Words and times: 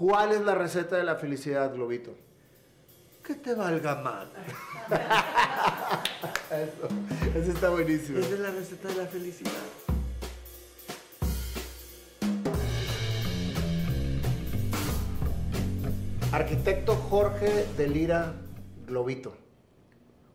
¿Cuál 0.00 0.32
es 0.32 0.40
la 0.40 0.54
receta 0.54 0.96
de 0.96 1.04
la 1.04 1.16
felicidad, 1.16 1.74
Globito? 1.74 2.14
Que 3.22 3.34
te 3.34 3.54
valga 3.54 3.96
mal. 3.96 4.30
Eso, 6.50 6.88
eso 7.38 7.52
está 7.52 7.68
buenísimo. 7.68 8.18
Esa 8.18 8.34
es 8.34 8.40
la 8.40 8.50
receta 8.50 8.88
de 8.88 8.94
la 8.94 9.06
felicidad. 9.06 9.52
Arquitecto 16.32 16.96
Jorge 16.96 17.66
de 17.76 17.86
Lira 17.86 18.36
Globito. 18.86 19.34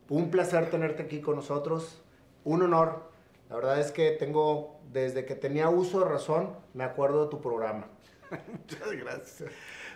Un 0.09 0.29
placer 0.29 0.69
tenerte 0.69 1.01
aquí 1.01 1.21
con 1.21 1.37
nosotros. 1.37 2.03
Un 2.43 2.61
honor. 2.61 3.09
La 3.49 3.55
verdad 3.55 3.79
es 3.79 3.91
que 3.91 4.11
tengo, 4.11 4.79
desde 4.93 5.25
que 5.25 5.33
tenía 5.33 5.69
uso 5.69 6.01
de 6.01 6.05
razón, 6.05 6.55
me 6.75 6.83
acuerdo 6.83 7.23
de 7.23 7.31
tu 7.31 7.41
programa. 7.41 7.87
Muchas 8.29 8.91
gracias. 8.91 9.51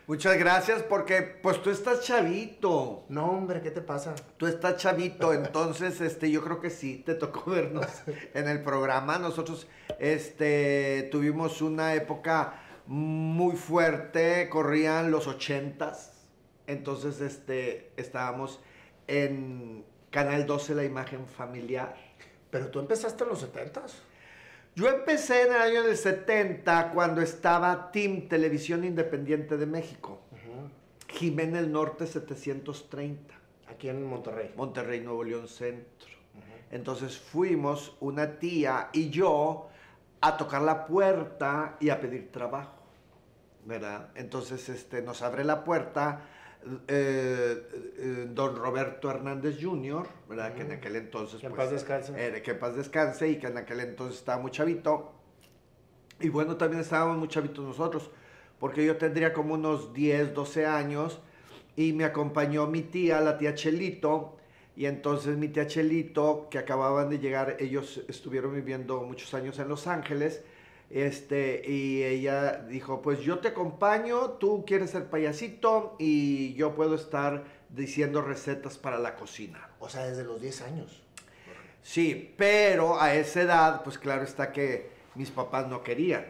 Muchas 0.07 0.39
gracias 0.39 0.82
porque 0.82 1.22
pues 1.22 1.62
tú 1.62 1.70
estás 1.70 2.02
chavito. 2.02 3.05
No, 3.09 3.30
hombre, 3.30 3.62
¿qué 3.62 3.70
te 3.70 3.81
pasa? 3.81 4.16
Tú 4.38 4.48
estás 4.48 4.77
chavito, 4.77 5.34
entonces 5.34 6.02
este 6.02 6.31
yo 6.31 6.44
creo 6.44 6.59
que 6.59 6.72
sí 6.72 7.03
te 7.05 7.13
tocó 7.13 7.52
vernos 7.52 7.86
en 8.34 8.48
el 8.50 8.63
programa. 8.63 9.20
Nosotros 9.20 9.67
este 10.00 11.09
tuvimos 11.12 11.62
una 11.62 11.94
época 11.94 12.59
muy 12.88 13.55
fuerte, 13.55 14.50
corrían 14.50 15.11
los 15.11 15.27
ochentas. 15.27 16.14
Entonces 16.66 17.22
este 17.22 17.91
estábamos 17.95 18.59
en 19.05 19.86
Canal 20.09 20.48
12 20.48 20.73
la 20.73 20.86
imagen 20.86 21.27
familiar. 21.27 21.95
Pero 22.50 22.70
tú 22.70 22.80
empezaste 22.80 23.23
en 23.23 23.30
los 23.30 23.41
70 23.41 23.84
Yo 24.76 24.88
empecé 24.88 25.44
en 25.44 25.54
el 25.54 25.62
año 25.62 25.84
del 25.84 25.98
70 25.98 26.91
cuando 26.91 27.22
estaba 27.22 27.91
Team 27.91 28.28
Televisión 28.28 28.84
Independiente 28.84 29.58
de 29.58 29.66
México. 29.66 30.22
Jiménez 31.08 31.68
Norte 31.68 32.05
730. 32.05 33.34
Aquí 33.70 33.89
en 33.89 34.06
Monterrey. 34.06 34.53
Monterrey, 34.56 35.02
Nuevo 35.02 35.23
León 35.23 35.48
Centro. 35.48 36.09
Entonces 36.72 37.17
fuimos 37.17 37.98
una 38.00 38.38
tía 38.38 38.89
y 38.94 39.09
yo 39.09 39.70
a 40.22 40.38
tocar 40.38 40.61
la 40.61 40.86
puerta 40.86 41.78
y 41.80 41.89
a 41.89 42.00
pedir 42.00 42.31
trabajo, 42.31 42.83
¿verdad? 43.66 44.09
Entonces 44.16 44.70
este, 44.70 45.02
nos 45.02 45.22
abre 45.22 45.44
la 45.44 45.64
puerta 45.64 46.22
eh, 46.88 47.67
eh, 47.97 48.27
don 48.29 48.55
Roberto 48.55 49.09
Hernández 49.09 49.57
Jr., 49.61 50.07
¿verdad? 50.27 50.53
Que 50.53 50.61
en 50.61 50.71
aquel 50.73 50.95
entonces... 50.97 51.39
Que 51.39 51.47
en 51.47 51.53
pues, 51.53 51.65
paz 51.65 51.71
descanse. 51.71 52.13
eh, 52.17 52.41
que 52.41 52.52
en 52.52 52.59
paz 52.59 52.75
descanse 52.75 53.29
y 53.29 53.39
que 53.39 53.47
en 53.47 53.57
aquel 53.57 53.79
entonces 53.79 54.19
estaba 54.19 54.41
muy 54.41 54.52
chavito. 54.52 55.13
Y 56.19 56.30
bueno, 56.30 56.57
también 56.57 56.81
estábamos 56.81 57.17
muy 57.17 57.30
chavitos 57.30 57.63
nosotros, 57.63 58.11
porque 58.59 58.85
yo 58.85 58.97
tendría 58.97 59.31
como 59.33 59.53
unos 59.53 59.93
10, 59.93 60.33
12 60.33 60.65
años 60.65 61.21
y 61.77 61.93
me 61.93 62.03
acompañó 62.03 62.67
mi 62.67 62.81
tía, 62.81 63.21
la 63.21 63.37
tía 63.37 63.55
Chelito, 63.55 64.35
y 64.75 64.85
entonces 64.85 65.37
mi 65.37 65.47
tía 65.47 65.65
Chelito, 65.65 66.49
que 66.52 66.57
acababan 66.57 67.09
de 67.09 67.19
llegar, 67.19 67.55
ellos 67.59 68.03
estuvieron 68.09 68.53
viviendo 68.53 69.02
muchos 69.03 69.33
años 69.33 69.59
en 69.59 69.69
Los 69.69 69.87
Ángeles, 69.87 70.43
este, 70.90 71.62
y 71.66 72.04
ella 72.04 72.64
dijo, 72.68 73.02
pues 73.02 73.20
yo 73.22 73.40
te 73.40 73.50
acompaño, 73.50 74.32
tú 74.32 74.64
quieres 74.66 74.92
ser 74.92 75.06
payasito 75.09 75.95
y 76.00 76.54
yo 76.56 76.73
puedo 76.76 76.95
estar 76.95 77.44
diciendo 77.70 78.22
recetas 78.22 78.78
para 78.78 78.98
la 78.98 79.16
cocina. 79.16 79.70
O 79.80 79.90
sea, 79.90 80.06
desde 80.06 80.23
los 80.23 80.42
10 80.42 80.62
años. 80.64 81.04
Sí, 81.84 82.34
pero 82.38 83.00
a 83.00 83.14
esa 83.16 83.42
edad, 83.42 83.84
pues 83.84 83.98
claro 83.98 84.23
está 84.23 84.52
que 84.52 84.90
mis 85.16 85.32
papás 85.32 85.67
no 85.67 85.84
querían. 85.84 86.26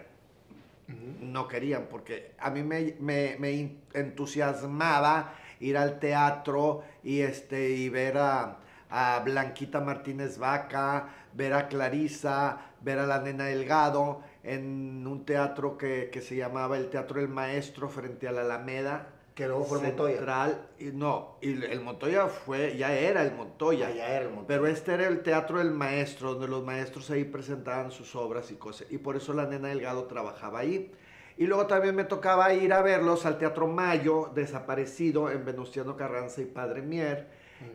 No 1.21 1.47
querían, 1.47 1.85
porque 1.89 2.31
a 2.39 2.49
mí 2.49 2.63
me, 2.63 2.95
me- 2.99 3.35
me 3.39 3.75
entusiasmaba 3.93 5.33
ir 5.59 5.77
al 5.77 5.99
teatro 5.99 6.83
y, 7.03 7.19
este, 7.21 7.69
y 7.69 7.89
ver 7.89 8.17
a, 8.17 8.57
a 8.89 9.19
Blanquita 9.23 9.81
Martínez 9.81 10.39
Vaca, 10.39 11.09
ver 11.33 11.53
a 11.53 11.67
Clarisa, 11.67 12.59
ver 12.81 12.97
a 12.99 13.05
la 13.05 13.19
nena 13.19 13.45
Delgado 13.45 14.21
en 14.43 15.05
un 15.05 15.25
teatro 15.25 15.77
que, 15.77 16.09
que 16.11 16.21
se 16.21 16.35
llamaba 16.35 16.77
el 16.77 16.89
Teatro 16.89 17.19
El 17.19 17.29
Maestro 17.29 17.89
frente 17.89 18.27
a 18.27 18.31
la 18.31 18.41
Alameda. 18.41 19.13
Que 19.35 19.47
luego 19.47 19.63
fue 19.63 19.77
el 19.77 19.85
Montoya. 19.85 20.15
Central, 20.15 20.67
y 20.79 20.85
no, 20.85 21.37
y 21.39 21.63
el 21.63 21.79
Montoya 21.79 22.27
fue, 22.27 22.75
ya 22.75 22.93
era 22.93 23.23
el 23.23 23.33
Montoya. 23.33 23.87
Ah, 23.87 23.95
ya 23.95 24.09
era 24.09 24.25
el 24.25 24.31
Montoya. 24.31 24.47
Pero 24.47 24.67
este 24.67 24.93
era 24.93 25.07
el 25.07 25.23
teatro 25.23 25.59
del 25.59 25.71
maestro, 25.71 26.33
donde 26.33 26.49
los 26.49 26.65
maestros 26.65 27.09
ahí 27.09 27.23
presentaban 27.23 27.91
sus 27.91 28.17
obras 28.17 28.51
y 28.51 28.55
cosas. 28.55 28.91
Y 28.91 28.97
por 28.97 29.15
eso 29.15 29.33
la 29.33 29.45
nena 29.45 29.69
Delgado 29.69 30.05
trabajaba 30.05 30.59
ahí. 30.59 30.91
Y 31.37 31.47
luego 31.47 31.67
también 31.67 31.95
me 31.95 32.03
tocaba 32.03 32.53
ir 32.53 32.73
a 32.73 32.81
verlos 32.81 33.25
al 33.25 33.37
Teatro 33.37 33.65
Mayo, 33.65 34.29
desaparecido, 34.35 35.31
en 35.31 35.45
Venustiano 35.45 35.95
Carranza 35.95 36.41
y 36.41 36.45
Padre 36.45 36.81
Mier. 36.81 37.29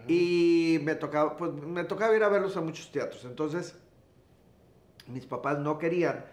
Y 0.07 0.81
me 0.83 0.97
tocaba, 0.97 1.35
pues, 1.39 1.51
me 1.51 1.85
tocaba 1.85 2.15
ir 2.15 2.25
a 2.25 2.29
verlos 2.29 2.59
a 2.59 2.61
muchos 2.61 2.93
teatros. 2.93 3.25
Entonces, 3.25 3.75
mis 5.07 5.25
papás 5.25 5.59
no 5.59 5.79
querían, 5.79 6.27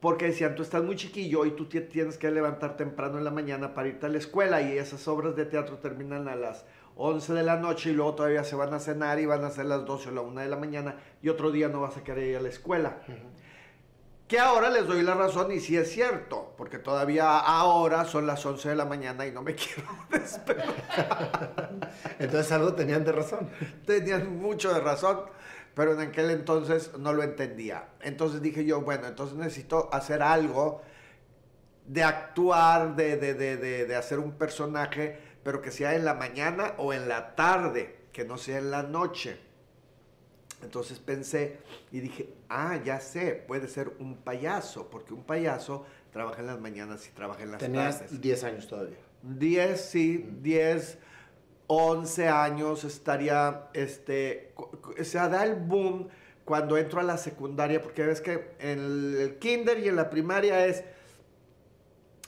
porque 0.00 0.26
decían, 0.26 0.54
tú 0.54 0.62
estás 0.62 0.82
muy 0.82 0.96
chiquillo 0.96 1.44
y 1.46 1.52
tú 1.52 1.66
ti- 1.66 1.80
tienes 1.80 2.18
que 2.18 2.30
levantar 2.30 2.76
temprano 2.76 3.18
en 3.18 3.24
la 3.24 3.30
mañana 3.30 3.74
para 3.74 3.88
irte 3.88 4.06
a 4.06 4.08
la 4.08 4.18
escuela 4.18 4.60
y 4.62 4.76
esas 4.78 5.06
obras 5.08 5.34
de 5.36 5.46
teatro 5.46 5.78
terminan 5.78 6.28
a 6.28 6.36
las 6.36 6.64
11 6.96 7.32
de 7.32 7.42
la 7.42 7.56
noche 7.56 7.90
y 7.90 7.92
luego 7.94 8.14
todavía 8.14 8.44
se 8.44 8.54
van 8.54 8.72
a 8.74 8.78
cenar 8.78 9.18
y 9.18 9.26
van 9.26 9.44
a 9.44 9.50
ser 9.50 9.66
las 9.66 9.84
12 9.84 10.10
o 10.10 10.12
la 10.12 10.20
1 10.20 10.40
de 10.42 10.48
la 10.48 10.56
mañana 10.56 10.96
y 11.22 11.28
otro 11.28 11.50
día 11.50 11.68
no 11.68 11.80
vas 11.80 11.96
a 11.96 12.04
querer 12.04 12.28
ir 12.28 12.36
a 12.36 12.40
la 12.40 12.48
escuela. 12.50 12.98
Que 14.28 14.38
ahora 14.38 14.70
les 14.70 14.86
doy 14.86 15.02
la 15.02 15.14
razón 15.14 15.52
y 15.52 15.60
sí 15.60 15.76
es 15.76 15.90
cierto, 15.90 16.54
porque 16.56 16.78
todavía 16.78 17.38
ahora 17.38 18.04
son 18.06 18.26
las 18.26 18.44
11 18.46 18.70
de 18.70 18.74
la 18.76 18.86
mañana 18.86 19.26
y 19.26 19.32
no 19.32 19.42
me 19.42 19.54
quiero 19.56 19.88
despertar. 20.10 21.70
Entonces 22.18 22.50
algo 22.52 22.72
tenían 22.74 23.04
de 23.04 23.12
razón. 23.12 23.50
Tenían 23.86 24.36
mucho 24.38 24.72
de 24.72 24.80
razón, 24.80 25.20
pero 25.74 25.92
en 25.92 26.00
aquel 26.00 26.30
entonces 26.30 26.92
no 26.98 27.12
lo 27.12 27.22
entendía. 27.22 27.88
Entonces 28.00 28.40
dije 28.40 28.64
yo, 28.64 28.80
bueno, 28.82 29.06
entonces 29.06 29.36
necesito 29.36 29.88
hacer 29.92 30.22
algo 30.22 30.82
de 31.86 32.02
actuar, 32.02 32.96
de, 32.96 33.16
de, 33.16 33.34
de, 33.34 33.56
de, 33.56 33.86
de 33.86 33.96
hacer 33.96 34.18
un 34.18 34.32
personaje, 34.32 35.18
pero 35.42 35.60
que 35.60 35.70
sea 35.70 35.94
en 35.94 36.04
la 36.04 36.14
mañana 36.14 36.74
o 36.78 36.92
en 36.92 37.08
la 37.08 37.34
tarde, 37.34 37.96
que 38.12 38.24
no 38.24 38.38
sea 38.38 38.58
en 38.58 38.70
la 38.70 38.82
noche. 38.82 39.38
Entonces 40.62 40.98
pensé 40.98 41.58
y 41.92 42.00
dije, 42.00 42.32
ah, 42.48 42.80
ya 42.82 43.00
sé, 43.00 43.34
puede 43.46 43.68
ser 43.68 43.92
un 43.98 44.16
payaso, 44.16 44.88
porque 44.88 45.12
un 45.12 45.22
payaso 45.24 45.84
trabaja 46.10 46.40
en 46.40 46.46
las 46.46 46.60
mañanas 46.60 47.06
y 47.06 47.10
trabaja 47.10 47.42
en 47.42 47.50
las 47.50 47.60
Tenías 47.60 47.98
tardes. 48.00 48.20
10 48.20 48.44
años 48.44 48.68
todavía. 48.68 48.96
10, 49.22 49.80
sí, 49.80 50.30
10, 50.40 50.98
11 51.66 52.28
años 52.28 52.84
estaría, 52.84 53.68
este, 53.72 54.52
cu- 54.54 54.70
cu- 54.80 55.04
se 55.04 55.18
da 55.18 55.44
el 55.44 55.54
boom 55.54 56.08
cuando 56.44 56.76
entro 56.76 57.00
a 57.00 57.02
la 57.02 57.16
secundaria, 57.16 57.80
porque 57.80 58.02
ves 58.04 58.20
que 58.20 58.54
en 58.58 58.78
el 59.18 59.38
kinder 59.38 59.78
y 59.78 59.88
en 59.88 59.96
la 59.96 60.10
primaria 60.10 60.66
es 60.66 60.84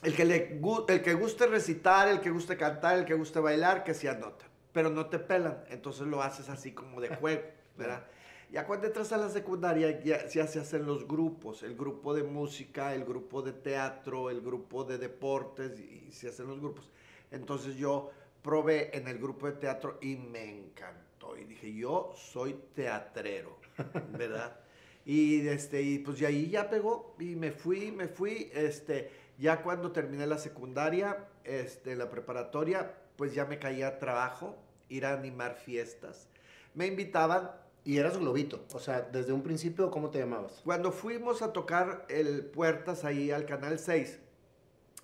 el 0.03 0.15
que, 0.15 0.25
le, 0.25 0.61
el 0.89 1.03
que 1.03 1.15
guste 1.15 1.47
recitar, 1.47 2.09
el 2.09 2.21
que 2.21 2.31
guste 2.31 2.57
cantar, 2.57 2.99
el 2.99 3.05
que 3.05 3.15
guste 3.15 3.41
bailar, 3.41 3.85
que 3.85 3.95
se 3.95 4.09
anota, 4.09 4.47
pero 4.73 4.91
no 4.91 5.07
te 5.07 5.19
pelan, 5.19 5.65
entonces 5.69 6.07
lo 6.07 6.23
haces 6.23 6.49
así 6.49 6.73
como 6.73 7.01
de 7.01 7.15
juego, 7.17 7.43
¿verdad? 7.77 8.07
Ya 8.51 8.65
cuando 8.67 8.87
entras 8.87 9.13
a 9.13 9.17
la 9.17 9.29
secundaria 9.29 10.01
ya, 10.03 10.29
ya 10.29 10.47
se 10.47 10.61
hacen 10.61 10.87
los 10.87 11.09
grupos, 11.09 11.63
el 11.65 11.77
grupo 11.77 12.15
de 12.15 12.23
música, 12.23 12.95
el 12.95 13.05
grupo 13.05 13.43
de 13.43 13.53
teatro, 13.53 14.31
el 14.31 14.41
grupo 14.41 14.85
de 14.85 14.99
deportes 14.99 15.79
y, 15.81 16.13
se 16.13 16.29
hacen 16.29 16.47
los 16.47 16.61
grupos. 16.61 16.89
Entonces 17.33 17.75
yo 17.75 18.11
probé 18.47 18.97
en 18.97 19.09
el 19.09 19.19
grupo 19.19 19.49
de 19.49 19.55
teatro 19.55 19.99
y 20.01 20.15
me 20.15 20.49
encantó 20.49 21.37
y 21.37 21.43
dije, 21.43 21.75
yo 21.75 22.15
soy 22.17 22.55
teatrero, 22.77 23.59
¿verdad? 24.13 24.61
Y, 25.05 25.49
este, 25.49 25.83
y 25.83 25.99
pues 25.99 26.21
de 26.21 26.27
ahí 26.27 26.49
ya 26.49 26.71
pegó 26.71 27.17
y 27.19 27.35
me 27.35 27.51
fui, 27.51 27.91
me 27.91 28.07
fui, 28.07 28.49
este, 28.55 29.11
ya 29.37 29.63
cuando 29.63 29.91
terminé 29.91 30.29
la 30.29 30.39
secundaria, 30.39 31.27
este, 31.43 31.97
la 31.97 32.09
preparatoria, 32.09 32.95
pues 33.17 33.35
ya 33.35 33.47
me 33.47 33.59
caía 33.59 33.99
trabajo, 33.99 34.55
ir 34.89 35.07
a 35.07 35.15
animar 35.15 35.57
fiestas. 35.57 36.29
Me 36.75 36.87
invitaban 36.87 37.51
Y 37.83 37.99
eras 37.99 38.19
globito. 38.19 38.65
O 38.75 38.81
sea, 38.81 39.03
desde 39.03 39.33
un 39.33 39.43
principio, 39.43 39.91
¿cómo 39.91 40.11
te 40.11 40.19
llamabas? 40.19 40.61
cuando 40.65 40.91
fuimos 40.93 41.41
a 41.43 41.53
tocar 41.53 42.05
el 42.09 42.45
Puertas 42.45 43.05
ahí 43.05 43.31
al 43.31 43.45
Canal 43.47 43.79
6, 43.79 44.19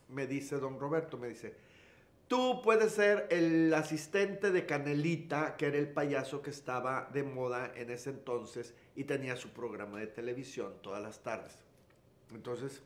me 0.08 0.26
dice 0.26 0.56
don 0.56 0.78
Roberto, 0.80 1.16
me 1.16 1.28
dice, 1.28 1.54
tú 2.32 2.62
puedes 2.62 2.92
ser 2.94 3.26
el 3.28 3.74
asistente 3.74 4.52
de 4.52 4.64
Canelita, 4.64 5.54
que 5.58 5.66
era 5.66 5.76
el 5.76 5.88
payaso 5.90 6.40
que 6.40 6.48
estaba 6.48 7.10
de 7.12 7.24
moda 7.24 7.70
en 7.76 7.90
ese 7.90 8.08
entonces 8.08 8.72
y 8.96 9.04
tenía 9.04 9.36
su 9.36 9.50
programa 9.50 9.98
de 10.00 10.06
televisión 10.06 10.72
todas 10.80 11.02
las 11.02 11.22
tardes. 11.22 11.52
Entonces, 12.32 12.80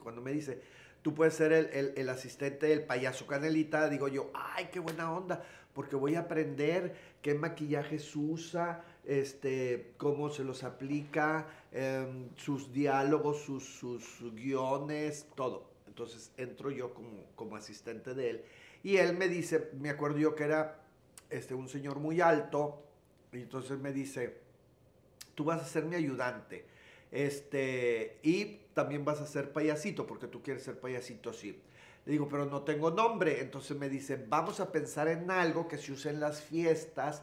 cuando 0.00 0.20
me 0.22 0.30
dice, 0.30 0.62
tú 1.02 1.12
puedes 1.12 1.34
ser 1.34 1.52
el, 1.52 1.92
el- 1.96 2.08
asistente 2.08 2.68
del 2.68 2.84
payaso 2.84 3.26
Canelita, 3.26 3.88
digo 3.88 4.06
yo, 4.06 4.30
ay, 4.32 4.68
qué 4.72 4.78
buena 4.78 5.12
onda, 5.12 5.42
porque 5.74 5.96
voy 5.96 6.14
a 6.14 6.20
aprender 6.20 6.94
qué 7.20 7.34
maquillajes 7.34 8.14
usa, 8.14 8.84
este, 9.04 9.90
cómo 9.96 10.30
se 10.30 10.44
los 10.44 10.62
aplica, 10.62 11.48
em, 11.72 12.28
sus 12.36 12.72
diálogos, 12.72 13.38
sus, 13.42 13.64
sus 13.64 14.32
guiones, 14.36 15.26
todo. 15.34 15.71
Entonces 15.92 16.32
entro 16.38 16.70
yo 16.70 16.94
como, 16.94 17.26
como 17.34 17.54
asistente 17.54 18.14
de 18.14 18.30
él. 18.30 18.44
Y 18.82 18.96
él 18.96 19.14
me 19.14 19.28
dice, 19.28 19.68
me 19.78 19.90
acuerdo 19.90 20.16
yo 20.16 20.34
que 20.34 20.44
era 20.44 20.80
este, 21.28 21.52
un 21.52 21.68
señor 21.68 21.98
muy 21.98 22.22
alto, 22.22 22.82
y 23.30 23.42
entonces 23.42 23.78
me 23.78 23.92
dice, 23.92 24.38
tú 25.34 25.44
vas 25.44 25.60
a 25.60 25.66
ser 25.66 25.84
mi 25.84 25.94
ayudante. 25.94 26.64
Este, 27.10 28.20
y 28.22 28.62
también 28.72 29.04
vas 29.04 29.20
a 29.20 29.26
ser 29.26 29.52
payasito, 29.52 30.06
porque 30.06 30.28
tú 30.28 30.42
quieres 30.42 30.62
ser 30.62 30.80
payasito 30.80 31.28
así. 31.28 31.60
Le 32.06 32.12
digo, 32.12 32.26
pero 32.26 32.46
no 32.46 32.62
tengo 32.62 32.90
nombre. 32.90 33.42
Entonces 33.42 33.76
me 33.76 33.90
dice, 33.90 34.16
vamos 34.28 34.60
a 34.60 34.72
pensar 34.72 35.08
en 35.08 35.30
algo 35.30 35.68
que 35.68 35.76
se 35.76 35.92
use 35.92 36.08
en 36.08 36.20
las 36.20 36.40
fiestas. 36.40 37.22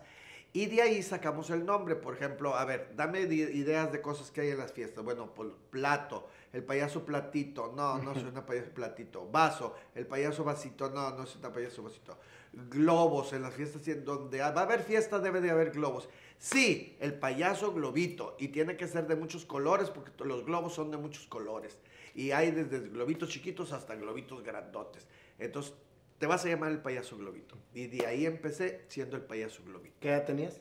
Y 0.51 0.65
de 0.65 0.81
ahí 0.81 1.03
sacamos 1.03 1.49
el 1.51 1.65
nombre. 1.65 1.95
Por 1.95 2.15
ejemplo, 2.15 2.55
a 2.55 2.65
ver, 2.65 2.93
dame 2.95 3.21
ideas 3.21 3.91
de 3.91 4.01
cosas 4.01 4.31
que 4.31 4.41
hay 4.41 4.49
en 4.49 4.57
las 4.57 4.73
fiestas. 4.73 5.03
Bueno, 5.03 5.31
plato, 5.69 6.27
el 6.53 6.63
payaso 6.63 7.05
platito. 7.05 7.71
No, 7.75 7.99
no 7.99 8.13
es 8.13 8.23
una 8.23 8.45
payaso 8.45 8.71
platito. 8.71 9.29
Vaso, 9.29 9.75
el 9.93 10.07
payaso 10.07 10.43
vasito. 10.43 10.89
No, 10.89 11.11
no 11.11 11.23
es 11.23 11.35
una 11.35 11.53
payaso 11.53 11.83
vasito. 11.83 12.17
Globos 12.51 13.33
en 13.33 13.43
las 13.43 13.53
fiestas. 13.53 13.87
En 13.87 14.03
donde 14.03 14.39
va 14.39 14.47
a 14.47 14.61
haber 14.61 14.81
fiesta 14.81 15.19
debe 15.19 15.39
de 15.39 15.51
haber 15.51 15.69
globos. 15.69 16.09
Sí, 16.39 16.97
el 16.99 17.13
payaso 17.13 17.71
globito. 17.71 18.35
Y 18.39 18.47
tiene 18.47 18.75
que 18.75 18.87
ser 18.87 19.05
de 19.07 19.15
muchos 19.15 19.45
colores 19.45 19.91
porque 19.91 20.11
los 20.23 20.45
globos 20.45 20.73
son 20.73 20.89
de 20.89 20.97
muchos 20.97 21.27
colores. 21.27 21.77
Y 22.15 22.31
hay 22.31 22.49
desde 22.49 22.89
globitos 22.89 23.29
chiquitos 23.29 23.71
hasta 23.71 23.93
globitos 23.93 24.43
grandotes. 24.43 25.05
Entonces, 25.37 25.75
te 26.19 26.27
vas 26.27 26.45
a 26.45 26.49
llamar 26.49 26.71
el 26.71 26.81
payaso 26.81 27.17
globito. 27.17 27.55
Y 27.73 27.87
de 27.87 28.05
ahí 28.05 28.25
empecé 28.25 28.83
siendo 28.89 29.15
el 29.15 29.23
payaso 29.23 29.63
globito. 29.63 29.95
¿Qué 29.99 30.09
edad 30.09 30.25
tenías? 30.25 30.59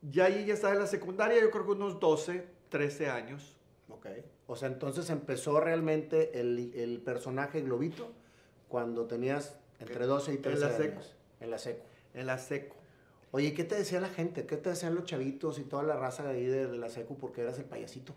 Ya 0.00 0.26
ahí 0.26 0.46
ya 0.46 0.54
estaba 0.54 0.72
en 0.72 0.78
la 0.78 0.86
secundaria, 0.86 1.40
yo 1.40 1.50
creo 1.50 1.66
que 1.66 1.72
unos 1.72 2.00
12, 2.00 2.46
13 2.70 3.10
años. 3.10 3.56
Ok. 3.88 4.06
O 4.46 4.56
sea, 4.56 4.68
entonces 4.68 5.10
empezó 5.10 5.60
realmente 5.60 6.40
el, 6.40 7.02
personaje 7.04 7.60
globito 7.60 8.12
cuando 8.68 9.06
tenías 9.06 9.56
entre 9.80 10.06
12 10.06 10.34
y 10.34 10.36
13 10.38 10.54
en 10.54 10.60
la 10.60 10.66
años. 10.76 11.16
En 11.40 11.50
la 11.50 11.58
seco. 11.58 11.82
En 12.14 12.26
la 12.26 12.38
seco. 12.38 12.76
Oye, 13.32 13.54
¿qué 13.54 13.64
te 13.64 13.76
decía 13.76 14.00
la 14.00 14.08
gente? 14.08 14.46
¿Qué 14.46 14.56
te 14.56 14.70
decían 14.70 14.94
los 14.94 15.04
chavitos 15.04 15.58
y 15.58 15.64
toda 15.64 15.82
la 15.82 15.96
raza 15.96 16.24
de 16.24 16.30
ahí 16.30 16.46
de, 16.46 16.66
de 16.66 16.78
la 16.78 16.88
seco 16.88 17.16
porque 17.16 17.42
eras 17.42 17.58
el 17.58 17.64
payasito? 17.64 18.14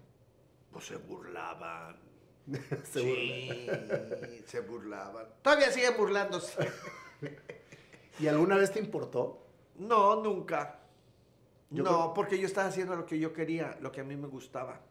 Pues 0.71 0.85
se 0.85 0.97
burlaban 0.97 2.12
se 2.83 2.99
sí, 3.01 4.43
se 4.45 4.59
burlaban. 4.61 5.25
Todavía 5.41 5.71
siguen 5.71 5.95
burlándose. 5.97 6.69
¿Y 8.19 8.27
alguna 8.27 8.55
vez 8.55 8.71
te 8.71 8.79
importó? 8.79 9.45
No, 9.75 10.21
nunca. 10.21 10.79
no, 11.69 12.13
porque 12.13 12.37
yo 12.37 12.45
estaba 12.45 12.67
haciendo 12.67 12.95
lo 12.95 13.05
que 13.05 13.17
yo 13.17 13.33
quería, 13.33 13.77
lo 13.81 13.91
que 13.91 14.01
a 14.01 14.03
mí 14.03 14.15
me 14.15 14.27
gustaba. 14.27 14.81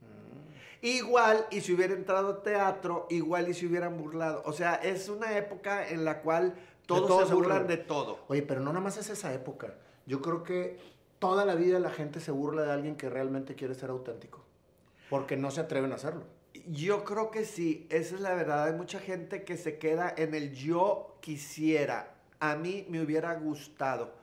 Mm. 0.00 0.86
Igual, 0.86 1.46
y 1.50 1.60
si 1.60 1.74
hubiera 1.74 1.92
entrado 1.92 2.30
a 2.30 2.42
teatro, 2.42 3.06
igual 3.10 3.48
y 3.48 3.54
si 3.54 3.66
hubieran 3.66 3.98
burlado. 3.98 4.42
O 4.46 4.52
sea, 4.52 4.76
es 4.76 5.08
una 5.08 5.36
época 5.36 5.88
en 5.88 6.04
la 6.04 6.22
cual 6.22 6.54
todos, 6.86 7.28
se 7.28 7.34
burlan 7.34 7.66
de 7.66 7.76
todo. 7.76 8.20
Oye, 8.28 8.42
pero 8.42 8.60
no 8.60 8.72
nada 8.72 8.80
más 8.80 8.96
es 8.96 9.10
esa 9.10 9.32
época. 9.34 9.74
Yo 10.06 10.22
creo 10.22 10.42
que 10.42 10.78
toda 11.18 11.44
la 11.44 11.54
vida 11.54 11.78
la 11.78 11.90
gente 11.90 12.20
se 12.20 12.30
burla 12.30 12.62
de 12.62 12.72
alguien 12.72 12.96
que 12.96 13.10
realmente 13.10 13.54
quiere 13.54 13.74
ser 13.74 13.90
auténtico. 13.90 14.44
Porque 15.08 15.36
no 15.36 15.50
se 15.50 15.60
atreven 15.60 15.92
a 15.92 15.96
hacerlo. 15.96 16.22
Yo 16.72 17.02
creo 17.02 17.32
que 17.32 17.44
sí, 17.44 17.88
esa 17.90 18.14
es 18.14 18.20
la 18.20 18.32
verdad. 18.32 18.68
Hay 18.68 18.74
mucha 18.74 19.00
gente 19.00 19.42
que 19.42 19.56
se 19.56 19.78
queda 19.78 20.14
en 20.16 20.36
el 20.36 20.52
yo 20.52 21.16
quisiera, 21.20 22.14
a 22.38 22.54
mí 22.54 22.86
me 22.88 23.00
hubiera 23.00 23.34
gustado. 23.34 24.14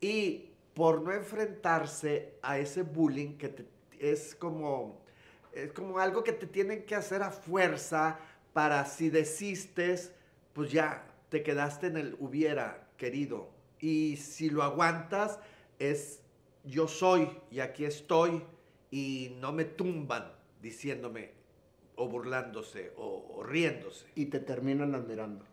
Y 0.00 0.48
por 0.72 1.02
no 1.02 1.12
enfrentarse 1.12 2.38
a 2.40 2.58
ese 2.58 2.84
bullying 2.84 3.36
que 3.36 3.66
es 3.98 4.34
como 4.34 5.02
es 5.52 5.72
como 5.72 5.98
algo 5.98 6.24
que 6.24 6.32
te 6.32 6.46
tienen 6.46 6.86
que 6.86 6.94
hacer 6.94 7.22
a 7.22 7.30
fuerza 7.30 8.18
para 8.54 8.86
si 8.86 9.10
desistes, 9.10 10.12
pues 10.54 10.72
ya 10.72 11.06
te 11.28 11.42
quedaste 11.42 11.88
en 11.88 11.98
el 11.98 12.16
hubiera 12.18 12.88
querido. 12.96 13.50
Y 13.78 14.16
si 14.16 14.48
lo 14.48 14.62
aguantas 14.62 15.38
es 15.78 16.22
yo 16.64 16.88
soy 16.88 17.28
y 17.50 17.60
aquí 17.60 17.84
estoy 17.84 18.42
y 18.90 19.36
no 19.38 19.52
me 19.52 19.66
tumban 19.66 20.32
diciéndome 20.62 21.39
o 22.00 22.08
burlándose 22.08 22.92
o, 22.96 23.42
riéndose. 23.44 24.06
Y 24.14 24.26
te 24.26 24.40
terminan 24.40 24.94
admirando. 24.94 25.44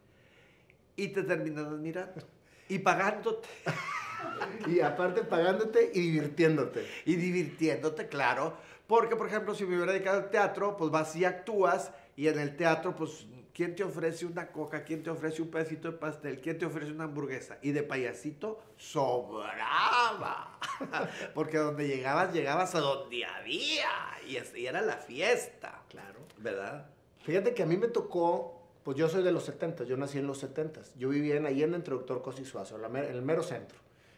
Y 0.95 1.09
te 1.09 1.23
terminan 1.23 1.65
admirando. 1.65 2.21
Y 2.69 2.79
pagándote. 2.79 3.47
y 4.67 4.79
aparte 4.79 5.23
pagándote 5.23 5.91
y 5.94 5.99
divirtiéndote. 5.99 6.88
Y 7.05 7.15
divirtiéndote, 7.15 8.07
claro. 8.07 8.55
Porque, 8.88 9.17
por 9.17 9.27
ejemplo, 9.27 9.53
si 9.53 9.65
me 9.65 9.75
hubiera 9.75 9.91
dedicado 9.91 10.19
al 10.19 10.29
teatro, 10.29 10.77
pues 10.77 10.89
vas 10.89 11.13
y 11.17 11.25
actúas. 11.25 11.91
Y 12.15 12.29
en 12.29 12.39
el 12.39 12.55
teatro, 12.55 12.95
pues, 12.95 13.27
¿quién 13.53 13.75
te 13.75 13.83
ofrece 13.83 14.25
una 14.25 14.47
coca? 14.47 14.85
¿Quién 14.85 15.03
te 15.03 15.09
ofrece 15.09 15.41
un 15.41 15.51
pedacito 15.51 15.91
de 15.91 15.97
pastel? 15.97 16.39
¿Quién 16.39 16.57
te 16.57 16.65
ofrece 16.65 16.94
una 16.94 17.03
hamburguesa? 17.03 17.57
Y 17.61 17.71
de 17.71 17.83
payasito, 17.83 18.63
sobraba. 18.77 20.57
Porque 21.35 21.57
donde 21.57 21.89
llegabas, 21.89 22.33
llegabas 22.33 22.73
a 22.73 22.79
donde 22.79 23.25
había. 23.25 23.89
Y, 24.25 24.38
y 24.57 24.65
era 24.65 24.81
la 24.81 24.95
fiesta. 24.95 25.83
Claro. 25.89 26.26
¿Verdad? 26.38 26.88
Fíjate 27.24 27.54
que 27.54 27.63
a 27.63 27.66
mí 27.66 27.78
me 27.78 27.88
tocó, 27.88 28.62
pues 28.84 28.98
yo 28.98 29.10
soy 29.10 29.24
de 29.24 29.31
los 29.31 29.44
70, 29.44 29.84
yo 29.84 29.98
nací 29.98 30.18
en 30.18 30.28
los 30.28 30.38
70. 30.39 30.81
Yo 30.98 31.10
vivía 31.10 31.36
en 31.36 31.45
Allende 31.45 31.75
entre 31.75 31.94
Doctor 31.94 32.22
Cosi 32.22 32.45
Suazo, 32.45 32.78
en 32.78 32.95
el 32.95 33.22
mero 33.22 33.44
centro. 33.44 33.78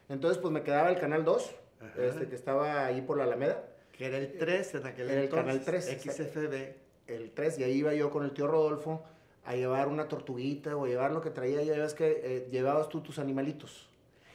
Entonces, 0.10 0.38
pues 0.39 0.51
me 0.54 0.63
quedaba 0.63 0.89
el 0.89 1.00
Canal 1.00 1.24
2, 1.24 1.56
este, 1.98 2.27
que 2.27 2.36
estaba 2.36 2.86
ahí 2.86 3.01
por 3.01 3.18
la 3.18 3.24
Alameda. 3.24 3.63
Que 3.92 4.06
era 4.06 4.18
el 4.18 4.38
3 4.38 4.75
en 4.75 4.88
aquel 4.88 5.10
era 5.10 5.21
el 5.21 5.30
Canal 5.30 5.63
3. 5.63 5.98
XFB. 6.01 6.56
El 7.07 7.31
3, 7.31 7.60
y 7.60 7.63
ahí 7.63 7.74
iba 7.74 7.94
yo 7.94 8.12
con 8.12 8.24
el 8.24 8.31
tío 8.31 8.48
Rodolfo 8.48 9.04
a 9.45 9.56
llevar 9.56 9.88
una 9.88 10.07
tortuguita 10.07 10.77
o 10.77 10.86
llevar 10.86 11.12
lo 11.12 11.22
que 11.22 11.31
traía. 11.31 11.63
Ya 11.63 11.74
ves 11.77 11.94
que 11.94 12.22
eh, 12.24 12.48
llevabas 12.51 12.89
tú 12.89 13.01
tus 13.01 13.18
animalitos. 13.18 13.89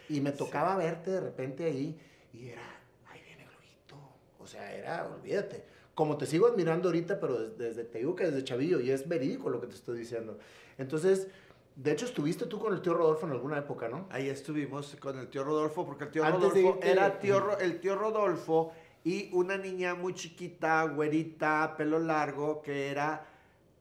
Y 0.09 0.21
me 0.21 0.33
tocaba 0.33 0.77
verte 0.77 1.13
de 1.13 1.21
repente 1.21 1.65
ahí 1.65 1.99
y 2.33 2.49
era, 2.49 2.63
ahí 3.09 3.23
viene 3.23 3.45
Globito. 3.45 3.97
O 4.41 4.47
sea, 4.47 4.75
era, 4.75 5.07
olvídate 5.07 5.74
como 5.95 6.17
te 6.17 6.27
sigo 6.27 6.47
admirando 6.47 6.89
ahorita, 6.89 7.21
pero 7.21 7.51
desde, 7.51 7.85
te 7.85 7.99
digo 7.99 8.17
que 8.17 8.25
desde 8.25 8.45
chavillo, 8.45 8.81
y 8.81 8.91
es 8.91 9.09
verídico 9.09 9.51
lo 9.51 9.61
que 9.61 9.69
te 9.69 9.75
estoy 9.75 9.99
diciendo. 9.99 10.39
Entonces, 10.79 11.29
de 11.77 11.93
hecho, 11.93 12.07
estuviste 12.07 12.47
tú 12.47 12.59
con 12.59 12.73
el 12.73 12.83
tío 12.83 12.95
Rodolfo 12.95 13.27
en 13.27 13.33
alguna 13.33 13.59
época, 13.59 13.89
¿no? 13.89 14.07
Ahí 14.11 14.29
estuvimos 14.29 14.97
con 15.01 15.19
el 15.19 15.29
tío 15.29 15.45
Rodolfo, 15.45 15.85
porque 15.85 16.05
el 16.05 16.11
tío 16.11 16.25
Rodolfo 16.25 16.79
era 16.83 17.19
tío, 17.19 17.59
el 17.59 17.81
tío 17.81 17.97
Rodolfo 17.97 18.73
y 19.05 19.31
una 19.33 19.57
niña 19.57 19.95
muy 19.95 20.15
chiquita, 20.15 20.85
güerita, 20.85 21.75
pelo 21.77 21.99
largo, 21.99 22.63
que 22.63 22.91
era 22.91 23.27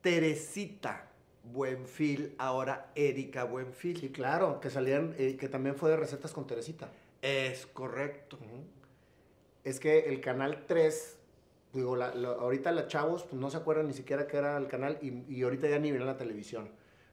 Teresita. 0.00 1.10
Buenfil, 1.44 2.34
ahora 2.38 2.90
Erika 2.94 3.44
Buenfil. 3.44 4.00
Sí, 4.00 4.08
claro, 4.08 4.60
que 4.60 4.70
salían, 4.70 5.14
eh, 5.18 5.36
que 5.36 5.48
también 5.48 5.76
fue 5.76 5.90
de 5.90 5.96
recetas 5.96 6.32
con 6.32 6.46
Teresita. 6.46 6.90
Es 7.20 7.66
correcto. 7.66 8.38
Es 9.62 9.78
que 9.78 10.00
el 10.00 10.20
canal 10.20 10.64
3 10.66 11.18
digo, 11.78 11.96
ahorita 11.96 12.72
los 12.72 12.88
chavos 12.88 13.24
pues, 13.24 13.40
no 13.40 13.50
se 13.50 13.56
acuerdan 13.56 13.86
ni 13.86 13.92
siquiera 13.92 14.26
que 14.26 14.36
era 14.36 14.56
el 14.56 14.68
canal 14.68 14.98
y, 15.02 15.42
ahorita 15.42 15.68
ya 15.68 15.78
ni 15.78 15.92
ven 15.92 16.06
la 16.06 16.16
televisión. 16.16 16.68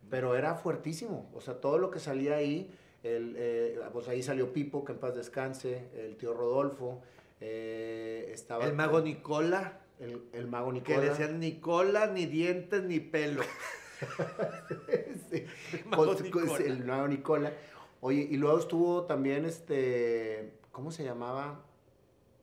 Pero 0.09 0.35
era 0.35 0.55
fuertísimo. 0.55 1.29
O 1.33 1.41
sea, 1.41 1.61
todo 1.61 1.77
lo 1.77 1.89
que 1.89 1.99
salía 1.99 2.35
ahí, 2.35 2.69
el, 3.03 3.35
eh, 3.37 3.79
pues 3.93 4.07
ahí 4.07 4.21
salió 4.21 4.51
Pipo, 4.51 4.83
que 4.83 4.91
en 4.91 4.99
paz 4.99 5.15
descanse, 5.15 5.89
el 5.95 6.17
tío 6.17 6.33
Rodolfo, 6.33 7.01
eh, 7.39 8.29
estaba... 8.33 8.65
El 8.65 8.73
mago 8.73 9.01
Nicola. 9.01 9.79
El, 9.99 10.47
mago 10.47 10.71
Nicola. 10.71 10.99
Que 10.99 11.09
decían 11.09 11.39
Nicola, 11.39 12.07
ni 12.07 12.25
dientes, 12.25 12.83
ni 12.83 12.99
pelo. 12.99 13.43
sí. 15.31 15.45
El 15.73 15.85
mago, 15.85 16.15
Nicola. 16.15 16.57
el 16.57 16.85
mago 16.85 17.07
Nicola. 17.07 17.53
Oye, 18.01 18.27
y 18.29 18.37
luego 18.37 18.57
estuvo 18.57 19.03
también 19.05 19.45
este, 19.45 20.53
¿cómo 20.71 20.91
se 20.91 21.03
llamaba? 21.03 21.63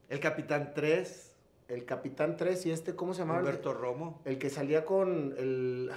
El 0.09 0.21
Capitán 0.21 0.73
3 0.73 1.28
el 1.69 1.85
Capitán 1.85 2.37
3 2.37 2.67
y 2.67 2.71
este, 2.71 2.97
¿cómo 2.97 3.13
se 3.15 3.21
llamaba? 3.21 3.41
Humberto 3.41 3.75
Romo. 3.75 4.21
El 4.25 4.39
que 4.39 4.51
salía 4.51 4.85
con 4.85 5.35
el 5.39 5.91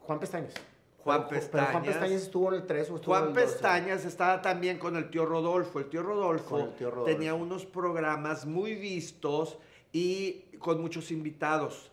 Juan 0.00 0.20
Pestañas. 0.20 0.54
Juan 0.98 1.28
Pestañas. 1.28 1.70
Juan 1.70 1.82
Pestañas 1.82 2.22
estuvo 2.22 2.48
en 2.48 2.60
el 2.60 2.66
3 2.66 2.90
o 2.90 2.96
estuvo 2.96 3.14
Juan 3.14 3.24
en 3.24 3.28
el 3.28 3.34
Pestañas 3.34 4.04
estaba 4.04 4.40
también 4.40 4.78
con 4.78 4.96
el 4.96 5.10
tío 5.10 5.26
Rodolfo. 5.26 5.80
El 5.80 5.88
tío 5.88 6.02
Rodolfo, 6.02 6.68
tenía 7.04 7.34
unos 7.34 7.66
programas 7.66 8.46
muy 8.46 8.76
vistos 8.76 9.58
y 9.92 10.44
con 10.58 10.80
muchos 10.80 11.10
invitados. 11.10 11.90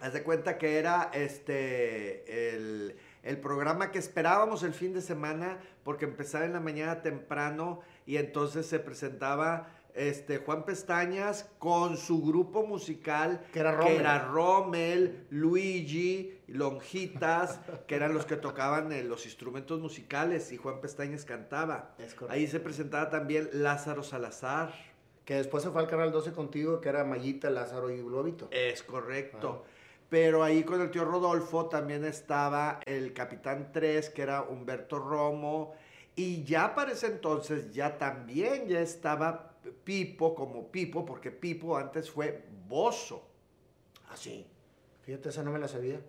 Haz 0.00 0.12
de 0.12 0.22
cuenta 0.22 0.58
que 0.58 0.78
era 0.78 1.10
este 1.14 2.54
el, 2.54 2.96
el, 3.22 3.38
programa 3.38 3.90
que 3.90 3.98
esperábamos 3.98 4.62
el 4.62 4.74
fin 4.74 4.92
de 4.92 5.00
semana 5.00 5.58
porque 5.82 6.04
empezaba 6.04 6.44
en 6.44 6.52
la 6.52 6.60
mañana 6.60 7.00
temprano 7.00 7.80
y 8.04 8.16
entonces 8.16 8.66
se 8.66 8.78
presentaba 8.80 9.68
este, 9.94 10.38
Juan 10.38 10.64
Pestañas 10.64 11.48
con 11.58 11.96
su 11.96 12.22
grupo 12.22 12.66
musical, 12.66 13.46
que 13.52 13.60
era 13.60 14.18
Rommel, 14.18 15.26
Luigi, 15.30 16.40
Lonjitas, 16.48 17.60
que 17.86 17.94
eran 17.94 18.12
los 18.12 18.26
que 18.26 18.36
tocaban 18.36 18.92
eh, 18.92 19.04
los 19.04 19.24
instrumentos 19.24 19.80
musicales 19.80 20.52
y 20.52 20.56
Juan 20.56 20.80
Pestañas 20.80 21.24
cantaba. 21.24 21.94
Ahí 22.28 22.46
se 22.46 22.60
presentaba 22.60 23.08
también 23.08 23.48
Lázaro 23.52 24.02
Salazar. 24.02 24.74
Que 25.24 25.36
después 25.36 25.62
se 25.62 25.70
fue 25.70 25.80
al 25.80 25.88
Canal 25.88 26.12
12 26.12 26.32
contigo, 26.32 26.82
que 26.82 26.90
era 26.90 27.02
Mayita, 27.02 27.48
Lázaro 27.48 27.90
y 27.90 27.96
Globito. 28.02 28.48
Es 28.50 28.82
correcto. 28.82 29.64
Pero 30.10 30.44
ahí 30.44 30.64
con 30.64 30.82
el 30.82 30.90
tío 30.90 31.06
Rodolfo 31.06 31.66
también 31.66 32.04
estaba 32.04 32.80
el 32.84 33.14
Capitán 33.14 33.70
3, 33.72 34.10
que 34.10 34.20
era 34.20 34.42
Humberto 34.42 34.98
Romo. 34.98 35.74
Y 36.14 36.44
ya 36.44 36.74
para 36.74 36.92
ese 36.92 37.06
entonces 37.06 37.72
ya 37.72 37.96
también 37.96 38.68
ya 38.68 38.80
estaba 38.80 39.53
Pipo 39.72 40.34
como 40.34 40.70
Pipo, 40.70 41.04
porque 41.04 41.30
Pipo 41.30 41.76
antes 41.76 42.10
fue 42.10 42.44
Bozo. 42.68 43.28
Ah, 44.08 44.16
sí. 44.16 44.46
Fíjate, 45.02 45.28
esa 45.28 45.42
no 45.42 45.50
me 45.50 45.58
la 45.58 45.68
sabía. 45.68 46.00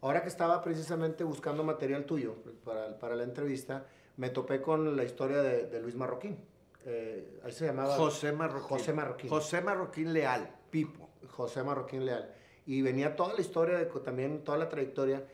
Ahora 0.00 0.22
que 0.22 0.28
estaba 0.28 0.62
precisamente 0.62 1.22
buscando 1.22 1.62
material 1.62 2.04
tuyo 2.04 2.34
para, 2.64 2.98
para 2.98 3.14
la 3.14 3.24
entrevista, 3.24 3.86
me 4.16 4.30
topé 4.30 4.60
con 4.60 4.96
la 4.96 5.04
historia 5.04 5.42
de, 5.42 5.66
de 5.66 5.80
Luis 5.80 5.94
Marroquín. 5.94 6.38
Eh, 6.84 7.40
ahí 7.44 7.52
se 7.52 7.66
llamaba... 7.66 7.96
José 7.96 8.32
Marroquín. 8.32 8.68
José 8.68 8.92
Marroquín. 8.92 9.30
José 9.30 9.60
Marroquín 9.60 10.12
Leal, 10.12 10.52
Pipo. 10.70 11.10
José 11.28 11.62
Marroquín 11.62 12.04
Leal. 12.04 12.34
Y 12.66 12.82
venía 12.82 13.14
toda 13.16 13.34
la 13.34 13.40
historia, 13.40 13.78
de, 13.78 13.86
también 13.86 14.42
toda 14.44 14.58
la 14.58 14.68
trayectoria. 14.68 15.24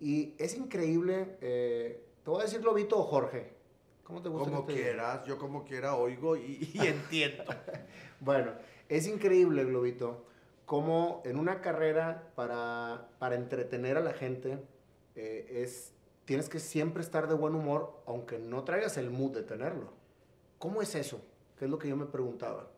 Y 0.00 0.34
es 0.38 0.56
increíble, 0.56 1.36
eh, 1.40 2.04
te 2.22 2.30
voy 2.30 2.40
a 2.40 2.44
decir 2.44 2.60
Globito 2.60 2.98
o 2.98 3.02
Jorge. 3.04 3.59
¿Cómo 4.10 4.22
te 4.22 4.28
gusta? 4.28 4.50
Como 4.50 4.66
quieras, 4.66 5.24
yo 5.24 5.38
como 5.38 5.64
quiera 5.64 5.94
oigo 5.94 6.36
y, 6.36 6.68
y 6.74 6.80
entiendo. 6.84 7.44
bueno, 8.18 8.54
es 8.88 9.06
increíble, 9.06 9.64
Globito, 9.64 10.26
cómo 10.66 11.22
en 11.24 11.38
una 11.38 11.60
carrera 11.60 12.32
para, 12.34 13.08
para 13.20 13.36
entretener 13.36 13.96
a 13.96 14.00
la 14.00 14.12
gente, 14.12 14.58
eh, 15.14 15.62
es, 15.62 15.92
tienes 16.24 16.48
que 16.48 16.58
siempre 16.58 17.04
estar 17.04 17.28
de 17.28 17.34
buen 17.34 17.54
humor, 17.54 18.02
aunque 18.04 18.40
no 18.40 18.64
traigas 18.64 18.96
el 18.96 19.10
mood 19.10 19.30
de 19.30 19.44
tenerlo. 19.44 19.92
¿Cómo 20.58 20.82
es 20.82 20.96
eso? 20.96 21.20
Que 21.56 21.66
es 21.66 21.70
lo 21.70 21.78
que 21.78 21.88
yo 21.88 21.96
me 21.96 22.06
preguntaba. 22.06 22.68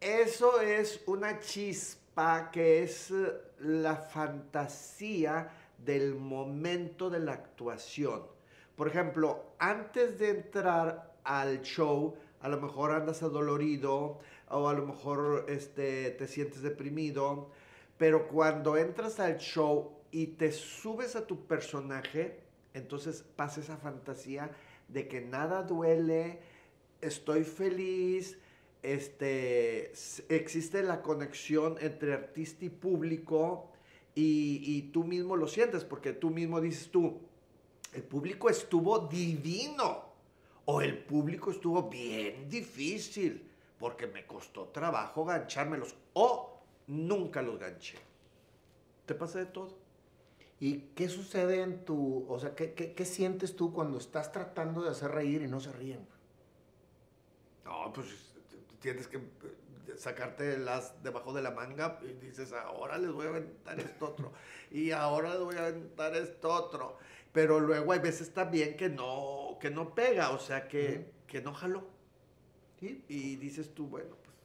Eso 0.00 0.62
es 0.62 1.02
una 1.06 1.38
chispa 1.38 2.50
que 2.50 2.82
es 2.82 3.10
eh, 3.10 3.34
la 3.58 3.96
fantasía 3.96 5.50
del 5.84 6.14
momento 6.14 7.10
de 7.10 7.18
la 7.18 7.32
actuación. 7.32 8.37
Por 8.78 8.86
ejemplo, 8.86 9.44
antes 9.58 10.20
de 10.20 10.30
entrar 10.30 11.12
al 11.24 11.62
show, 11.62 12.14
a 12.40 12.48
lo 12.48 12.60
mejor 12.60 12.92
andas 12.92 13.24
adolorido 13.24 14.20
o 14.48 14.68
a 14.68 14.72
lo 14.72 14.86
mejor 14.86 15.46
este, 15.48 16.12
te 16.12 16.28
sientes 16.28 16.62
deprimido, 16.62 17.50
pero 17.96 18.28
cuando 18.28 18.76
entras 18.76 19.18
al 19.18 19.38
show 19.38 19.98
y 20.12 20.28
te 20.28 20.52
subes 20.52 21.16
a 21.16 21.26
tu 21.26 21.44
personaje, 21.48 22.38
entonces 22.72 23.24
pasa 23.34 23.60
esa 23.62 23.78
fantasía 23.78 24.52
de 24.86 25.08
que 25.08 25.22
nada 25.22 25.64
duele, 25.64 26.38
estoy 27.00 27.42
feliz, 27.42 28.38
este, 28.84 29.90
existe 30.28 30.84
la 30.84 31.02
conexión 31.02 31.78
entre 31.80 32.14
artista 32.14 32.64
y 32.64 32.70
público 32.70 33.72
y, 34.14 34.90
tú 34.92 35.02
mismo 35.02 35.36
lo 35.36 35.48
sientes, 35.48 35.84
porque 35.84 36.12
tú 36.12 36.30
mismo 36.30 36.60
dices 36.60 36.90
tú, 36.90 37.20
el 37.98 38.04
público 38.04 38.48
estuvo 38.48 39.00
divino 39.00 40.04
o 40.66 40.80
el 40.80 40.98
público 40.98 41.50
estuvo 41.50 41.88
bien 41.88 42.48
difícil 42.48 43.50
porque 43.78 44.06
me 44.06 44.24
costó 44.24 44.66
trabajo 44.66 45.24
ganchármelos 45.24 45.94
o 46.12 46.60
nunca 46.86 47.42
los 47.42 47.58
ganché. 47.58 47.98
Te 49.04 49.14
pasa 49.14 49.40
de 49.40 49.46
todo. 49.46 49.76
¿Y 50.60 50.78
qué 50.94 51.08
sucede 51.08 51.62
en 51.62 51.84
tu, 51.84 52.26
o 52.28 52.38
sea, 52.38 52.54
qué, 52.54 52.74
qué, 52.74 52.92
qué 52.92 53.04
sientes 53.04 53.56
tú 53.56 53.72
cuando 53.72 53.98
estás 53.98 54.32
tratando 54.32 54.82
de 54.82 54.90
hacer 54.90 55.10
reír 55.10 55.42
y 55.42 55.48
no 55.48 55.60
se 55.60 55.72
ríen? 55.72 56.06
No, 57.64 57.92
pues 57.92 58.06
tienes 58.80 59.06
que 59.06 59.18
eh, 59.18 59.22
sacarte 59.96 60.58
las 60.58 61.02
debajo 61.02 61.32
de 61.32 61.42
la 61.42 61.52
manga 61.52 61.98
y 62.02 62.12
dices, 62.24 62.52
ahora 62.52 62.98
les 62.98 63.12
voy 63.12 63.26
a 63.26 63.30
aventar 63.30 63.78
esto 63.78 64.06
otro. 64.06 64.32
y 64.70 64.90
ahora 64.90 65.30
les 65.30 65.40
voy 65.40 65.56
a 65.56 65.66
aventar 65.66 66.14
esto 66.16 66.50
otro. 66.50 66.98
Pero 67.38 67.60
luego 67.60 67.92
hay 67.92 68.00
veces 68.00 68.34
también 68.34 68.76
que 68.76 68.88
no, 68.88 69.58
que 69.60 69.70
no 69.70 69.94
pega, 69.94 70.30
o 70.30 70.40
sea, 70.40 70.66
que, 70.66 71.12
que 71.28 71.40
no 71.40 71.54
jaló. 71.54 71.86
Y 72.80 73.36
dices 73.36 73.72
tú, 73.72 73.86
bueno, 73.86 74.16
pues 74.24 74.36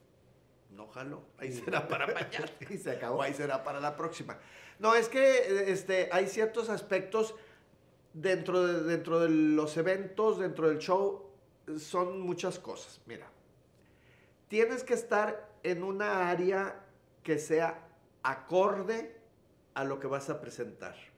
no 0.70 0.88
jaló. 0.90 1.24
Ahí 1.40 1.52
será 1.52 1.88
para 1.88 2.06
mañana. 2.14 2.46
y 2.70 2.78
se 2.78 2.92
acabó. 2.92 3.18
O 3.18 3.22
ahí 3.24 3.34
será 3.34 3.64
para 3.64 3.80
la 3.80 3.98
próxima. 3.98 4.38
No, 4.78 4.94
es 4.94 5.10
que 5.10 5.72
este, 5.72 6.10
hay 6.12 6.28
ciertos 6.28 6.70
aspectos 6.70 7.34
dentro 8.14 8.64
de, 8.64 8.84
dentro 8.84 9.20
de 9.22 9.30
los 9.30 9.76
eventos, 9.78 10.38
dentro 10.38 10.70
del 10.70 10.78
show, 10.78 11.32
son 11.80 12.22
muchas 12.22 12.60
cosas. 12.60 13.02
Mira, 13.08 13.26
tienes 14.50 14.84
que 14.84 14.94
estar 14.94 15.50
en 15.64 15.84
una 15.84 16.30
área 16.30 16.86
que 17.24 17.40
sea 17.40 17.88
acorde 18.22 19.20
a 19.74 19.84
lo 19.84 20.00
que 20.00 20.06
vas 20.06 20.30
a 20.30 20.40
presentar. 20.40 21.13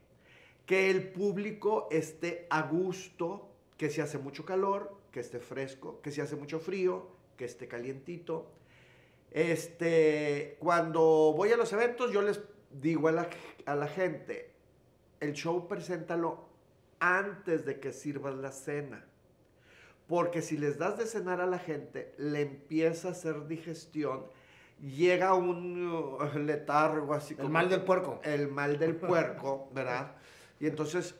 Que 0.66 0.90
el 0.90 1.08
público 1.08 1.88
esté 1.90 2.46
a 2.50 2.62
gusto, 2.62 3.48
que 3.78 3.88
si 3.88 4.00
hace 4.00 4.18
mucho 4.18 4.44
calor, 4.44 4.96
que 5.12 5.20
esté 5.20 5.38
fresco, 5.38 6.00
que 6.02 6.10
si 6.10 6.20
hace 6.20 6.36
mucho 6.36 6.58
frío, 6.58 7.08
que 7.36 7.44
esté 7.44 7.68
calientito. 7.68 8.50
Este, 9.30 10.56
cuando 10.58 11.32
voy 11.36 11.52
a 11.52 11.56
los 11.56 11.72
eventos, 11.72 12.12
yo 12.12 12.22
les 12.22 12.40
digo 12.70 13.08
a 13.08 13.12
la, 13.12 13.28
a 13.64 13.74
la 13.74 13.86
gente, 13.86 14.50
el 15.20 15.32
show 15.32 15.68
preséntalo 15.68 16.46
antes 17.00 17.64
de 17.64 17.78
que 17.80 17.92
sirvas 17.92 18.34
la 18.34 18.52
cena. 18.52 19.04
Porque 20.08 20.40
si 20.40 20.56
les 20.56 20.78
das 20.78 20.98
de 20.98 21.06
cenar 21.06 21.40
a 21.40 21.46
la 21.46 21.58
gente, 21.58 22.14
le 22.16 22.42
empieza 22.42 23.08
a 23.08 23.10
hacer 23.12 23.46
digestión, 23.46 24.26
llega 24.80 25.34
un 25.34 26.46
letargo 26.46 27.12
así 27.14 27.34
como... 27.34 27.48
El 27.48 27.52
mal 27.52 27.68
del 27.68 27.82
puerco. 27.82 28.20
El 28.22 28.48
mal 28.48 28.78
del 28.78 28.96
puerco, 28.96 29.68
¿verdad? 29.72 30.12
Y 30.60 30.66
entonces, 30.66 31.14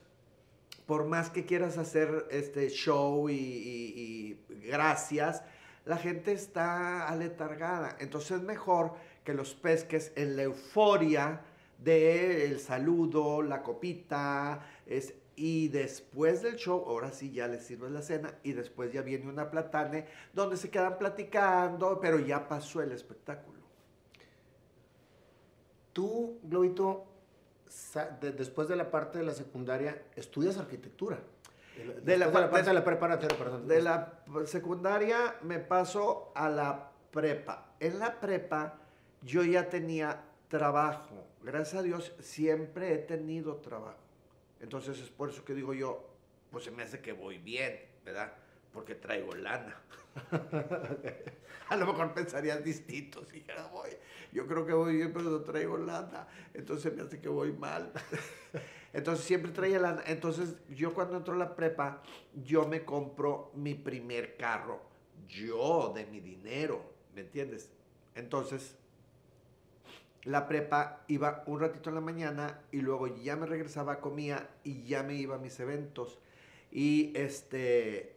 por 0.86 1.06
más 1.06 1.30
que 1.30 1.44
quieras 1.44 1.78
hacer 1.78 2.26
este 2.30 2.68
show 2.68 3.28
y, 3.28 4.38
gracias, 4.48 5.42
la 5.84 5.96
gente 5.96 6.32
está 6.32 7.08
aletargada. 7.08 7.96
Entonces 8.00 8.38
es 8.38 8.42
mejor 8.42 8.94
que 9.24 9.34
los 9.34 9.54
pesques 9.54 10.12
en 10.16 10.36
la 10.36 10.42
euforia 10.42 11.40
del 11.78 12.52
el 12.52 12.60
saludo, 12.60 13.42
la 13.42 13.62
copita, 13.62 14.66
es 14.86 15.14
y 15.36 15.68
después 15.68 16.40
del 16.40 16.56
show, 16.56 16.82
ahora 16.86 17.12
sí 17.12 17.30
ya 17.30 17.46
les 17.46 17.62
sirve 17.62 17.90
la 17.90 18.00
cena 18.00 18.34
y 18.42 18.52
después 18.52 18.90
ya 18.90 19.02
viene 19.02 19.28
una 19.28 19.50
platane 19.50 20.06
donde 20.32 20.56
se 20.56 20.70
quedan 20.70 20.96
platicando, 20.96 22.00
pero 22.00 22.18
ya 22.18 22.48
pasó 22.48 22.80
el 22.80 22.92
espectáculo. 22.92 23.60
Tú, 25.92 26.38
Globito, 26.42 27.04
después 28.20 28.68
de 28.68 28.76
la 28.76 28.90
parte 28.90 29.18
de 29.18 29.24
la 29.24 29.32
secundaria, 29.32 30.02
estudias 30.14 30.58
arquitectura. 30.58 31.18
De 32.02 32.16
la, 32.16 32.32
parte 32.32 32.62
de 32.62 32.72
la 32.72 32.84
preparatoria, 32.84 33.36
perdón. 33.36 33.68
De 33.68 33.82
la 33.82 34.20
secundaria 34.46 35.36
me 35.42 35.58
paso 35.58 36.32
a 36.34 36.48
la 36.48 36.90
prepa. 37.10 37.74
En 37.80 37.98
la 37.98 38.18
prepa 38.18 38.78
yo 39.22 39.44
ya 39.44 39.68
tenía 39.68 40.22
trabajo. 40.48 41.26
Gracias 41.42 41.80
a 41.80 41.82
Dios 41.82 42.14
siempre 42.20 42.94
he 42.94 42.98
tenido 42.98 43.56
trabajo. 43.56 43.98
Entonces 44.60 44.98
es 45.00 45.10
por 45.10 45.30
eso 45.30 45.44
que 45.44 45.54
digo 45.54 45.74
yo, 45.74 46.08
pues 46.50 46.64
se 46.64 46.70
me 46.70 46.82
hace 46.82 47.00
que 47.00 47.12
voy 47.12 47.38
bien, 47.38 47.78
¿verdad? 48.04 48.32
Porque 48.72 48.94
traigo 48.94 49.34
lana. 49.34 49.76
a 51.68 51.76
lo 51.76 51.86
mejor 51.86 52.14
pensarías 52.14 52.62
distinto 52.62 53.24
si 53.24 53.42
ya 53.42 53.66
voy. 53.68 53.90
Yo 54.32 54.46
creo 54.46 54.66
que 54.66 54.72
voy 54.72 54.96
bien, 54.96 55.12
pero 55.12 55.30
no 55.30 55.40
traigo 55.40 55.76
lana. 55.76 56.26
Entonces 56.54 56.94
me 56.94 57.02
hace 57.02 57.20
que 57.20 57.28
voy 57.28 57.52
mal. 57.52 57.92
Entonces 58.92 59.24
siempre 59.24 59.52
traía 59.52 59.78
lana. 59.78 60.02
Entonces 60.06 60.56
yo 60.68 60.94
cuando 60.94 61.16
entro 61.16 61.34
a 61.34 61.38
la 61.38 61.54
prepa, 61.54 62.02
yo 62.44 62.66
me 62.66 62.84
compro 62.84 63.50
mi 63.54 63.74
primer 63.74 64.36
carro. 64.36 64.80
Yo, 65.28 65.92
de 65.94 66.06
mi 66.06 66.20
dinero. 66.20 66.82
¿Me 67.14 67.22
entiendes? 67.22 67.70
Entonces 68.14 68.76
la 70.26 70.48
prepa 70.48 71.04
iba 71.06 71.44
un 71.46 71.60
ratito 71.60 71.88
en 71.88 71.94
la 71.94 72.00
mañana 72.00 72.60
y 72.72 72.80
luego 72.80 73.06
ya 73.06 73.36
me 73.36 73.46
regresaba, 73.46 74.00
comía 74.00 74.50
y 74.64 74.82
ya 74.82 75.04
me 75.04 75.14
iba 75.14 75.36
a 75.36 75.38
mis 75.38 75.58
eventos. 75.60 76.18
Y 76.72 77.12
este, 77.16 78.15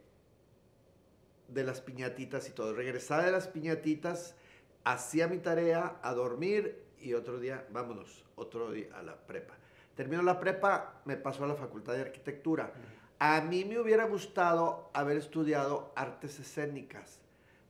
de 1.53 1.63
las 1.63 1.82
piñatitas 1.82 2.48
y 2.50 2.51
todo. 2.51 2.74
Regresaba 2.74 3.24
de 3.24 3.32
las 3.32 3.48
piñatitas, 3.48 4.36
hacía 4.84 5.27
mi 5.27 5.38
tarea, 5.38 6.00
a 6.01 6.13
dormir 6.13 6.84
y 7.00 7.13
otro 7.13 7.39
día, 7.39 7.65
vámonos, 7.72 8.25
otro 8.36 8.72
día 8.72 8.88
a 8.96 9.01
la 9.01 9.15
prepa. 9.15 9.56
Termino 9.96 10.22
la 10.22 10.39
prepa, 10.39 11.01
me 11.06 11.18
pasó 11.18 11.44
a 11.44 11.48
la 11.48 11.56
facultad 11.56 11.94
de 11.94 12.01
arquitectura. 12.01 12.74
A 13.20 13.41
mí 13.41 13.65
me 13.65 13.79
hubiera 13.79 14.06
gustado 14.06 14.89
haber 14.94 15.18
estudiado 15.18 15.91
artes 15.96 16.39
escénicas 16.39 17.20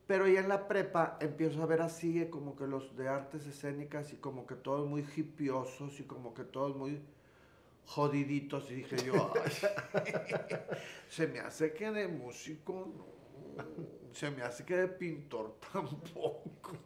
pero 0.10 0.28
ya 0.28 0.40
en 0.40 0.50
la 0.50 0.68
prepa 0.68 1.20
empiezo 1.22 1.62
a 1.62 1.68
ver 1.68 1.82
así 1.82 2.26
como 2.32 2.56
que 2.56 2.66
los 2.66 2.98
de 2.98 3.08
artes 3.08 3.46
escénicas 3.46 4.12
y 4.12 4.16
como 4.16 4.48
que 4.48 4.56
todos 4.56 4.90
muy 4.90 5.06
hipiosos 5.16 6.00
y 6.00 6.04
como 6.06 6.34
que 6.34 6.44
todos 6.44 6.76
muy 6.76 7.00
jodiditos. 7.86 8.72
Y 8.72 8.78
dije 8.78 8.96
yo, 9.06 9.32
se 11.10 11.28
me 11.28 11.42
hace 11.42 11.74
que 11.74 11.92
de 11.92 12.08
músico 12.08 12.92
no, 12.98 13.06
se 14.14 14.32
me 14.32 14.42
hace 14.42 14.66
que 14.66 14.76
de 14.76 14.88
pintor 14.88 15.58
tampoco. 15.74 16.78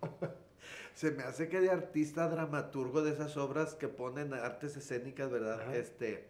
Se 0.93 1.11
me 1.11 1.23
hace 1.23 1.49
que 1.49 1.59
de 1.59 1.71
artista 1.71 2.27
dramaturgo 2.27 3.01
de 3.01 3.11
esas 3.11 3.35
obras 3.37 3.73
que 3.73 3.87
ponen 3.87 4.33
artes 4.33 4.77
escénicas, 4.77 5.31
¿verdad? 5.31 5.61
Ajá. 5.61 5.75
Este, 5.75 6.27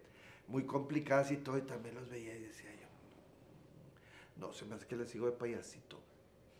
muy 0.48 0.66
complicadas 0.66 1.32
y 1.32 1.38
todo, 1.38 1.58
y 1.58 1.64
también 1.64 1.96
los 1.96 2.10
veía 2.10 2.36
y 2.36 2.42
decía 2.42 2.72
yo, 2.72 2.88
no, 4.38 4.54
se 4.54 4.66
me 4.66 4.76
hace 4.76 4.88
que 4.88 4.96
le 4.96 5.06
sigo 5.06 5.26
de 5.26 5.34
payasito. 5.34 6.00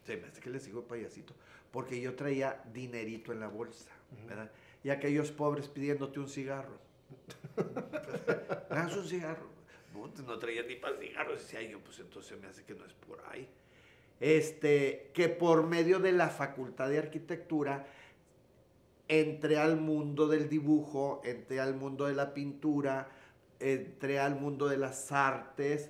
Se 0.06 0.18
me 0.18 0.28
hace 0.28 0.42
que 0.42 0.50
le 0.50 0.60
sigo 0.60 0.82
de 0.82 0.88
payasito. 0.88 1.34
Porque 1.72 2.00
yo 2.00 2.16
traía 2.16 2.62
dinerito 2.74 3.32
en 3.32 3.40
la 3.40 3.48
bolsa, 3.48 3.90
¿verdad? 4.28 4.52
Y 4.84 4.90
aquellos 4.90 5.32
pobres 5.32 5.70
pidiéndote 5.70 6.20
un 6.20 6.28
cigarro. 6.28 6.78
¿Me 8.70 8.76
das 8.76 8.96
un 8.96 9.08
cigarro? 9.08 9.48
No, 9.94 10.08
no 10.08 10.40
traía 10.40 10.64
ni 10.64 10.76
para 10.76 10.98
cigarros. 10.98 11.42
Decía 11.42 11.62
yo, 11.62 11.80
pues 11.80 12.00
entonces 12.00 12.40
me 12.40 12.48
hace 12.48 12.64
que 12.64 12.76
no 12.76 12.86
es 12.86 12.94
por 12.94 13.24
ahí. 13.30 13.50
Este, 14.26 15.12
que 15.14 15.28
por 15.28 15.68
medio 15.68 16.00
de 16.00 16.14
la 16.14 16.30
facultad 16.30 16.88
de 16.88 16.98
arquitectura 16.98 17.86
entré 19.10 19.58
al 19.58 19.76
mundo 19.76 20.30
del 20.30 20.48
dibujo, 20.48 21.22
entré 21.26 21.60
al 21.60 21.76
mundo 21.76 22.06
de 22.06 22.14
la 22.14 22.34
pintura, 22.34 23.10
entré 23.60 24.20
al 24.20 24.36
mundo 24.36 24.70
de 24.70 24.78
las 24.78 25.12
artes 25.12 25.90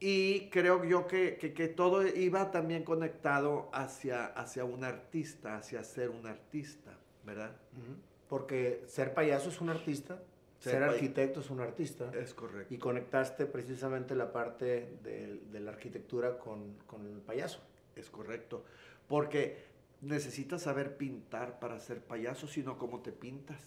y 0.00 0.48
creo 0.50 0.82
yo 0.84 1.06
que, 1.06 1.36
que- 1.36 1.68
todo 1.68 2.04
iba 2.04 2.50
también 2.50 2.82
conectado 2.82 3.68
hacia, 3.72 4.26
hacia 4.26 4.64
un 4.64 4.82
artista, 4.82 5.56
hacia 5.56 5.84
ser 5.84 6.10
un 6.10 6.26
artista, 6.26 6.98
¿verdad? 7.24 7.52
Porque 8.28 8.82
ser 8.88 9.14
payaso 9.14 9.50
es 9.50 9.60
un 9.60 9.68
artista, 9.70 10.18
Ser 10.60 10.82
arquitecto 10.82 11.40
es 11.40 11.48
un 11.50 11.60
artista. 11.60 12.10
Es 12.14 12.34
correcto. 12.34 12.72
Y 12.72 12.78
conectaste 12.78 13.46
precisamente 13.46 14.14
la 14.14 14.30
parte 14.30 14.98
de, 15.02 15.40
de 15.50 15.60
la 15.60 15.70
arquitectura 15.70 16.38
con, 16.38 16.74
con 16.86 17.06
el 17.06 17.20
payaso. 17.20 17.60
Es 17.96 18.10
correcto. 18.10 18.64
Porque 19.08 19.64
necesitas 20.02 20.62
saber 20.62 20.96
pintar 20.96 21.58
para 21.58 21.78
ser 21.80 22.02
payaso, 22.02 22.46
sino 22.46 22.78
cómo 22.78 23.00
te 23.00 23.12
pintas. 23.12 23.60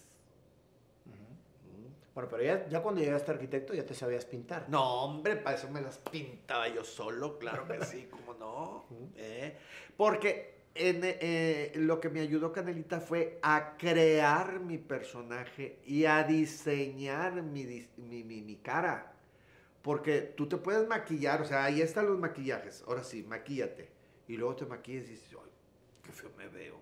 Mm. 1.04 2.14
Bueno, 2.14 2.30
pero 2.30 2.42
ya, 2.42 2.68
ya 2.68 2.82
cuando 2.82 3.00
llegaste 3.00 3.30
a 3.30 3.34
arquitecto 3.34 3.74
ya 3.74 3.84
te 3.84 3.94
sabías 3.94 4.24
pintar. 4.24 4.68
No, 4.68 5.04
hombre, 5.04 5.36
para 5.36 5.56
eso 5.56 5.68
me 5.70 5.80
las 5.80 5.98
pintaba 5.98 6.68
yo 6.68 6.84
solo, 6.84 7.38
claro 7.38 7.66
que 7.66 7.84
sí, 7.84 8.08
cómo 8.10 8.34
no. 8.34 8.84
¿eh? 9.16 9.56
Porque 9.96 10.54
en, 10.74 11.00
eh, 11.04 11.72
lo 11.76 12.00
que 12.00 12.10
me 12.10 12.20
ayudó 12.20 12.52
Canelita 12.52 13.00
fue 13.00 13.38
a 13.42 13.76
crear 13.78 14.60
mi 14.60 14.78
personaje 14.78 15.78
y 15.86 16.04
a 16.06 16.24
diseñar 16.24 17.42
mi, 17.42 17.64
mi, 17.96 18.24
mi- 18.24 18.42
mi 18.42 18.56
cara. 18.56 19.12
Porque 19.82 20.20
tú 20.22 20.48
te 20.48 20.56
puedes 20.58 20.88
maquillar, 20.88 21.42
o 21.42 21.44
sea, 21.46 21.64
ahí 21.64 21.82
están 21.82 22.06
los 22.06 22.18
maquillajes. 22.18 22.84
Ahora 22.88 23.04
sí, 23.04 23.24
maquíllate. 23.24 23.90
Y 24.28 24.36
luego 24.36 24.56
te 24.56 24.66
maquillas 24.66 25.06
y 25.08 25.12
dices, 25.12 25.30
ay, 25.42 25.50
qué 26.02 26.12
feo 26.12 26.30
me 26.38 26.48
veo. 26.48 26.80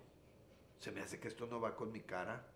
Se 0.79 0.91
me 0.91 1.01
hace 1.01 1.19
que 1.19 1.27
esto 1.29 1.47
no 1.47 1.59
va 1.61 1.75
con 1.75 1.91
mi 1.91 2.01
cara. 2.01 2.47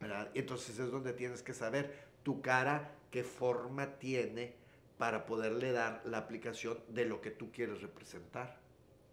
¿verdad? 0.00 0.30
Y 0.34 0.40
entonces 0.40 0.78
es 0.78 0.90
donde 0.90 1.12
tienes 1.14 1.42
que 1.42 1.54
saber 1.54 1.94
tu 2.24 2.42
cara, 2.42 2.92
qué 3.10 3.24
forma 3.24 3.98
tiene 3.98 4.54
para 4.98 5.26
poderle 5.26 5.72
dar 5.72 6.02
la 6.04 6.18
aplicación 6.18 6.78
de 6.88 7.06
lo 7.06 7.20
que 7.22 7.30
tú 7.30 7.50
quieres 7.52 7.82
representar. 7.82 8.60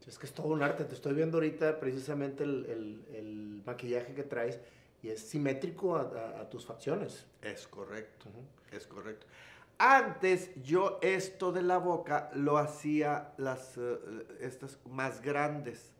Es 0.07 0.17
que 0.17 0.25
es 0.25 0.33
todo 0.33 0.47
un 0.47 0.63
arte. 0.63 0.85
Te 0.85 0.95
estoy 0.95 1.13
viendo 1.13 1.37
ahorita 1.37 1.79
precisamente 1.79 2.43
el, 2.43 2.65
el- 2.65 3.15
el 3.15 3.61
maquillaje 3.65 4.13
que 4.13 4.23
traes 4.23 4.59
y 5.03 5.09
es 5.09 5.19
simétrico 5.21 5.95
a, 5.95 6.01
a- 6.01 6.41
a 6.41 6.49
tus 6.49 6.65
facciones. 6.65 7.25
Es 7.41 7.67
correcto, 7.67 8.27
es 8.71 8.87
correcto. 8.87 9.27
Antes 9.77 10.51
yo 10.63 10.99
esto 11.01 11.51
de 11.51 11.61
la 11.63 11.77
boca 11.77 12.29
lo 12.35 12.57
hacía 12.57 13.33
las 13.37 13.77
eh, 13.77 13.97
estas 14.41 14.79
más 14.85 15.21
grandes. 15.21 15.91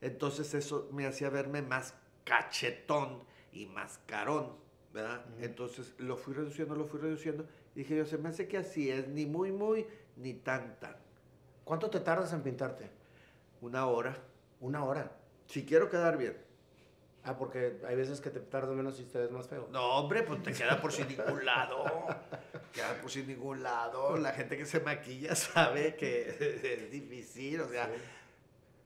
Entonces 0.00 0.52
eso 0.54 0.88
me 0.92 1.06
hacía 1.06 1.30
verme 1.30 1.62
más 1.62 1.94
cachetón 2.24 3.22
y 3.52 3.66
más 3.66 4.00
carón, 4.06 4.52
¿verdad? 4.92 5.24
Entonces 5.40 5.94
lo 5.98 6.16
fui 6.16 6.34
reduciendo, 6.34 6.74
lo 6.74 6.84
fui 6.86 7.00
reduciendo. 7.00 7.46
Y 7.74 7.80
dije 7.80 7.96
yo, 7.96 8.04
se 8.06 8.18
me 8.18 8.28
hace 8.30 8.48
que 8.48 8.58
así 8.58 8.90
es, 8.90 9.08
ni 9.08 9.24
muy, 9.26 9.52
muy, 9.52 9.86
ni 10.16 10.34
tan, 10.34 10.78
tan. 10.80 10.96
¿Cuánto 11.64 11.88
te 11.90 12.00
tardas 12.00 12.32
en 12.32 12.42
pintarte? 12.42 12.90
Una 13.62 13.86
hora. 13.86 14.16
Una 14.60 14.84
hora. 14.84 15.10
Si 15.46 15.64
quiero 15.64 15.88
quedar 15.88 16.18
bien. 16.18 16.36
Ah, 17.24 17.38
porque 17.38 17.78
hay 17.86 17.94
veces 17.94 18.20
que 18.20 18.30
te 18.30 18.40
tardas 18.40 18.74
menos 18.74 18.98
y 18.98 19.04
te 19.04 19.18
ves 19.18 19.30
más 19.30 19.46
feo. 19.48 19.68
No, 19.70 19.98
hombre, 19.98 20.24
pues 20.24 20.42
te 20.42 20.52
queda 20.52 20.80
por 20.80 20.92
sin 20.92 21.06
ningún 21.08 21.44
lado. 21.44 21.84
Queda 22.72 23.00
por 23.00 23.10
sin 23.10 23.28
ningún 23.28 23.62
lado. 23.62 24.16
La 24.16 24.32
gente 24.32 24.58
que 24.58 24.66
se 24.66 24.80
maquilla 24.80 25.34
sabe 25.36 25.94
que 25.94 26.28
es 26.82 26.90
difícil. 26.90 27.60
O 27.60 27.68
sea, 27.68 27.86
Sí. 27.86 27.92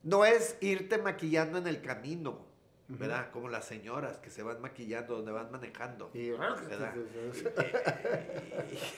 no 0.02 0.24
es 0.26 0.58
irte 0.60 0.98
maquillando 0.98 1.56
en 1.58 1.66
el 1.66 1.80
camino, 1.80 2.44
¿verdad? 2.88 3.30
Como 3.32 3.48
las 3.48 3.64
señoras 3.64 4.18
que 4.18 4.30
se 4.30 4.42
van 4.42 4.60
maquillando 4.60 5.16
donde 5.16 5.32
van 5.32 5.50
manejando. 5.50 6.10
Y, 6.14 6.30
¿verdad? 6.68 6.94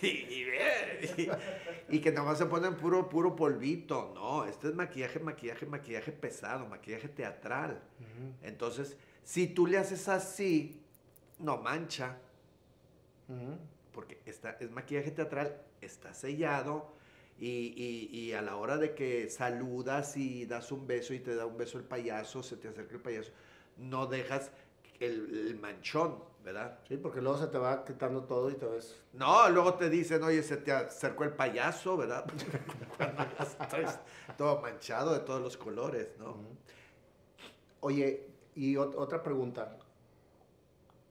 Y, 0.02 0.06
y- 0.06 0.44
y- 1.16 1.30
y 1.96 2.00
que 2.00 2.12
nomás 2.12 2.38
se 2.38 2.46
ponen 2.46 2.74
puro, 2.76 3.08
puro 3.08 3.34
polvito. 3.34 4.12
No, 4.14 4.44
este 4.44 4.68
es 4.68 4.74
maquillaje, 4.74 5.18
maquillaje, 5.20 5.66
maquillaje 5.66 6.12
pesado, 6.12 6.66
maquillaje 6.66 7.08
teatral. 7.08 7.80
Entonces, 8.42 8.96
si 9.24 9.46
tú 9.46 9.66
le 9.66 9.78
haces 9.78 10.08
así, 10.08 10.82
no 11.38 11.56
mancha, 11.58 12.18
porque 13.92 14.20
está, 14.26 14.56
es 14.60 14.70
maquillaje 14.70 15.10
teatral, 15.10 15.60
está 15.80 16.12
sellado 16.14 16.92
y, 17.38 17.72
y- 17.76 18.08
y 18.18 18.32
a 18.32 18.42
la 18.42 18.56
hora 18.56 18.76
de 18.78 18.94
que 18.94 19.28
saludas 19.30 20.16
y 20.16 20.46
das 20.46 20.72
un 20.72 20.86
beso 20.86 21.14
y 21.14 21.20
te 21.20 21.34
da 21.34 21.46
un 21.46 21.56
beso 21.56 21.78
el 21.78 21.84
payaso, 21.84 22.42
se 22.42 22.56
te 22.56 22.68
acerca 22.68 22.94
el 22.94 23.00
payaso, 23.00 23.30
no 23.78 24.06
dejas 24.06 24.50
el, 25.00 25.46
el 25.48 25.58
manchón, 25.60 26.22
¿verdad? 26.44 26.78
Sí, 26.88 26.96
porque 26.96 27.20
luego 27.20 27.38
se 27.38 27.46
te 27.48 27.58
va 27.58 27.84
quitando 27.84 28.24
todo 28.24 28.50
y 28.50 28.54
te 28.54 28.66
ves... 28.66 28.96
No, 29.12 29.48
luego 29.48 29.74
te 29.74 29.88
dicen, 29.90 30.22
oye, 30.22 30.42
se 30.42 30.56
te 30.56 30.72
acercó 30.72 31.24
el 31.24 31.32
payaso, 31.32 31.96
¿verdad? 31.96 32.24
Cuando 32.96 33.24
ya 33.38 33.44
estás 33.44 34.00
todo 34.36 34.60
manchado 34.60 35.12
de 35.12 35.20
todos 35.20 35.40
los 35.40 35.56
colores, 35.56 36.08
¿no? 36.18 36.36
Oye, 37.80 38.26
y 38.54 38.74
ot- 38.74 38.94
otra 38.96 39.22
pregunta. 39.22 39.76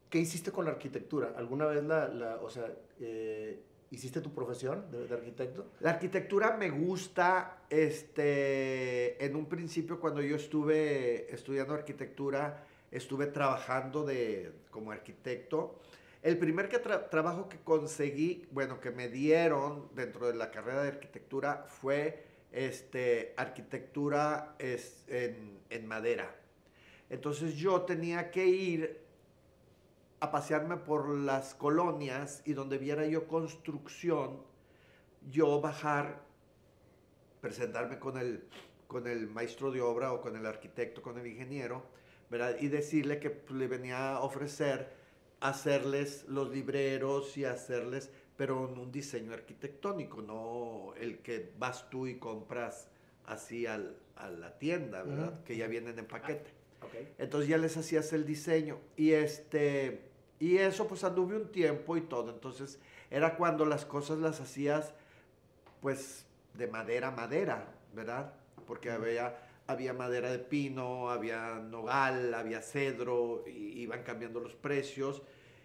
¿Qué 0.10 0.20
hiciste 0.20 0.52
con 0.52 0.66
la 0.66 0.72
arquitectura? 0.72 1.34
¿Alguna 1.38 1.66
vez 1.66 1.84
la, 1.84 2.08
la- 2.08 2.36
o 2.38 2.50
sea, 2.50 2.72
eh, 3.00 3.62
hiciste 3.92 4.22
tu 4.22 4.34
profesión 4.34 4.90
de, 4.92 5.08
de 5.08 5.14
arquitecto? 5.14 5.66
La 5.80 5.92
arquitectura 5.92 6.58
me 6.58 6.70
gusta, 6.70 7.64
este, 7.70 9.24
en 9.24 9.36
un 9.36 9.46
principio 9.48 10.00
cuando 10.00 10.22
yo 10.22 10.36
estuve 10.36 11.34
estudiando 11.34 11.74
arquitectura, 11.74 12.64
estuve 12.92 13.28
trabajando 13.28 14.04
de, 14.04 14.52
como 14.72 14.92
arquitecto. 14.92 15.80
El 16.24 16.38
primer 16.38 16.68
que 16.68 16.82
tra- 16.84 17.10
trabajo 17.10 17.48
que 17.48 17.58
conseguí, 17.60 18.48
bueno, 18.52 18.80
que 18.80 18.92
me 18.92 19.08
dieron 19.08 19.88
dentro 19.94 20.28
de 20.28 20.36
la 20.36 20.52
carrera 20.52 20.84
de 20.84 20.90
arquitectura 20.90 21.66
fue 21.68 22.24
este, 22.52 23.34
arquitectura 23.38 24.56
es, 24.60 25.06
en, 25.08 25.60
en 25.70 25.86
madera. 25.88 26.34
Entonces 27.10 27.56
yo 27.56 27.82
tenía 27.84 28.32
que 28.32 28.46
ir 28.46 29.07
a 30.20 30.32
pasearme 30.32 30.78
por 30.78 31.10
las 31.10 31.54
colonias 31.56 32.42
y 32.46 32.54
donde 32.54 32.78
viera 32.78 33.06
yo 33.06 33.28
construcción, 33.28 34.42
yo 35.30 35.62
bajar, 35.62 36.24
presentarme 37.42 38.00
con 38.00 38.18
el, 38.18 38.44
con 38.88 39.08
el 39.08 39.28
maestro 39.28 39.72
de 39.72 39.82
obra 39.82 40.14
o 40.14 40.22
con 40.22 40.36
el 40.36 40.46
arquitecto, 40.46 41.02
con 41.02 41.18
el 41.20 41.28
ingeniero, 41.28 41.84
¿verdad? 42.30 42.56
Y 42.60 42.68
decirle 42.68 43.20
que 43.20 43.30
pues, 43.30 43.58
le 43.60 43.68
venía 43.68 44.16
a 44.16 44.22
ofrecer 44.22 44.90
hacerles 45.40 46.26
los 46.28 46.50
libreros 46.50 47.38
y 47.38 47.46
hacerles, 47.46 48.10
pero 48.36 48.68
en 48.70 48.80
un 48.80 48.92
diseño 48.92 49.34
arquitectónico, 49.34 50.22
no 50.22 50.94
el 51.00 51.20
que 51.20 51.52
vas 51.60 51.90
tú 51.90 52.08
y 52.08 52.18
compras 52.18 52.90
así 53.26 53.68
al- 53.68 53.98
a 54.16 54.30
la 54.30 54.58
tienda, 54.58 55.04
¿verdad? 55.04 55.44
Que 55.44 55.56
ya 55.58 55.68
vienen 55.68 56.00
en 56.00 56.08
paquete. 56.08 56.50
Ok. 56.82 56.94
Entonces 57.20 57.50
ya 57.50 57.58
les 57.58 57.78
hacías 57.78 58.12
el 58.14 58.26
diseño. 58.26 58.80
Y 58.96 59.12
este. 59.12 60.07
Y 60.40 60.58
eso, 60.58 60.88
pues 60.88 61.04
anduve 61.04 61.36
un 61.36 61.52
tiempo 61.52 61.98
y 61.98 62.02
todo. 62.02 62.32
Entonces, 62.32 62.80
era 63.10 63.36
cuando 63.36 63.66
las 63.66 63.86
cosas 63.86 64.20
las 64.20 64.40
hacías, 64.40 64.94
pues, 65.82 66.26
de 66.54 66.68
madera 66.68 67.10
a 67.10 67.12
madera, 67.12 67.74
¿verdad? 67.94 68.34
Porque 68.68 68.92
había, 68.92 69.38
había 69.66 69.94
madera 69.94 70.32
de 70.32 70.40
pino, 70.40 71.10
había 71.10 71.56
nogal, 71.56 72.34
había 72.34 72.62
cedro, 72.62 73.44
y 73.48 73.82
iban 73.82 74.04
cambiando 74.04 74.40
los 74.40 74.56
precios. 74.56 75.24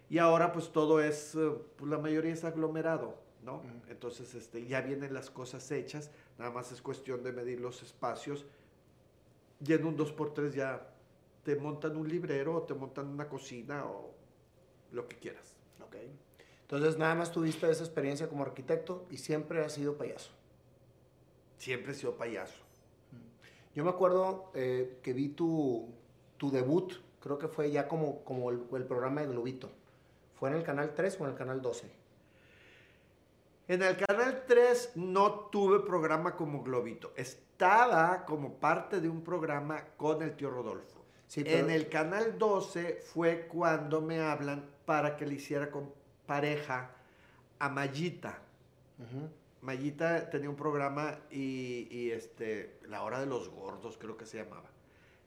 Y 0.09 0.17
ahora, 0.17 0.51
pues, 0.51 0.71
todo 0.71 1.01
es, 1.01 1.35
eh, 1.35 1.51
pues, 1.75 1.89
la 1.91 1.99
mayoría 1.99 2.33
es 2.33 2.43
aglomerado, 2.43 3.17
¿no? 3.43 3.61
Entonces, 3.89 4.33
este, 4.33 4.65
ya 4.65 4.81
vienen 4.81 5.13
las 5.13 5.29
cosas 5.29 5.69
hechas. 5.71 6.09
Nada 6.39 6.51
más 6.51 6.71
es 6.71 6.81
cuestión 6.81 7.23
de 7.23 7.31
medir 7.31 7.59
los 7.59 7.83
espacios. 7.83 8.45
Y 9.65 9.73
en 9.73 9.85
un 9.85 9.95
2x3 9.97 10.51
ya 10.51 10.89
te 11.43 11.55
montan 11.55 11.95
un 11.95 12.07
librero, 12.07 12.55
o 12.55 12.63
te 12.63 12.73
montan 12.73 13.07
una 13.07 13.29
cocina 13.29 13.85
o 13.85 14.12
lo 14.93 15.07
que 15.07 15.17
quieras. 15.17 15.53
Ok. 15.85 15.97
Entonces, 16.61 16.97
nada 16.97 17.15
más 17.15 17.31
tuviste 17.31 17.69
esa 17.69 17.83
experiencia 17.83 18.29
como 18.29 18.43
arquitecto 18.43 19.05
y 19.09 19.17
siempre 19.17 19.63
has 19.63 19.73
sido 19.73 19.97
payaso. 19.97 20.31
Siempre 21.57 21.91
he 21.91 21.95
sido 21.95 22.15
payaso. 22.15 22.61
Yo 23.75 23.83
me 23.83 23.89
acuerdo 23.89 24.51
eh, 24.53 24.99
que 25.03 25.13
vi 25.13 25.29
tu, 25.29 25.93
tu 26.37 26.51
debut 26.51 26.93
creo 27.23 27.39
que 27.39 27.47
fue 27.47 27.71
ya 27.71 27.87
como, 27.87 28.21
como 28.25 28.49
el, 28.49 28.63
el 28.73 28.83
programa 28.83 29.21
de 29.21 29.27
Globito. 29.27 29.71
¿Fue 30.35 30.49
en 30.49 30.57
el 30.57 30.63
canal 30.63 30.93
3 30.93 31.21
o 31.21 31.23
en 31.23 31.29
el 31.29 31.37
canal 31.37 31.61
12? 31.61 31.89
En 33.69 33.81
el 33.81 33.95
canal 33.95 34.43
3 34.45 34.91
no 34.95 35.31
tuve 35.49 35.79
programa 35.79 36.35
como 36.35 36.63
Globito. 36.63 37.13
Estaba 37.15 38.25
como 38.25 38.55
parte 38.55 38.99
de 38.99 39.07
un 39.07 39.23
programa 39.23 39.85
con 39.95 40.21
el 40.21 40.35
tío 40.35 40.49
Rodolfo. 40.49 40.92
Sí, 41.33 41.43
pero- 41.43 41.57
En 41.65 41.71
el 41.71 41.89
canal 41.89 42.37
12 42.37 43.01
fue 43.11 43.47
cuando 43.47 44.01
me 44.01 44.19
hablan 44.19 44.69
para 44.85 45.17
que 45.17 45.25
le 45.25 45.33
hiciera 45.33 45.71
con 45.71 45.91
pareja 46.27 46.91
a 47.57 47.69
Mayita. 47.69 48.37
Ujú. 48.99 49.29
Mayita 49.61 50.29
tenía 50.29 50.47
un 50.47 50.55
programa 50.55 51.17
y, 51.31 51.87
y, 51.89 52.11
este, 52.11 52.77
La 52.87 53.01
Hora 53.01 53.19
de 53.19 53.25
los 53.25 53.49
Gordos 53.49 53.97
creo 53.97 54.15
que 54.15 54.27
se 54.27 54.37
llamaba. 54.43 54.69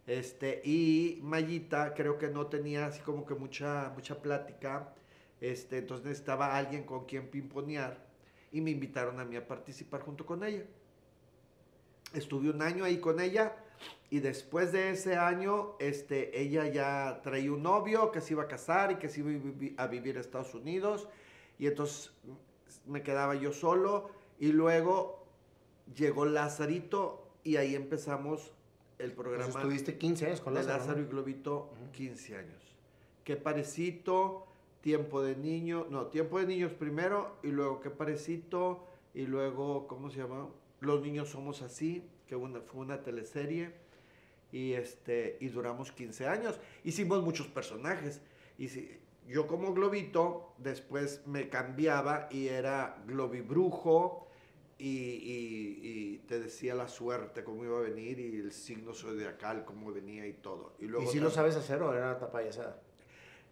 Este, 0.06 0.62
y 0.64 1.18
Mayita 1.24 1.92
creo 1.94 2.18
que 2.18 2.28
no 2.28 2.46
tenía 2.46 2.86
así 2.86 3.00
como 3.00 3.26
que 3.26 3.34
mucha, 3.34 3.90
mucha 3.92 4.22
plática. 4.22 4.94
Este, 5.40 5.78
entonces 5.78 6.06
necesitaba 6.06 6.56
alguien 6.56 6.84
con 6.84 7.06
quien 7.06 7.26
pimponear 7.30 8.06
y 8.52 8.60
me 8.60 8.70
invitaron 8.70 9.18
a 9.18 9.24
mí 9.24 9.34
a 9.34 9.44
participar 9.48 10.02
junto 10.02 10.24
con 10.24 10.44
ella. 10.44 10.62
Estuve 12.14 12.48
un 12.48 12.62
año 12.62 12.84
ahí 12.84 12.98
con 13.00 13.18
ella 13.18 13.56
y 14.10 14.20
después 14.20 14.70
de 14.72 14.90
ese 14.90 15.16
año, 15.16 15.74
este, 15.80 16.40
ella 16.40 16.66
ya 16.68 17.20
traía 17.22 17.50
un 17.52 17.62
novio 17.62 18.12
que 18.12 18.20
se 18.20 18.34
iba 18.34 18.44
a 18.44 18.48
casar 18.48 18.92
y 18.92 18.96
que 18.96 19.08
se 19.08 19.20
iba 19.20 19.30
a 19.30 19.34
vivi- 19.34 19.74
a 19.76 19.86
vivir 19.88 20.16
a 20.16 20.20
Estados 20.20 20.54
Unidos 20.54 21.08
y 21.58 21.66
entonces 21.66 22.12
me 22.86 23.02
quedaba 23.02 23.34
yo 23.34 23.52
solo 23.52 24.10
y 24.38 24.52
luego 24.52 25.24
llegó 25.94 26.24
Lázarito 26.24 27.26
y 27.42 27.56
ahí 27.56 27.74
empezamos 27.74 28.52
el 28.98 29.12
programa 29.12 29.44
Pues 29.44 29.56
estuviste 29.56 29.98
15 29.98 30.26
años 30.26 30.40
con 30.40 30.54
Lázaro. 30.54 30.78
Lázaro 30.78 31.00
y 31.00 31.04
Globito, 31.06 31.70
15 31.92 32.36
años. 32.36 32.62
Qué 33.24 33.36
parecito, 33.36 34.46
tiempo 34.80 35.20
de 35.20 35.34
niño, 35.36 35.86
no, 35.90 36.06
tiempo 36.06 36.38
de 36.38 36.46
niños 36.46 36.72
primero 36.72 37.36
y 37.42 37.48
luego 37.48 37.80
qué 37.80 37.90
parecito 37.90 38.86
y 39.14 39.26
luego, 39.26 39.86
¿cómo 39.88 40.10
se 40.10 40.18
llama? 40.18 40.48
Los 40.80 41.02
niños 41.02 41.28
somos 41.30 41.62
así, 41.62 42.04
que 42.28 42.36
una, 42.36 42.60
fue 42.60 42.82
una 42.82 43.02
teleserie 43.02 43.72
y 44.56 44.72
este 44.74 45.36
y 45.40 45.48
duramos 45.48 45.92
15 45.92 46.26
años. 46.26 46.58
Hicimos 46.84 47.22
muchos 47.22 47.46
personajes 47.48 48.20
y 48.58 48.68
si, 48.68 48.98
yo 49.28 49.46
como 49.46 49.74
Globito 49.74 50.54
después 50.58 51.26
me 51.26 51.48
cambiaba 51.48 52.28
y 52.30 52.48
era 52.48 52.96
Globibrujo 53.06 54.26
y, 54.78 54.88
y- 54.88 55.80
y 55.82 56.18
te 56.28 56.38
decía 56.40 56.74
la 56.74 56.88
suerte 56.88 57.44
cómo 57.44 57.64
iba 57.64 57.78
a 57.78 57.82
venir 57.82 58.18
y 58.18 58.40
el 58.40 58.52
signo 58.52 58.94
zodiacal 58.94 59.64
cómo 59.64 59.92
venía 59.92 60.26
y 60.26 60.32
todo. 60.34 60.74
Y 60.78 60.84
¿Y 60.84 60.88
luego 60.88 61.10
si 61.10 61.20
lo 61.20 61.30
sabes 61.30 61.56
hacer 61.56 61.82
o 61.82 61.92
era 61.94 62.16
una 62.16 62.30
payasada? 62.30 62.80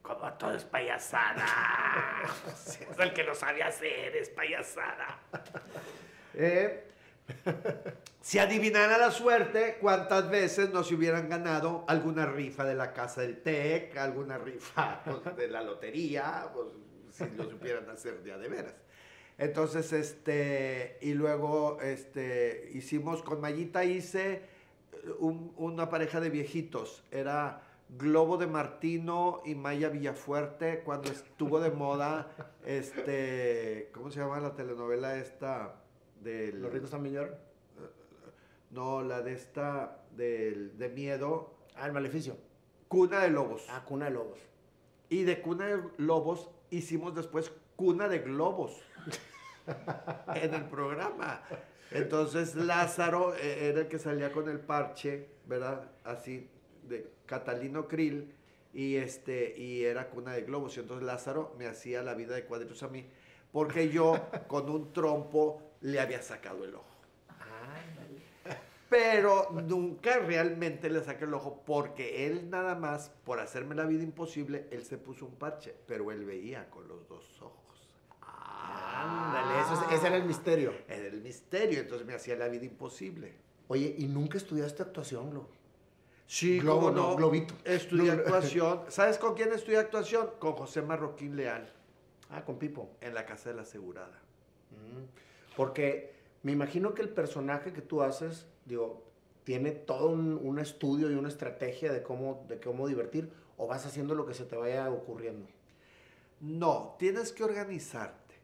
como 0.02 0.30
todo 0.34 0.52
es 0.54 0.64
payasada. 0.64 1.46
es 2.54 2.78
el 2.98 3.12
que 3.14 3.24
lo 3.24 3.34
sabe 3.34 3.62
hacer, 3.62 4.14
es 4.16 4.28
payasada. 4.30 5.18
Eh, 6.34 6.84
si 8.20 8.38
adivinara 8.38 8.98
la 8.98 9.10
suerte, 9.10 9.78
¿cuántas 9.80 10.30
veces 10.30 10.70
nos 10.70 10.90
hubieran 10.92 11.28
ganado 11.28 11.84
alguna 11.88 12.26
rifa 12.26 12.64
de 12.64 12.74
la 12.74 12.92
casa 12.92 13.22
del 13.22 13.42
TEC, 13.42 13.96
alguna 13.96 14.38
rifa 14.38 15.02
pues, 15.04 15.36
de 15.36 15.48
la 15.48 15.62
lotería, 15.62 16.48
pues, 16.54 16.66
si 17.10 17.34
lo 17.36 17.48
supieran 17.50 17.88
hacer 17.90 18.22
de 18.22 18.48
veras? 18.48 18.74
Entonces, 19.36 19.92
este, 19.92 20.98
y 21.00 21.14
luego, 21.14 21.80
este, 21.82 22.70
hicimos, 22.72 23.22
con 23.22 23.40
Mayita 23.40 23.84
hice 23.84 24.32
eh, 24.92 25.10
un- 25.18 25.52
una 25.56 25.88
pareja 25.88 26.20
de 26.20 26.30
viejitos, 26.30 27.02
era 27.10 27.62
Globo 27.88 28.36
de 28.38 28.46
Martino 28.46 29.42
y 29.44 29.54
Maya 29.54 29.88
Villafuerte, 29.88 30.80
cuando 30.84 31.10
estuvo 31.10 31.60
de 31.60 31.70
moda, 31.70 32.28
este, 32.64 33.90
¿cómo 33.92 34.10
se 34.10 34.20
llama 34.20 34.40
la 34.40 34.54
telenovela 34.54 35.16
esta? 35.16 35.74
Del, 36.24 36.60
¿Los 36.60 36.72
ricos 36.72 36.90
también 36.90 37.14
lloran? 37.14 37.38
No, 38.70 39.02
la 39.02 39.22
de 39.22 39.34
esta, 39.34 40.04
del, 40.16 40.76
de 40.76 40.88
miedo, 40.88 41.54
Ah, 41.76 41.86
el 41.86 41.92
maleficio. 41.92 42.36
Cuna 42.88 43.20
de 43.20 43.30
Lobos. 43.30 43.66
Ah, 43.68 43.84
cuna 43.84 44.06
de 44.06 44.12
lobos. 44.12 44.38
Y 45.08 45.24
de 45.24 45.40
Cuna 45.42 45.66
de 45.66 45.82
Lobos 45.98 46.50
hicimos 46.70 47.14
después 47.14 47.52
Cuna 47.76 48.08
de 48.08 48.20
Globos 48.20 48.80
en 50.34 50.54
el 50.54 50.64
programa. 50.66 51.42
Entonces 51.90 52.54
Lázaro 52.54 53.34
eh, 53.34 53.68
era 53.68 53.80
el 53.80 53.88
que 53.88 53.98
salía 53.98 54.32
con 54.32 54.48
el 54.48 54.60
parche, 54.60 55.28
¿verdad? 55.46 55.90
Así, 56.04 56.48
de 56.84 57.10
Catalino 57.26 57.88
Krill, 57.88 58.32
y, 58.72 58.96
este, 58.96 59.56
y 59.58 59.84
era 59.84 60.08
Cuna 60.10 60.32
de 60.32 60.42
Globos. 60.42 60.76
Y 60.76 60.80
entonces 60.80 61.04
Lázaro 61.04 61.54
me 61.58 61.66
hacía 61.66 62.02
la 62.02 62.14
vida 62.14 62.34
de 62.34 62.44
cuadritos 62.44 62.82
a 62.82 62.88
mí, 62.88 63.06
porque 63.52 63.90
yo 63.90 64.28
con 64.46 64.70
un 64.70 64.92
trompo 64.92 65.60
le 65.84 66.00
había 66.00 66.20
sacado 66.22 66.64
el 66.64 66.74
ojo. 66.74 66.84
Pero 68.88 69.50
nunca 69.50 70.18
realmente 70.18 70.88
le 70.88 71.02
saqué 71.02 71.24
el 71.24 71.34
ojo 71.34 71.62
porque 71.66 72.26
él 72.26 72.48
nada 72.50 72.74
más, 72.74 73.10
por 73.24 73.40
hacerme 73.40 73.74
la 73.74 73.84
vida 73.86 74.02
imposible, 74.02 74.68
él 74.70 74.84
se 74.84 74.98
puso 74.98 75.26
un 75.26 75.34
parche, 75.34 75.74
pero 75.86 76.12
él 76.12 76.24
veía 76.24 76.70
con 76.70 76.86
los 76.86 77.08
dos 77.08 77.24
ojos. 77.42 77.88
Ándale, 78.22 79.60
eso 79.62 79.74
es- 79.74 79.92
ese 79.98 80.06
era 80.06 80.16
el 80.16 80.24
misterio. 80.24 80.72
Era 80.86 81.06
el 81.08 81.20
misterio, 81.22 81.80
entonces 81.80 82.06
me 82.06 82.14
hacía 82.14 82.36
la 82.36 82.48
vida 82.48 82.64
imposible. 82.66 83.34
Oye, 83.68 83.94
¿y 83.98 84.06
nunca 84.06 84.36
estudiaste 84.38 84.82
actuación, 84.82 85.30
Glo? 85.30 85.48
Sí, 86.26 86.60
Globo, 86.60 86.90
no, 86.90 87.10
no. 87.10 87.16
globito. 87.16 87.54
Estudié 87.64 88.12
actuación. 88.12 88.82
¿Sabes 88.88 89.18
con 89.18 89.34
quién 89.34 89.52
estudié 89.52 89.78
actuación? 89.78 90.30
Con 90.38 90.52
José 90.52 90.82
Marroquín 90.82 91.36
Leal, 91.36 91.70
Ah, 92.30 92.44
con 92.44 92.58
Pipo. 92.58 92.96
en 93.00 93.14
la 93.14 93.26
Casa 93.26 93.50
de 93.50 93.56
la 93.56 93.62
Asegurada. 93.62 94.20
Mm. 94.70 95.04
Porque 95.56 96.12
me 96.42 96.52
imagino 96.52 96.94
que 96.94 97.02
el 97.02 97.08
personaje 97.08 97.72
que 97.72 97.82
tú 97.82 98.02
haces, 98.02 98.46
digo, 98.64 99.02
tiene 99.44 99.72
todo 99.72 100.08
un, 100.08 100.40
un 100.42 100.58
estudio 100.58 101.10
y 101.10 101.14
una 101.14 101.28
estrategia 101.28 101.92
de 101.92 102.02
cómo, 102.02 102.44
de 102.48 102.60
cómo 102.60 102.88
divertir, 102.88 103.30
o 103.56 103.66
vas 103.66 103.86
haciendo 103.86 104.14
lo 104.14 104.26
que 104.26 104.34
se 104.34 104.44
te 104.44 104.56
vaya 104.56 104.90
ocurriendo. 104.90 105.46
No, 106.40 106.96
tienes 106.98 107.32
que 107.32 107.44
organizarte. 107.44 108.34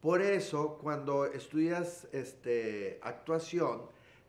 Por 0.00 0.22
eso, 0.22 0.78
cuando 0.80 1.26
estudias 1.26 2.06
este, 2.12 3.00
actuación, 3.02 3.82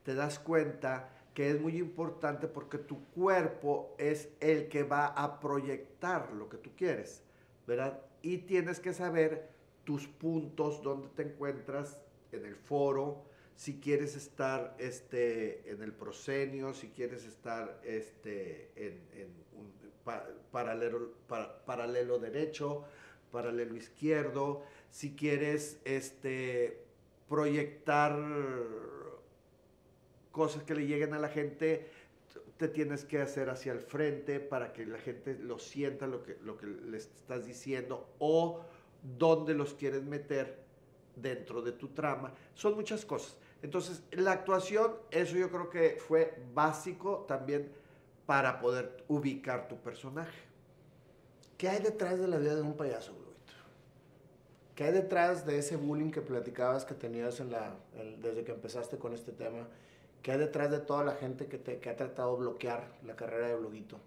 te 0.04 0.16
das 0.16 0.40
cuenta 0.40 1.10
que 1.34 1.52
es 1.52 1.62
muy 1.62 1.78
importante 1.78 2.48
porque 2.48 2.80
tu 2.80 3.04
cuerpo 3.12 3.94
es 3.98 4.30
el 4.40 4.68
que 4.68 4.84
va 4.84 5.08
a 5.08 5.40
proyectar 5.40 6.34
lo 6.34 6.50
que 6.50 6.58
tú 6.58 6.72
quieres, 6.76 7.22
¿verdad? 7.68 8.02
Y 8.22 8.40
tienes 8.40 8.80
que 8.80 8.94
saber 8.94 9.50
tus 9.84 10.08
puntos, 10.08 10.82
dónde 10.82 11.10
te 11.10 11.22
encuentras 11.24 12.00
en 12.32 12.46
el 12.46 12.56
foro, 12.56 13.24
si 13.56 13.80
quieres 13.80 14.16
estar 14.16 14.76
este, 14.80 15.70
en 15.70 15.82
el 15.82 15.92
proscenio, 15.92 16.74
si 16.74 16.90
quieres 16.90 17.26
estar 17.26 17.82
este, 17.84 18.72
en, 18.76 18.94
en 19.14 19.28
un 19.58 19.72
pa- 20.04 20.28
paralelo, 20.52 21.14
pa- 21.28 21.64
paralelo 21.66 22.20
derecho, 22.20 22.86
paralelo 23.32 23.76
izquierdo, 23.76 24.64
si 24.90 25.16
quieres 25.16 25.80
este, 25.84 26.82
proyectar 27.28 28.18
cosas 30.32 30.64
que 30.64 30.76
le 30.76 30.86
lleguen 30.88 31.14
a 31.14 31.20
la 31.20 31.30
gente, 31.30 31.90
te 32.58 32.68
tienes 32.68 33.06
que 33.06 33.20
hacer 33.22 33.50
hacia 33.50 33.72
el 33.72 33.80
frente 33.80 34.40
para 34.40 34.74
que 34.74 34.86
la 34.86 35.00
gente 35.00 35.36
lo 35.38 35.60
sienta 35.60 36.08
lo 36.08 36.24
que, 36.24 36.38
lo 36.44 36.58
que 36.58 36.68
les 36.68 37.06
estás 37.06 37.46
diciendo 37.46 38.10
o 38.20 38.62
dónde 39.18 39.54
los 39.54 39.74
quieres 39.74 40.04
meter 40.04 40.58
dentro 41.22 41.62
de 41.62 41.72
tu 41.72 41.90
trama. 41.90 42.34
Son 42.54 42.76
muchas 42.76 43.06
cosas. 43.06 43.36
Entonces, 43.62 44.04
la 44.12 44.32
actuación, 44.32 44.94
eso 45.12 45.36
yo 45.36 45.50
creo 45.50 45.70
que 45.70 45.98
fue 46.00 46.42
básico 46.54 47.26
también 47.28 47.72
para 48.26 48.60
poder 48.60 49.04
ubicar 49.08 49.68
tu 49.68 49.78
personaje. 49.78 50.40
¿Qué 51.58 51.68
hay 51.68 51.82
detrás 51.82 52.20
de 52.20 52.28
la 52.28 52.38
vida 52.38 52.56
de 52.56 52.62
un 52.62 52.78
payaso, 52.78 53.14
Globito? 53.14 53.30
¿Qué 54.76 54.86
hay 54.86 54.94
detrás 54.94 55.46
de 55.46 55.58
ese 55.58 55.76
bullying 55.76 56.12
que 56.12 56.22
platicabas 56.22 56.86
que 56.86 56.94
tenías 56.94 57.42
en 57.42 57.52
la, 57.52 57.76
desde 58.22 58.46
que 58.46 58.54
empezaste 58.54 58.98
con 58.98 59.14
este 59.14 59.34
tema? 59.34 59.68
¿Qué 60.22 60.32
hay 60.32 60.38
detrás 60.38 60.72
de 60.72 60.80
toda 60.80 61.04
la 61.04 61.16
gente 61.16 61.48
que, 61.48 61.58
te, 61.58 61.90
ha 61.90 61.96
tratado 61.96 62.34
de 62.36 62.42
bloquear 62.42 62.94
la 63.06 63.16
carrera 63.16 63.48
de 63.48 63.56
bloguito? 63.56 64.00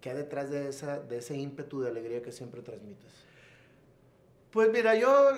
¿Qué 0.00 0.10
hay 0.10 0.16
detrás 0.16 0.50
de, 0.50 0.70
de 0.70 1.18
ese 1.18 1.36
ímpetu 1.36 1.80
de 1.80 1.90
alegría 1.90 2.22
que 2.22 2.32
siempre 2.32 2.62
transmites? 2.62 3.12
Pues 4.50 4.70
mira, 4.72 4.94
yo 4.94 5.30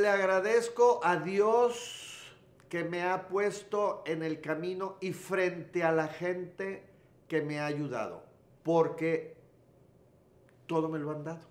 le 0.00 0.08
agradezco 0.08 1.00
a 1.02 1.16
Dios 1.16 2.34
que 2.70 2.82
me 2.82 3.02
ha 3.02 3.28
puesto 3.28 4.02
en 4.06 4.22
el 4.22 4.40
camino 4.40 4.96
y 5.02 5.12
frente 5.12 5.84
a 5.84 5.92
la 5.92 6.08
gente 6.08 6.82
que 7.28 7.42
me 7.42 7.60
ha 7.60 7.66
ayudado, 7.66 8.24
porque 8.62 9.36
todo 10.66 10.88
me 10.88 10.98
lo 10.98 11.10
han 11.10 11.24
dado. 11.24 11.46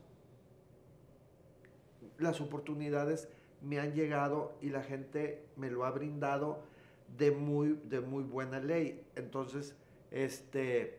Las 2.17 2.41
oportunidades 2.41 3.29
me 3.61 3.79
han 3.79 3.93
llegado 3.93 4.53
y 4.59 4.69
la 4.69 4.81
gente 4.81 5.45
me 5.55 5.69
lo 5.69 5.85
ha 5.85 5.91
brindado 5.91 6.61
de 7.15 7.29
muy, 7.29 7.79
de 7.83 8.01
muy 8.01 8.23
buena 8.23 8.59
ley. 8.59 9.05
Entonces, 9.15 9.75
este, 10.09 10.97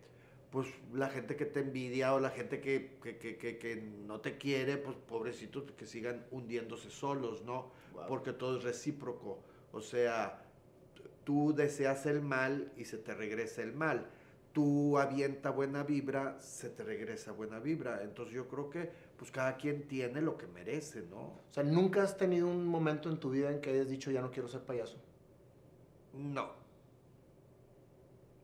pues 0.54 0.68
la 0.92 1.08
gente 1.08 1.34
que 1.34 1.46
te 1.46 1.58
envidia 1.58 2.14
o 2.14 2.20
la 2.20 2.30
gente 2.30 2.60
que, 2.60 2.96
que, 3.02 3.18
que, 3.18 3.58
que, 3.58 3.74
no 4.06 4.20
te 4.20 4.38
quiere, 4.38 4.76
pues 4.76 4.96
pobrecitos 4.96 5.64
que 5.72 5.84
sigan 5.84 6.26
hundiéndose 6.30 6.90
solos, 6.90 7.42
¿no? 7.42 7.72
Wow. 7.92 8.06
Porque 8.06 8.32
todo 8.32 8.58
es 8.58 8.62
recíproco. 8.62 9.42
O 9.72 9.80
sea, 9.80 10.44
tú 11.24 11.52
deseas 11.56 12.06
el 12.06 12.22
mal 12.22 12.72
y 12.76 12.84
se 12.84 12.98
te 12.98 13.14
regresa 13.14 13.62
el 13.62 13.72
mal. 13.72 14.06
Tú 14.52 14.96
avienta 14.96 15.50
buena 15.50 15.82
vibra, 15.82 16.38
se 16.38 16.68
te 16.70 16.84
regresa 16.84 17.32
buena 17.32 17.58
vibra. 17.58 18.04
Entonces 18.04 18.32
yo 18.36 18.46
creo 18.46 18.70
que 18.70 18.88
pues 19.18 19.32
cada 19.32 19.56
quien 19.56 19.88
tiene 19.88 20.20
lo 20.20 20.38
que 20.38 20.46
merece, 20.46 21.02
¿no? 21.02 21.18
O 21.18 21.48
sea, 21.50 21.64
¿nunca 21.64 22.04
has 22.04 22.16
tenido 22.16 22.46
un 22.46 22.64
momento 22.64 23.10
en 23.10 23.18
tu 23.18 23.30
vida 23.30 23.50
en 23.50 23.60
que 23.60 23.70
hayas 23.70 23.88
dicho 23.88 24.12
ya 24.12 24.20
no 24.20 24.30
quiero 24.30 24.46
ser 24.46 24.60
payaso? 24.60 24.98
No, 26.12 26.52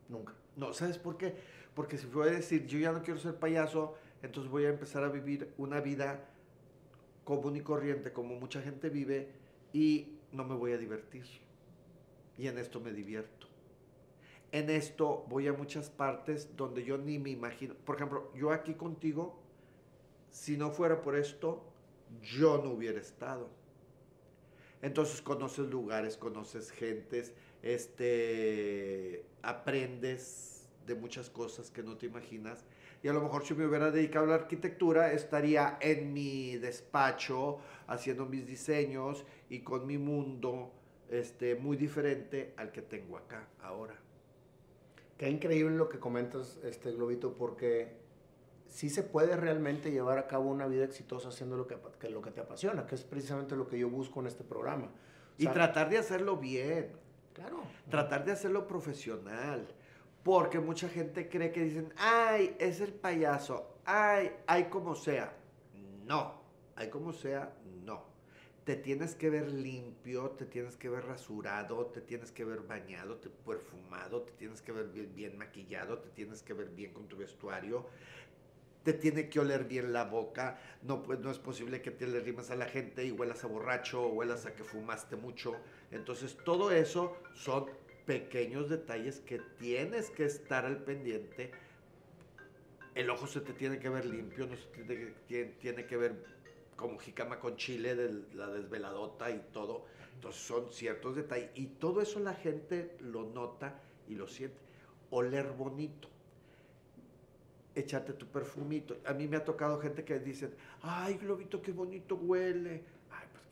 Nunca. 0.08 0.34
no, 0.56 0.72
¿sabes 0.72 0.98
por 0.98 1.16
qué? 1.16 1.59
Porque 1.80 1.96
si 1.96 2.06
voy 2.08 2.28
a 2.28 2.32
decir 2.32 2.66
yo 2.66 2.78
ya 2.78 2.92
no 2.92 3.02
quiero 3.02 3.18
ser 3.18 3.36
payaso, 3.36 3.94
entonces 4.22 4.52
voy 4.52 4.66
a 4.66 4.68
empezar 4.68 5.02
a 5.02 5.08
vivir 5.08 5.50
una 5.56 5.80
vida 5.80 6.28
común 7.24 7.56
y 7.56 7.62
corriente 7.62 8.12
como 8.12 8.34
mucha 8.34 8.60
gente 8.60 8.90
vive 8.90 9.30
y 9.72 10.18
no 10.30 10.44
me 10.44 10.54
voy 10.54 10.72
a 10.72 10.76
divertir. 10.76 11.24
Y 12.36 12.48
en 12.48 12.58
esto 12.58 12.80
me 12.80 12.92
divierto. 12.92 13.46
En 14.52 14.68
esto 14.68 15.24
voy 15.30 15.48
a 15.48 15.54
muchas 15.54 15.88
partes 15.88 16.54
donde 16.54 16.84
yo 16.84 16.98
ni 16.98 17.18
me 17.18 17.30
imagino. 17.30 17.72
Por 17.72 17.96
ejemplo, 17.96 18.30
yo 18.34 18.52
aquí 18.52 18.74
contigo, 18.74 19.40
si 20.28 20.58
no 20.58 20.72
fuera 20.72 21.00
por 21.00 21.16
esto, 21.16 21.64
yo 22.20 22.60
no 22.62 22.72
hubiera 22.72 23.00
estado. 23.00 23.48
Entonces 24.82 25.22
conoces 25.22 25.70
lugares, 25.70 26.18
conoces 26.18 26.72
gentes, 26.72 27.32
este, 27.62 29.24
aprendes 29.40 30.59
de 30.86 30.94
muchas 30.94 31.30
cosas 31.30 31.70
que 31.70 31.82
no 31.82 31.96
te 31.96 32.06
imaginas. 32.06 32.64
Y 33.02 33.08
a 33.08 33.12
lo 33.12 33.20
mejor 33.20 33.44
si 33.44 33.54
me 33.54 33.66
hubiera 33.66 33.90
dedicado 33.90 34.26
a 34.26 34.28
la 34.28 34.34
arquitectura, 34.34 35.12
estaría 35.12 35.78
en 35.80 36.12
mi 36.12 36.56
despacho 36.56 37.58
haciendo 37.86 38.26
mis 38.26 38.46
diseños 38.46 39.24
y 39.48 39.60
con 39.60 39.86
mi 39.86 39.98
mundo 39.98 40.72
este, 41.08 41.54
muy 41.56 41.76
diferente 41.76 42.54
al 42.56 42.72
que 42.72 42.82
tengo 42.82 43.16
acá 43.16 43.48
ahora. 43.62 43.94
Qué 45.16 45.28
increíble 45.28 45.76
lo 45.76 45.88
que 45.88 45.98
comentas, 45.98 46.58
este 46.62 46.92
Globito, 46.92 47.34
porque 47.34 48.00
sí 48.66 48.88
se 48.88 49.02
puede 49.02 49.36
realmente 49.36 49.90
llevar 49.90 50.18
a 50.18 50.26
cabo 50.26 50.48
una 50.50 50.66
vida 50.66 50.84
exitosa 50.84 51.28
haciendo 51.28 51.56
lo 51.56 51.66
que, 51.66 51.76
que 51.98 52.08
lo 52.08 52.22
que 52.22 52.30
te 52.30 52.40
apasiona, 52.40 52.86
que 52.86 52.94
es 52.94 53.04
precisamente 53.04 53.56
lo 53.56 53.68
que 53.68 53.78
yo 53.78 53.90
busco 53.90 54.20
en 54.20 54.28
este 54.28 54.44
programa. 54.44 54.86
O 54.86 54.90
Y 55.36 55.46
tratar 55.46 55.90
de 55.90 55.98
hacerlo 55.98 56.36
bien. 56.36 56.92
Claro. 57.32 57.62
tratar 57.88 58.24
de 58.24 58.32
hacerlo 58.32 58.66
profesional. 58.66 59.66
Porque 60.22 60.60
mucha 60.60 60.88
gente 60.88 61.28
cree 61.28 61.50
que 61.50 61.64
dicen, 61.64 61.92
ay, 61.96 62.54
es 62.58 62.80
el 62.80 62.92
payaso, 62.92 63.76
ay, 63.84 64.32
hay 64.46 64.64
como 64.64 64.94
sea. 64.94 65.34
No, 66.04 66.34
hay 66.76 66.90
como 66.90 67.12
sea, 67.12 67.54
no. 67.84 68.04
Te 68.64 68.76
tienes 68.76 69.14
que 69.14 69.30
ver 69.30 69.50
limpio, 69.50 70.30
te 70.32 70.44
tienes 70.44 70.76
que 70.76 70.90
ver 70.90 71.06
rasurado, 71.06 71.86
te 71.86 72.02
tienes 72.02 72.30
que 72.30 72.44
ver 72.44 72.60
bañado, 72.60 73.16
te, 73.16 73.30
perfumado, 73.30 74.22
te 74.22 74.32
tienes 74.32 74.60
que 74.60 74.72
ver 74.72 74.88
bien, 74.88 75.38
maquillado, 75.38 75.98
te 75.98 76.10
tienes 76.10 76.42
que 76.42 76.52
ver 76.52 76.68
bien 76.68 76.92
con 76.92 77.08
tu 77.08 77.16
vestuario, 77.16 77.86
te 78.82 78.92
tiene 78.92 79.30
que 79.30 79.40
oler 79.40 79.64
bien 79.64 79.92
la 79.92 80.04
boca. 80.04 80.58
No, 80.82 81.02
pues 81.02 81.18
no 81.20 81.30
es 81.30 81.38
posible 81.38 81.80
que 81.80 81.90
te 81.90 82.06
le 82.06 82.20
rimes 82.20 82.50
a 82.50 82.56
la 82.56 82.66
gente 82.66 83.04
y 83.04 83.10
huelas 83.10 83.42
a 83.44 83.46
borracho 83.46 84.02
o 84.02 84.08
huelas 84.08 84.44
a 84.44 84.54
que 84.54 84.64
fumaste 84.64 85.16
mucho. 85.16 85.56
Entonces, 85.90 86.36
todo 86.44 86.70
eso 86.70 87.16
son 87.34 87.66
pequeños 88.10 88.68
detalles 88.68 89.20
que 89.20 89.38
tienes 89.60 90.10
que 90.10 90.24
estar 90.24 90.64
al 90.64 90.82
pendiente. 90.82 91.52
El 92.96 93.08
ojo 93.08 93.28
se 93.28 93.40
te 93.40 93.52
tiene 93.52 93.78
que 93.78 93.88
ver 93.88 94.04
limpio, 94.04 94.48
no 94.48 94.56
se 94.56 94.66
tiene, 94.66 95.14
tiene, 95.28 95.52
tiene 95.60 95.86
que 95.86 95.96
ver 95.96 96.24
como 96.74 96.98
jicama 96.98 97.38
con 97.38 97.54
chile 97.54 97.94
de 97.94 98.24
la 98.34 98.48
desveladota 98.48 99.30
y 99.30 99.38
todo. 99.52 99.84
Entonces 100.16 100.42
son 100.42 100.72
ciertos 100.72 101.14
detalles. 101.14 101.50
Y 101.54 101.66
todo 101.66 102.00
eso 102.02 102.18
la 102.18 102.34
gente 102.34 102.96
lo 102.98 103.22
nota 103.22 103.80
y 104.08 104.16
lo 104.16 104.26
siente. 104.26 104.58
Oler 105.10 105.52
bonito 105.52 106.08
echarte 107.76 108.12
tu 108.14 108.26
perfumito. 108.26 108.98
A 109.06 109.12
mí 109.12 109.28
me 109.28 109.36
ha 109.36 109.44
tocado 109.44 109.78
gente 109.78 110.04
que 110.04 110.18
dicen, 110.18 110.52
ay, 110.82 111.14
Globito, 111.14 111.62
qué 111.62 111.70
bonito 111.70 112.16
huele. 112.16 112.82
Ay, 113.08 113.28
pues 113.32 113.44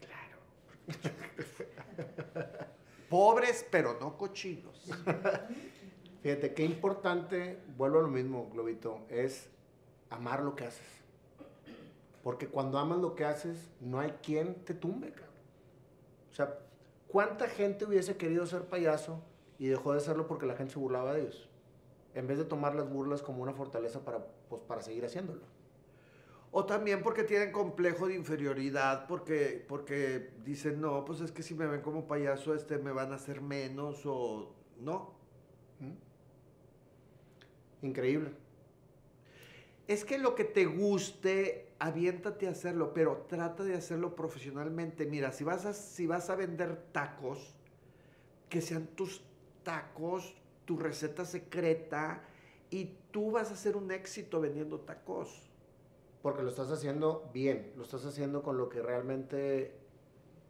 claro. 0.98 2.68
Pobres, 3.08 3.66
pero 3.70 3.96
no 4.00 4.16
cochinos. 4.16 4.90
Fíjate, 6.22 6.52
qué 6.52 6.64
importante, 6.64 7.58
vuelvo 7.76 8.00
a 8.00 8.02
lo 8.02 8.08
mismo, 8.08 8.50
Globito, 8.52 9.00
es 9.08 9.48
amar 10.10 10.42
lo 10.42 10.54
que 10.54 10.64
haces. 10.64 10.86
Porque 12.22 12.48
cuando 12.48 12.78
amas 12.78 12.98
lo 12.98 13.14
que 13.14 13.24
haces, 13.24 13.70
no 13.80 14.00
hay 14.00 14.10
quien 14.22 14.56
te 14.64 14.74
tumbe, 14.74 15.10
cabrón. 15.10 15.28
O 16.30 16.34
sea, 16.34 16.58
¿cuánta 17.06 17.48
gente 17.48 17.84
hubiese 17.84 18.16
querido 18.16 18.44
ser 18.46 18.62
payaso 18.64 19.22
y 19.58 19.68
dejó 19.68 19.94
de 19.94 20.00
serlo 20.00 20.26
porque 20.26 20.46
la 20.46 20.54
gente 20.54 20.74
se 20.74 20.78
burlaba 20.78 21.14
de 21.14 21.22
ellos? 21.22 21.48
En 22.14 22.26
vez 22.26 22.38
de 22.38 22.44
tomar 22.44 22.74
las 22.74 22.90
burlas 22.90 23.22
como 23.22 23.42
una 23.42 23.52
fortaleza 23.52 24.00
para, 24.00 24.26
pues, 24.48 24.60
para 24.66 24.82
seguir 24.82 25.04
haciéndolo. 25.04 25.42
O 26.50 26.64
también 26.64 27.02
porque 27.02 27.24
tienen 27.24 27.52
complejo 27.52 28.08
de 28.08 28.14
inferioridad, 28.14 29.06
porque, 29.06 29.64
porque 29.68 30.30
dicen, 30.44 30.80
no, 30.80 31.04
pues 31.04 31.20
es 31.20 31.30
que 31.30 31.42
si 31.42 31.54
me 31.54 31.66
ven 31.66 31.82
como 31.82 32.06
payaso, 32.06 32.54
este, 32.54 32.78
me 32.78 32.90
van 32.90 33.12
a 33.12 33.16
hacer 33.16 33.42
menos 33.42 34.06
o 34.06 34.54
no. 34.80 35.12
¿Mm? 35.80 37.86
Increíble. 37.86 38.32
Es 39.86 40.04
que 40.04 40.18
lo 40.18 40.34
que 40.34 40.44
te 40.44 40.64
guste, 40.64 41.68
aviéntate 41.78 42.46
a 42.46 42.50
hacerlo, 42.50 42.94
pero 42.94 43.26
trata 43.28 43.64
de 43.64 43.74
hacerlo 43.74 44.14
profesionalmente. 44.14 45.06
Mira, 45.06 45.32
si 45.32 45.44
vas 45.44 45.66
a, 45.66 45.74
si 45.74 46.06
vas 46.06 46.30
a 46.30 46.36
vender 46.36 46.76
tacos, 46.92 47.54
que 48.48 48.62
sean 48.62 48.86
tus 48.88 49.22
tacos, 49.62 50.34
tu 50.64 50.78
receta 50.78 51.24
secreta, 51.24 52.22
y 52.70 52.96
tú 53.10 53.30
vas 53.30 53.50
a 53.50 53.54
hacer 53.54 53.76
un 53.76 53.90
éxito 53.90 54.40
vendiendo 54.40 54.80
tacos. 54.80 55.48
Porque 56.28 56.42
lo 56.42 56.50
estás 56.50 56.70
haciendo 56.70 57.30
bien, 57.32 57.72
lo 57.76 57.84
estás 57.84 58.04
haciendo 58.04 58.42
con 58.42 58.58
lo 58.58 58.68
que 58.68 58.82
realmente 58.82 59.72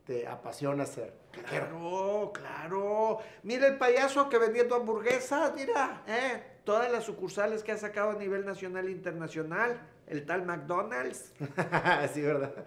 te 0.05 0.27
apasiona 0.27 0.83
hacer. 0.83 1.13
Claro, 1.31 2.33
claro. 2.35 3.19
Mira 3.45 3.69
el 3.69 3.79
payaso 3.79 4.29
que 4.29 4.39
vendiendo 4.39 4.75
hamburguesas, 4.75 5.55
mira, 5.55 6.03
¿eh? 6.09 6.43
todas 6.65 6.91
las 6.91 7.05
sucursales 7.05 7.63
que 7.63 7.71
ha 7.71 7.79
sacado 7.79 8.11
a 8.11 8.15
nivel 8.15 8.45
nacional 8.45 8.89
e 8.89 8.91
internacional, 8.91 9.81
el 10.09 10.27
tal 10.27 10.45
McDonald's. 10.45 11.33
sí, 12.13 12.23
¿verdad? 12.23 12.65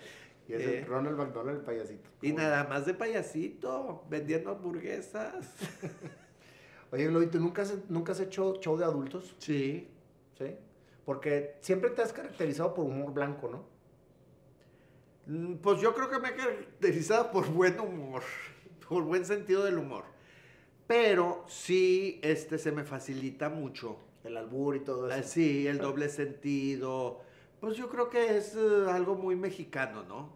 Y 0.48 0.54
es 0.54 0.62
Eh. 0.62 0.80
el 0.80 0.86
Ronald 0.86 1.18
McDonald, 1.18 1.58
el 1.60 1.66
payasito. 1.66 2.10
Y 2.22 2.32
nada 2.32 2.64
más 2.64 2.86
de 2.86 2.94
payasito, 2.94 4.06
vendiendo 4.10 4.52
hamburguesas. 4.52 5.54
Oye, 6.94 7.08
Globito, 7.08 7.40
¿nunca 7.40 7.64
has, 7.64 7.74
¿nunca 7.90 8.14
has 8.14 8.22
hecho 8.22 8.56
show 8.62 8.78
de 8.78 8.86
adultos? 8.86 9.36
Sí. 9.38 9.90
¿Sí? 10.38 10.56
Porque 11.12 11.56
siempre 11.60 11.90
te 11.90 12.02
has 12.02 12.14
caracterizado 12.14 12.74
por 12.74 12.86
humor 12.86 13.12
blanco, 13.14 13.50
¿no? 13.50 13.66
Mm, 15.26 15.56
Pues 15.56 15.82
yo 15.82 15.94
creo 15.94 16.10
que 16.10 16.20
me 16.20 16.30
he 16.30 16.36
caracterizado 16.38 17.32
por 17.32 17.50
buen 17.52 17.78
humor, 17.82 18.24
por 18.88 19.04
buen 19.04 19.26
sentido 19.26 19.66
del 19.66 19.78
humor. 19.78 20.06
Pero 20.88 21.44
sí, 21.50 22.22
este 22.24 22.58
se 22.58 22.72
me 22.72 22.86
facilita 22.86 23.50
mucho. 23.50 23.98
El 24.24 24.38
albur 24.38 24.78
y 24.78 24.80
todo 24.80 25.12
eso. 25.12 25.28
Sí, 25.28 25.68
el 25.68 25.80
doble 25.80 26.08
sentido. 26.08 27.20
Pues 27.60 27.76
yo 27.76 27.90
creo 27.90 28.10
que 28.10 28.38
es 28.38 28.56
eh, 28.56 28.86
algo 28.90 29.16
muy 29.16 29.36
mexicano, 29.36 30.04
¿no? 30.04 30.32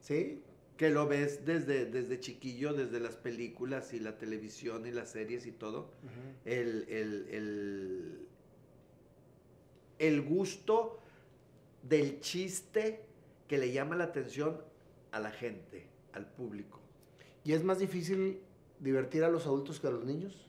¿Sí? 0.00 0.44
Que 0.76 0.90
lo 0.90 1.08
ves 1.08 1.44
desde, 1.44 1.86
desde 1.86 2.20
chiquillo, 2.20 2.72
desde 2.72 3.00
las 3.00 3.16
películas 3.16 3.92
y 3.94 3.98
la 3.98 4.16
televisión 4.16 4.86
y 4.86 4.92
las 4.92 5.10
series 5.10 5.44
y 5.44 5.50
todo. 5.50 5.90
El, 6.44 6.86
el, 6.88 7.26
el, 7.30 8.28
el 9.98 10.22
gusto 10.22 10.98
del 11.82 12.20
chiste 12.20 13.04
que 13.46 13.58
le 13.58 13.72
llama 13.72 13.96
la 13.96 14.04
atención 14.04 14.60
a 15.12 15.20
la 15.20 15.30
gente, 15.30 15.86
al 16.12 16.26
público. 16.26 16.80
¿Y 17.44 17.52
es 17.52 17.64
más 17.64 17.78
difícil 17.78 18.40
divertir 18.78 19.24
a 19.24 19.28
los 19.30 19.46
adultos 19.46 19.80
que 19.80 19.86
a 19.86 19.90
los 19.90 20.04
niños? 20.04 20.44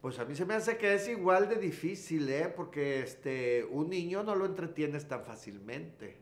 Pues 0.00 0.18
a 0.18 0.24
mí 0.24 0.34
se 0.34 0.46
me 0.46 0.54
hace 0.54 0.78
que 0.78 0.94
es 0.94 1.08
igual 1.08 1.48
de 1.48 1.56
difícil, 1.56 2.28
¿eh? 2.30 2.48
Porque 2.54 3.00
este, 3.00 3.64
un 3.70 3.90
niño 3.90 4.22
no 4.22 4.34
lo 4.34 4.46
entretienes 4.46 5.06
tan 5.06 5.24
fácilmente. 5.24 6.16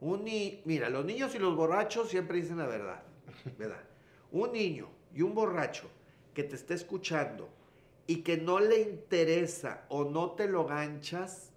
Un 0.00 0.24
ni- 0.24 0.62
Mira, 0.64 0.88
los 0.88 1.04
niños 1.04 1.34
y 1.34 1.38
los 1.38 1.54
borrachos 1.54 2.08
siempre 2.08 2.38
dicen 2.40 2.56
la 2.58 2.66
verdad, 2.66 3.02
¿verdad? 3.58 3.82
Un 4.32 4.50
niño 4.52 4.88
y 5.14 5.20
un 5.20 5.34
borracho 5.34 5.90
que 6.32 6.42
te 6.42 6.56
esté 6.56 6.72
escuchando 6.72 7.50
y 8.06 8.22
que 8.22 8.36
no 8.36 8.60
le 8.60 8.80
interesa 8.80 9.84
o 9.88 10.04
no 10.04 10.32
te 10.32 10.48
lo 10.48 10.66
ganchas, 10.66 11.52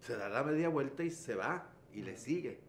se 0.00 0.16
da 0.16 0.28
la 0.28 0.42
media 0.42 0.68
vuelta 0.68 1.02
y 1.02 1.10
se 1.10 1.34
va 1.34 1.66
y 1.92 2.02
le 2.02 2.16
sigue. 2.16 2.60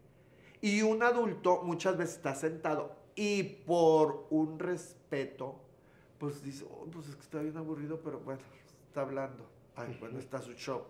Y 0.60 0.82
un 0.82 1.02
adulto 1.02 1.62
muchas 1.62 1.96
veces 1.96 2.16
está 2.16 2.34
sentado 2.34 2.96
y 3.14 3.42
por 3.42 4.26
un 4.30 4.58
respeto, 4.58 5.60
pues 6.18 6.42
dice, 6.42 6.64
"Oh, 6.70 6.86
pues 6.86 7.08
es 7.08 7.14
que 7.14 7.22
está 7.22 7.40
bien 7.40 7.56
aburrido, 7.56 8.00
pero 8.00 8.20
bueno, 8.20 8.40
está 8.88 9.02
hablando. 9.02 9.46
ay, 9.78 9.94
bueno, 10.00 10.18
está 10.18 10.40
su 10.40 10.54
show, 10.54 10.84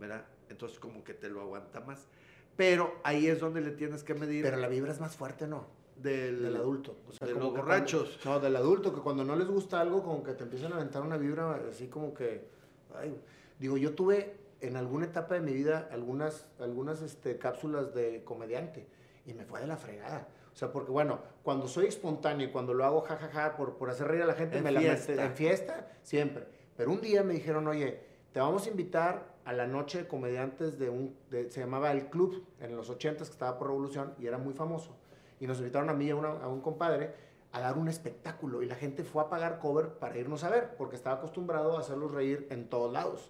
¿verdad? 0.00 0.24
Entonces 0.48 0.78
como 0.78 1.04
que 1.04 1.12
te 1.12 1.28
lo 1.28 1.42
aguanta 1.42 1.80
más. 1.80 2.08
Pero 2.56 2.94
ahí 3.04 3.26
es 3.26 3.40
donde 3.40 3.60
le 3.60 3.72
tienes 3.72 4.02
que 4.02 4.14
medir. 4.14 4.42
Pero 4.42 4.56
la 4.56 4.68
vibra 4.68 4.90
es 4.92 5.00
más 5.00 5.16
fuerte, 5.16 5.46
¿no? 5.46 5.66
Del, 5.96 6.42
del 6.42 6.56
adulto. 6.56 6.96
O 7.08 7.12
sea, 7.12 7.26
de 7.28 7.34
como 7.34 7.46
los 7.46 7.56
borrachos. 7.56 8.18
cuando- 8.22 8.38
no, 8.38 8.44
del 8.44 8.56
adulto, 8.56 8.94
que 8.94 9.00
cuando 9.00 9.24
no 9.24 9.36
les 9.36 9.48
gusta 9.48 9.80
algo, 9.80 10.02
como 10.02 10.22
que 10.22 10.32
te 10.34 10.44
empiezan 10.44 10.72
a 10.72 10.76
aventar 10.76 11.02
una 11.02 11.16
vibra 11.16 11.60
así 11.70 11.88
como 11.88 12.12
que. 12.14 12.48
ay, 12.94 13.14
digo, 13.58 13.76
yo 13.76 13.94
tuve 13.94 14.36
en 14.60 14.76
alguna 14.76 15.06
etapa 15.06 15.34
de 15.34 15.40
mi 15.40 15.52
vida 15.52 15.88
algunas, 15.92 16.46
algunas 16.60 17.02
este, 17.02 17.36
cápsulas 17.38 17.94
de 17.94 18.22
comediante 18.24 18.86
y 19.26 19.34
me 19.34 19.44
fue 19.44 19.60
de 19.60 19.66
la 19.66 19.76
fregada. 19.76 20.28
O 20.52 20.56
sea, 20.56 20.70
porque 20.70 20.90
bueno, 20.90 21.20
cuando 21.42 21.66
soy 21.66 21.86
espontáneo 21.86 22.46
y 22.48 22.50
cuando 22.52 22.74
lo 22.74 22.84
hago 22.84 23.00
jajaja 23.00 23.56
por, 23.56 23.76
por 23.76 23.88
hacer 23.90 24.06
reír 24.08 24.22
a 24.22 24.26
la 24.26 24.34
gente, 24.34 24.58
En 24.58 24.64
me 24.64 24.70
la 24.72 24.80
fiesta. 24.80 25.12
mete- 25.12 25.24
en 25.24 25.32
fiesta, 25.34 25.88
siempre. 26.02 26.46
Pero 26.76 26.90
un 26.92 27.00
día 27.00 27.22
me 27.22 27.34
dijeron, 27.34 27.66
oye, 27.68 28.00
te 28.32 28.40
vamos 28.40 28.66
a 28.66 28.70
invitar 28.70 29.32
a 29.44 29.52
la 29.52 29.66
noche 29.66 29.98
de 30.02 30.06
comediantes 30.08 30.78
de 30.78 30.90
un, 30.90 31.16
de- 31.30 31.50
se 31.50 31.60
llamaba 31.60 31.90
El 31.92 32.06
Club, 32.06 32.44
en 32.60 32.76
los 32.76 32.90
80s, 32.90 33.16
que 33.16 33.22
estaba 33.32 33.58
por 33.58 33.68
Revolución 33.68 34.14
y 34.18 34.26
era 34.26 34.38
muy 34.38 34.52
famoso. 34.54 34.94
Y 35.42 35.48
nos 35.48 35.58
invitaron 35.58 35.90
a 35.90 35.92
mí 35.92 36.04
y 36.04 36.10
a, 36.10 36.14
a 36.14 36.46
un 36.46 36.60
compadre 36.60 37.12
a 37.50 37.58
dar 37.58 37.76
un 37.76 37.88
espectáculo 37.88 38.62
y 38.62 38.66
la 38.66 38.76
gente 38.76 39.02
fue 39.02 39.24
a 39.24 39.28
pagar 39.28 39.58
cover 39.58 39.88
para 39.98 40.16
irnos 40.16 40.44
a 40.44 40.50
ver, 40.50 40.76
porque 40.76 40.94
estaba 40.94 41.16
acostumbrado 41.16 41.76
a 41.76 41.80
hacerlos 41.80 42.12
reír 42.12 42.46
en 42.50 42.68
todos 42.68 42.92
lados. 42.92 43.28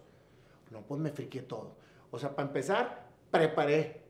No, 0.71 0.83
pues 0.83 1.01
me 1.01 1.11
friqué 1.11 1.41
todo. 1.41 1.75
O 2.11 2.19
sea, 2.19 2.37
para 2.37 2.49
empezar, 2.49 3.07
preparé. 3.31 4.03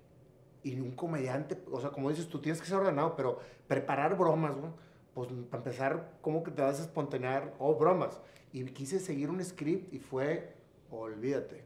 Y 0.64 0.80
un 0.80 0.96
comediante, 0.96 1.62
o 1.70 1.80
sea, 1.80 1.90
como 1.90 2.10
dices, 2.10 2.28
tú 2.28 2.40
tienes 2.40 2.60
que 2.60 2.66
ser 2.66 2.78
ordenado, 2.78 3.14
pero 3.14 3.38
preparar 3.68 4.18
bromas, 4.18 4.56
¿no? 4.56 4.74
Pues 5.14 5.28
para 5.48 5.58
empezar, 5.58 6.18
¿cómo 6.22 6.42
que 6.42 6.50
te 6.50 6.60
vas 6.60 6.80
a 6.80 6.82
espontanear? 6.82 7.54
Oh, 7.60 7.76
bromas. 7.76 8.20
Y 8.52 8.64
quise 8.64 8.98
seguir 8.98 9.30
un 9.30 9.44
script 9.44 9.94
y 9.94 10.00
fue, 10.00 10.56
olvídate, 10.90 11.62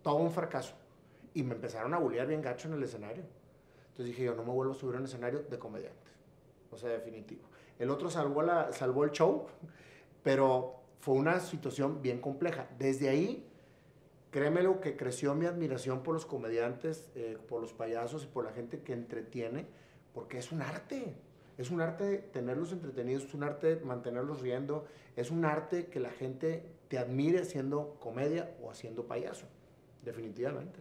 todo 0.00 0.16
un 0.16 0.30
fracaso. 0.30 0.74
Y 1.34 1.42
me 1.42 1.56
empezaron 1.56 1.92
a 1.92 1.98
bullear 1.98 2.26
bien 2.26 2.40
gacho 2.40 2.68
en 2.68 2.74
el 2.74 2.82
escenario. 2.82 3.24
Entonces 3.98 4.14
dije 4.14 4.26
yo, 4.26 4.36
no 4.36 4.44
me 4.44 4.52
vuelvo 4.52 4.74
a 4.74 4.76
subir 4.76 4.94
a 4.94 5.00
un 5.00 5.06
escenario 5.06 5.42
de 5.42 5.58
comediante. 5.58 6.12
O 6.70 6.78
sea, 6.78 6.90
definitivo. 6.90 7.42
El 7.80 7.90
otro 7.90 8.08
salvó, 8.08 8.42
la, 8.42 8.72
salvó 8.72 9.02
el 9.02 9.10
show, 9.10 9.46
pero 10.22 10.76
fue 11.00 11.14
una 11.14 11.40
situación 11.40 12.00
bien 12.00 12.20
compleja. 12.20 12.68
Desde 12.78 13.08
ahí, 13.08 13.44
créeme 14.30 14.62
lo 14.62 14.80
que 14.80 14.96
creció 14.96 15.34
mi 15.34 15.46
admiración 15.46 16.04
por 16.04 16.14
los 16.14 16.26
comediantes, 16.26 17.10
eh, 17.16 17.38
por 17.48 17.60
los 17.60 17.72
payasos 17.72 18.22
y 18.22 18.26
por 18.28 18.44
la 18.44 18.52
gente 18.52 18.82
que 18.82 18.92
entretiene, 18.92 19.66
porque 20.14 20.38
es 20.38 20.52
un 20.52 20.62
arte. 20.62 21.16
Es 21.56 21.72
un 21.72 21.80
arte 21.80 22.18
tenerlos 22.18 22.70
entretenidos, 22.70 23.24
es 23.24 23.34
un 23.34 23.42
arte 23.42 23.80
mantenerlos 23.84 24.42
riendo, 24.42 24.86
es 25.16 25.32
un 25.32 25.44
arte 25.44 25.86
que 25.86 25.98
la 25.98 26.10
gente 26.10 26.62
te 26.86 26.98
admire 26.98 27.40
haciendo 27.40 27.96
comedia 27.98 28.54
o 28.62 28.70
haciendo 28.70 29.08
payaso, 29.08 29.46
definitivamente. 30.04 30.78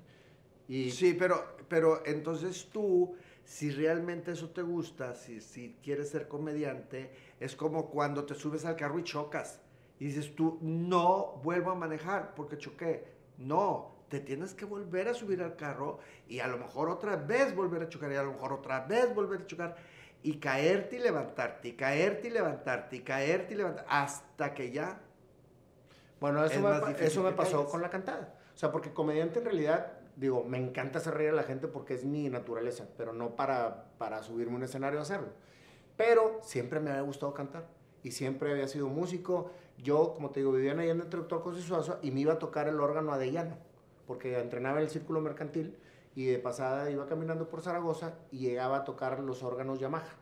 Y 0.67 0.91
Sí, 0.91 1.13
pero, 1.13 1.55
pero 1.69 2.03
entonces 2.05 2.69
tú, 2.71 3.15
si 3.43 3.71
realmente 3.71 4.31
eso 4.31 4.49
te 4.49 4.61
gusta, 4.61 5.13
si, 5.15 5.39
si 5.41 5.77
quieres 5.81 6.09
ser 6.09 6.27
comediante, 6.27 7.11
es 7.39 7.55
como 7.55 7.89
cuando 7.89 8.25
te 8.25 8.35
subes 8.35 8.65
al 8.65 8.75
carro 8.75 8.99
y 8.99 9.03
chocas. 9.03 9.61
Y 9.99 10.05
dices 10.05 10.35
tú, 10.35 10.59
no 10.61 11.39
vuelvo 11.43 11.71
a 11.71 11.75
manejar 11.75 12.35
porque 12.35 12.57
choqué. 12.57 13.05
No, 13.37 13.95
te 14.09 14.19
tienes 14.19 14.53
que 14.53 14.65
volver 14.65 15.07
a 15.09 15.13
subir 15.13 15.41
al 15.41 15.55
carro 15.55 15.99
y 16.27 16.39
a 16.39 16.47
lo 16.47 16.57
mejor 16.57 16.89
otra 16.89 17.15
vez 17.15 17.55
volver 17.55 17.81
a 17.83 17.89
chocar 17.89 18.11
y 18.11 18.15
a 18.15 18.23
lo 18.23 18.33
mejor 18.33 18.53
otra 18.53 18.81
vez 18.85 19.13
volver 19.13 19.41
a 19.41 19.45
chocar 19.47 19.75
y 20.23 20.39
caerte 20.39 20.97
y 20.97 20.99
levantarte 20.99 21.69
y 21.69 21.73
caerte 21.73 22.27
y 22.27 22.31
levantarte 22.31 22.95
y 22.97 23.01
caerte 23.01 23.53
y 23.53 23.57
levantarte 23.57 23.89
hasta 23.91 24.53
que 24.53 24.71
ya 24.71 25.01
Bueno, 26.19 26.43
eso 26.43 26.55
Es 26.55 26.61
me, 26.61 26.69
más 26.69 26.81
pa- 26.81 26.87
difícil 26.87 27.07
eso 27.07 27.23
me 27.23 27.31
pasó 27.31 27.65
con 27.69 27.81
la 27.81 27.89
cantada. 27.89 28.33
O 28.55 28.57
sea, 28.57 28.71
porque 28.71 28.93
comediante 28.93 29.39
en 29.39 29.45
realidad, 29.45 29.93
digo, 30.17 30.43
me 30.43 30.57
encanta 30.57 30.97
hacer 30.99 31.13
reír 31.13 31.29
a 31.29 31.33
la 31.33 31.43
gente 31.43 31.67
porque 31.67 31.93
es 31.93 32.03
mi 32.03 32.27
naturaleza, 32.29 32.87
pero 32.97 33.13
no 33.13 33.35
para, 33.35 33.91
para 33.97 34.21
subirme 34.23 34.53
a 34.53 34.57
un 34.57 34.63
escenario 34.63 34.99
a 34.99 35.03
hacerlo. 35.03 35.29
Pero 35.95 36.39
siempre 36.41 36.79
me 36.79 36.89
había 36.89 37.03
gustado 37.03 37.33
cantar 37.33 37.67
y 38.03 38.11
siempre 38.11 38.51
había 38.51 38.67
sido 38.67 38.87
músico. 38.87 39.51
Yo, 39.77 40.13
como 40.15 40.31
te 40.31 40.39
digo, 40.39 40.51
vivía 40.51 40.71
en 40.71 40.79
Allende 40.79 41.03
entre 41.03 41.19
Doctor 41.19 41.41
José 41.41 41.61
Suazo 41.61 41.99
y 42.01 42.11
me 42.11 42.21
iba 42.21 42.33
a 42.33 42.39
tocar 42.39 42.67
el 42.67 42.79
órgano 42.79 43.13
adellano, 43.13 43.57
porque 44.07 44.39
entrenaba 44.39 44.79
en 44.79 44.85
el 44.85 44.89
círculo 44.89 45.21
mercantil 45.21 45.77
y 46.15 46.25
de 46.25 46.39
pasada 46.39 46.89
iba 46.89 47.05
caminando 47.05 47.47
por 47.47 47.61
Zaragoza 47.61 48.15
y 48.31 48.39
llegaba 48.39 48.77
a 48.77 48.83
tocar 48.85 49.19
los 49.19 49.43
órganos 49.43 49.79
Yamaha. 49.79 50.15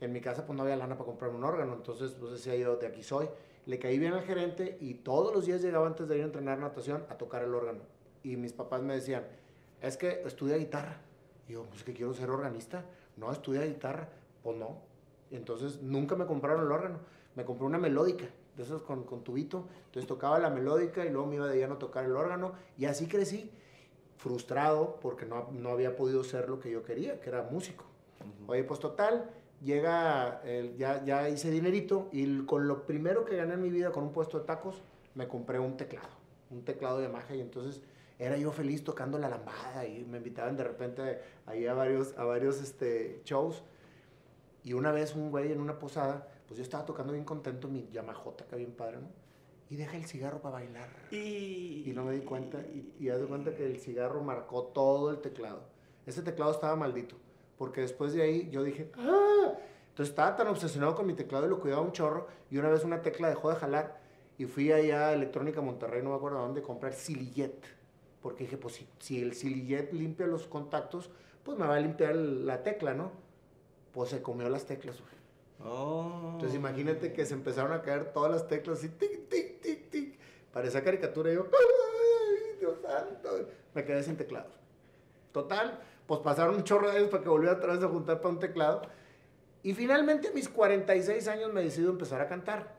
En 0.00 0.12
mi 0.12 0.22
casa 0.22 0.46
pues 0.46 0.56
no 0.56 0.62
había 0.62 0.76
lana 0.76 0.96
para 0.96 1.06
comprar 1.06 1.32
un 1.32 1.44
órgano, 1.44 1.74
entonces 1.74 2.12
pues 2.12 2.32
decía 2.32 2.56
yo, 2.56 2.76
de 2.76 2.86
aquí 2.86 3.02
soy. 3.02 3.28
Le 3.66 3.78
caí 3.78 3.98
bien 3.98 4.14
al 4.14 4.22
gerente 4.22 4.78
y 4.80 4.94
todos 4.94 5.34
los 5.34 5.44
días 5.44 5.60
llegaba 5.60 5.86
antes 5.86 6.08
de 6.08 6.16
ir 6.16 6.22
a 6.22 6.26
entrenar 6.26 6.58
natación 6.58 7.04
a 7.10 7.18
tocar 7.18 7.42
el 7.42 7.54
órgano. 7.54 7.80
Y 8.22 8.36
mis 8.36 8.52
papás 8.52 8.82
me 8.82 8.94
decían, 8.94 9.24
es 9.80 9.96
que 9.96 10.22
estudia 10.24 10.56
guitarra. 10.56 11.00
Y 11.48 11.52
yo, 11.52 11.64
pues 11.64 11.82
que 11.82 11.92
quiero 11.92 12.14
ser 12.14 12.30
organista. 12.30 12.84
No, 13.16 13.32
estudia 13.32 13.64
guitarra. 13.64 14.08
Pues 14.42 14.56
no. 14.56 14.78
Y 15.30 15.36
entonces 15.36 15.82
nunca 15.82 16.16
me 16.16 16.26
compraron 16.26 16.64
el 16.64 16.72
órgano. 16.72 16.98
Me 17.34 17.44
compré 17.44 17.66
una 17.66 17.78
melódica, 17.78 18.26
de 18.56 18.62
esos 18.62 18.82
con, 18.82 19.04
con 19.04 19.22
tubito. 19.22 19.68
Entonces 19.86 20.06
tocaba 20.06 20.38
la 20.38 20.50
melódica 20.50 21.04
y 21.04 21.10
luego 21.10 21.26
me 21.26 21.36
iba 21.36 21.46
de 21.46 21.58
llano 21.58 21.74
a 21.74 21.78
tocar 21.78 22.04
el 22.04 22.16
órgano. 22.16 22.52
Y 22.76 22.86
así 22.86 23.06
crecí, 23.06 23.50
frustrado 24.16 24.98
porque 25.00 25.24
no, 25.24 25.50
no 25.52 25.70
había 25.70 25.96
podido 25.96 26.24
ser 26.24 26.48
lo 26.48 26.58
que 26.60 26.70
yo 26.70 26.82
quería, 26.82 27.20
que 27.20 27.30
era 27.30 27.42
músico. 27.50 27.84
Oye, 28.46 28.64
pues 28.64 28.80
total, 28.80 29.30
llega, 29.62 30.42
ya, 30.76 31.04
ya 31.04 31.28
hice 31.28 31.50
dinerito 31.50 32.08
y 32.12 32.44
con 32.44 32.68
lo 32.68 32.84
primero 32.84 33.24
que 33.24 33.36
gané 33.36 33.54
en 33.54 33.62
mi 33.62 33.70
vida 33.70 33.90
con 33.90 34.04
un 34.04 34.12
puesto 34.12 34.40
de 34.40 34.44
tacos, 34.44 34.82
me 35.14 35.28
compré 35.28 35.58
un 35.58 35.76
teclado, 35.76 36.08
un 36.50 36.64
teclado 36.64 36.98
de 36.98 37.08
magia 37.08 37.36
y 37.36 37.40
entonces 37.40 37.80
era 38.18 38.36
yo 38.36 38.50
feliz 38.50 38.82
tocando 38.82 39.18
la 39.18 39.28
lambada 39.28 39.86
y 39.86 40.04
me 40.04 40.18
invitaban 40.18 40.56
de 40.56 40.64
repente 40.64 41.20
ahí 41.46 41.66
a 41.66 41.74
varios, 41.74 42.16
a 42.18 42.24
varios 42.24 42.60
este, 42.60 43.22
shows. 43.24 43.62
Y 44.64 44.72
una 44.72 44.90
vez 44.90 45.14
un 45.14 45.30
güey 45.30 45.52
en 45.52 45.60
una 45.60 45.78
posada, 45.78 46.28
pues 46.46 46.58
yo 46.58 46.64
estaba 46.64 46.84
tocando 46.84 47.12
bien 47.12 47.24
contento 47.24 47.68
mi 47.68 47.88
Yamajota, 47.90 48.44
que 48.46 48.56
bien 48.56 48.72
padre, 48.72 48.98
¿no? 48.98 49.08
Y 49.70 49.76
deja 49.76 49.96
el 49.96 50.04
cigarro 50.06 50.40
para 50.40 50.54
bailar. 50.54 50.88
y, 51.10 51.84
Y 51.86 51.92
no 51.94 52.04
me 52.04 52.14
di 52.14 52.22
cuenta. 52.22 52.58
Y, 52.58 52.94
y 52.98 53.10
haz 53.10 53.20
de 53.20 53.26
cuenta 53.26 53.54
que 53.54 53.66
el 53.66 53.78
cigarro 53.78 54.22
marcó 54.22 54.64
todo 54.64 55.10
el 55.10 55.18
teclado. 55.18 55.60
Ese 56.06 56.22
teclado 56.22 56.52
estaba 56.52 56.74
maldito. 56.74 57.16
Porque 57.58 57.82
después 57.82 58.14
de 58.14 58.22
ahí 58.22 58.48
yo 58.50 58.62
dije, 58.62 58.90
¡ah! 58.96 59.52
Entonces 59.90 60.10
estaba 60.10 60.36
tan 60.36 60.48
obsesionado 60.48 60.94
con 60.94 61.06
mi 61.06 61.12
teclado 61.14 61.46
y 61.46 61.50
lo 61.50 61.60
cuidaba 61.60 61.82
un 61.82 61.92
chorro. 61.92 62.28
Y 62.50 62.56
una 62.56 62.70
vez 62.70 62.82
una 62.84 63.02
tecla 63.02 63.28
dejó 63.28 63.50
de 63.50 63.56
jalar. 63.56 64.00
Y 64.38 64.46
fui 64.46 64.72
allá 64.72 65.08
a 65.08 65.12
Electrónica 65.12 65.60
Monterrey, 65.60 66.02
no 66.02 66.10
me 66.10 66.16
acuerdo 66.16 66.38
dónde, 66.38 66.60
a 66.60 66.64
comprar 66.64 66.94
Silillet. 66.94 67.77
Porque 68.22 68.44
dije, 68.44 68.56
pues 68.56 68.74
si, 68.74 68.88
si 68.98 69.20
el 69.20 69.34
Silillet 69.34 69.92
limpia 69.92 70.26
los 70.26 70.46
contactos, 70.46 71.10
pues 71.44 71.56
me 71.58 71.66
va 71.66 71.76
a 71.76 71.80
limpiar 71.80 72.16
la 72.16 72.62
tecla, 72.62 72.94
¿no? 72.94 73.12
Pues 73.92 74.10
se 74.10 74.22
comió 74.22 74.48
las 74.48 74.66
teclas, 74.66 75.00
güey. 75.00 75.18
Oh. 75.64 76.30
Entonces 76.34 76.54
imagínate 76.54 77.12
que 77.12 77.26
se 77.26 77.34
empezaron 77.34 77.72
a 77.72 77.82
caer 77.82 78.12
todas 78.12 78.30
las 78.30 78.46
teclas 78.46 78.78
así, 78.78 78.88
tic, 78.90 79.28
tic, 79.28 79.60
tic, 79.60 79.90
tic. 79.90 80.18
Parecía 80.52 80.84
caricatura 80.84 81.32
y 81.32 81.34
yo, 81.34 81.46
¡ay, 81.46 82.58
Dios 82.60 82.78
santo! 82.82 83.48
Me 83.74 83.84
quedé 83.84 84.02
sin 84.02 84.16
teclado. 84.16 84.48
Total, 85.32 85.80
pues 86.06 86.20
pasaron 86.20 86.56
un 86.56 86.64
chorro 86.64 86.90
de 86.90 86.98
años 86.98 87.10
para 87.10 87.22
que 87.22 87.28
volviera 87.28 87.56
otra 87.56 87.74
vez 87.74 87.82
a 87.82 87.88
juntar 87.88 88.18
para 88.18 88.30
un 88.30 88.40
teclado. 88.40 88.82
Y 89.62 89.74
finalmente 89.74 90.28
a 90.28 90.32
mis 90.32 90.48
46 90.48 91.28
años 91.28 91.52
me 91.52 91.62
decido 91.62 91.90
empezar 91.90 92.20
a 92.20 92.28
cantar. 92.28 92.76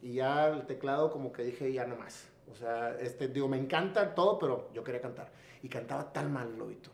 Y 0.00 0.14
ya 0.14 0.48
el 0.48 0.66
teclado 0.66 1.10
como 1.10 1.32
que 1.32 1.42
dije, 1.42 1.72
ya 1.72 1.86
no 1.86 1.96
más. 1.96 2.28
O 2.50 2.54
sea, 2.54 2.98
este, 3.00 3.28
digo, 3.28 3.48
me 3.48 3.58
encanta 3.58 4.14
todo, 4.14 4.38
pero 4.38 4.70
yo 4.72 4.84
quería 4.84 5.00
cantar. 5.00 5.32
Y 5.62 5.68
cantaba 5.68 6.12
tan 6.12 6.32
mal, 6.32 6.56
Lobito. 6.56 6.90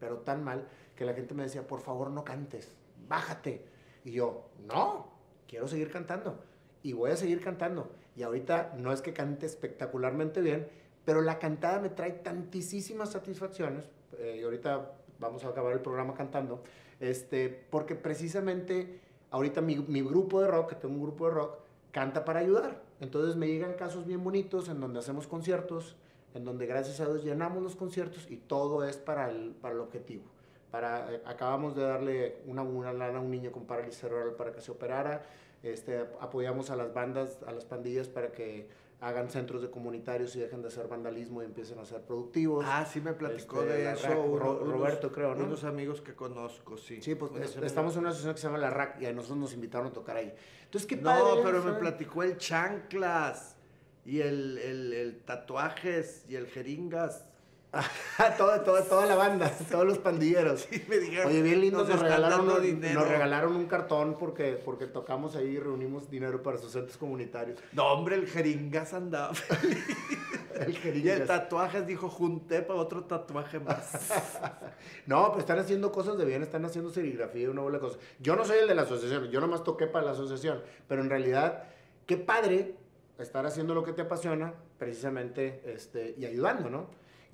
Pero 0.00 0.18
tan 0.18 0.44
mal 0.44 0.66
que 0.94 1.04
la 1.04 1.14
gente 1.14 1.34
me 1.34 1.42
decía, 1.42 1.66
por 1.66 1.80
favor 1.80 2.10
no 2.10 2.24
cantes, 2.24 2.72
bájate. 3.08 3.64
Y 4.04 4.12
yo, 4.12 4.48
no, 4.66 5.08
quiero 5.48 5.68
seguir 5.68 5.90
cantando. 5.90 6.38
Y 6.82 6.92
voy 6.92 7.10
a 7.10 7.16
seguir 7.16 7.40
cantando. 7.40 7.90
Y 8.14 8.22
ahorita 8.22 8.74
no 8.78 8.92
es 8.92 9.02
que 9.02 9.12
cante 9.12 9.46
espectacularmente 9.46 10.40
bien, 10.40 10.68
pero 11.04 11.20
la 11.20 11.38
cantada 11.38 11.80
me 11.80 11.90
trae 11.90 12.12
tantísimas 12.12 13.10
satisfacciones. 13.10 13.84
eh, 14.18 14.38
y 14.40 14.44
ahorita 14.44 14.92
vamos 15.18 15.44
a 15.44 15.48
acabar 15.48 15.72
el 15.72 15.80
programa 15.80 16.14
cantando. 16.14 16.62
Este, 17.00 17.48
porque 17.48 17.94
precisamente 17.94 19.00
ahorita 19.30 19.60
mi, 19.60 19.76
mi 19.76 20.02
grupo 20.02 20.40
de 20.40 20.48
rock, 20.48 20.70
que 20.70 20.76
tengo 20.76 20.94
un 20.94 21.02
grupo 21.02 21.26
de 21.28 21.34
rock, 21.34 21.58
canta 21.92 22.24
para 22.24 22.40
ayudar. 22.40 22.85
Entonces 23.00 23.36
me 23.36 23.46
llegan 23.46 23.74
casos 23.74 24.06
bien 24.06 24.24
bonitos 24.24 24.68
en 24.68 24.80
donde 24.80 24.98
hacemos 24.98 25.26
conciertos, 25.26 25.96
en 26.34 26.44
donde 26.44 26.66
gracias 26.66 27.00
a 27.00 27.06
Dios 27.06 27.24
llenamos 27.24 27.62
los 27.62 27.76
conciertos 27.76 28.26
y 28.30 28.36
todo 28.36 28.84
es 28.84 28.96
para 28.96 29.30
el, 29.30 29.54
para 29.60 29.74
el 29.74 29.80
objetivo. 29.80 30.24
Para, 30.70 31.12
eh, 31.14 31.22
acabamos 31.24 31.74
de 31.76 31.82
darle 31.82 32.36
una, 32.46 32.62
una 32.62 32.92
lana 32.92 33.18
a 33.18 33.20
un 33.20 33.30
niño 33.30 33.52
con 33.52 33.64
parálisis 33.64 34.00
cerebral 34.00 34.34
para 34.34 34.52
que 34.52 34.60
se 34.60 34.70
operara. 34.70 35.24
Este, 35.62 36.06
apoyamos 36.20 36.70
a 36.70 36.76
las 36.76 36.92
bandas, 36.92 37.38
a 37.46 37.52
las 37.52 37.64
pandillas 37.64 38.08
para 38.08 38.32
que 38.32 38.68
hagan 39.00 39.28
centros 39.30 39.60
de 39.62 39.70
comunitarios 39.70 40.34
y 40.36 40.40
dejen 40.40 40.62
de 40.62 40.68
hacer 40.68 40.88
vandalismo 40.88 41.42
y 41.42 41.44
empiecen 41.44 41.78
a 41.78 41.84
ser 41.84 42.00
productivos. 42.02 42.64
Ah, 42.66 42.86
sí 42.90 43.00
me 43.00 43.12
platicó 43.12 43.60
Este, 43.62 43.72
de 43.74 43.92
eso. 43.92 44.20
Unos- 44.22 44.60
Roberto, 44.66 45.12
creo, 45.12 45.34
¿no? 45.34 45.44
Unos 45.44 45.64
amigos 45.64 46.00
que 46.00 46.14
conozco, 46.14 46.76
sí. 46.78 47.00
Sí, 47.02 47.14
pues 47.14 47.32
es- 47.36 47.56
estamos 47.62 47.94
en 47.94 48.00
una 48.00 48.08
asociación 48.10 48.34
que 48.34 48.40
se 48.40 48.46
llama 48.46 48.58
La 48.58 48.70
RAC 48.70 49.00
y 49.02 49.06
a 49.06 49.12
nosotros 49.12 49.38
nos 49.38 49.52
invitaron 49.52 49.88
a 49.88 49.92
tocar 49.92 50.16
ahí. 50.16 50.32
Entonces, 50.64 50.88
qué 50.88 50.96
No, 50.96 51.02
padre. 51.10 51.40
pero 51.44 51.58
o 51.58 51.62
sea, 51.62 51.72
me 51.72 51.78
platicó 51.78 52.22
el 52.22 52.36
chanclas. 52.38 53.52
y 54.08 54.20
el, 54.20 54.56
el, 54.58 54.92
el 54.92 55.18
tatuajes 55.24 56.24
y 56.28 56.36
el 56.36 56.46
jeringas. 56.46 57.26
toda, 58.38 58.62
toda, 58.64 58.82
toda 58.82 59.06
la 59.06 59.14
banda, 59.14 59.50
todos 59.70 59.86
los 59.86 59.98
pandilleros. 59.98 60.66
Sí, 60.70 60.84
me 60.88 60.98
dijeron, 60.98 61.28
Oye, 61.28 61.42
bien 61.42 61.60
lindo, 61.60 61.84
nos 61.84 62.00
regalaron, 62.00 62.48
un- 62.48 62.62
dinero. 62.62 63.00
nos 63.00 63.08
regalaron 63.08 63.56
un 63.56 63.66
cartón 63.66 64.16
porque, 64.18 64.60
porque 64.64 64.86
tocamos 64.86 65.36
ahí 65.36 65.46
y 65.48 65.58
reunimos 65.58 66.10
dinero 66.10 66.42
para 66.42 66.58
sus 66.58 66.72
centros 66.72 66.96
comunitarios. 66.96 67.58
No, 67.72 67.86
hombre, 67.92 68.16
el 68.16 68.26
jeringas 68.26 68.92
andaba. 68.94 69.32
El 70.56 70.70
y 70.70 70.74
jeringas. 70.74 71.20
el 71.20 71.26
tatuajes 71.26 71.86
dijo, 71.86 72.08
junté 72.08 72.62
para 72.62 72.80
otro 72.80 73.04
tatuaje 73.04 73.60
más. 73.60 73.92
No, 75.04 75.26
pero 75.28 75.40
están 75.40 75.58
haciendo 75.58 75.92
cosas 75.92 76.16
de 76.16 76.24
bien, 76.24 76.42
están 76.42 76.64
haciendo 76.64 76.90
serigrafía 76.90 77.42
y 77.42 77.46
una 77.46 77.60
bola 77.60 77.76
de 77.76 77.80
cosas. 77.82 77.98
Yo 78.20 78.36
no 78.36 78.44
soy 78.44 78.60
el 78.60 78.68
de 78.68 78.74
la 78.74 78.82
asociación, 78.82 79.28
yo 79.28 79.38
nomás 79.40 79.64
toqué 79.64 79.86
para 79.86 80.06
la 80.06 80.12
asociación, 80.12 80.62
pero 80.88 81.02
en 81.02 81.10
realidad, 81.10 81.64
qué 82.06 82.16
padre 82.16 82.74
estar 83.18 83.44
haciendo 83.44 83.74
lo 83.74 83.84
que 83.84 83.92
te 83.92 84.00
apasiona, 84.02 84.54
precisamente, 84.78 85.60
este, 85.66 86.14
y 86.16 86.24
ayudando, 86.24 86.70
¿no? 86.70 86.86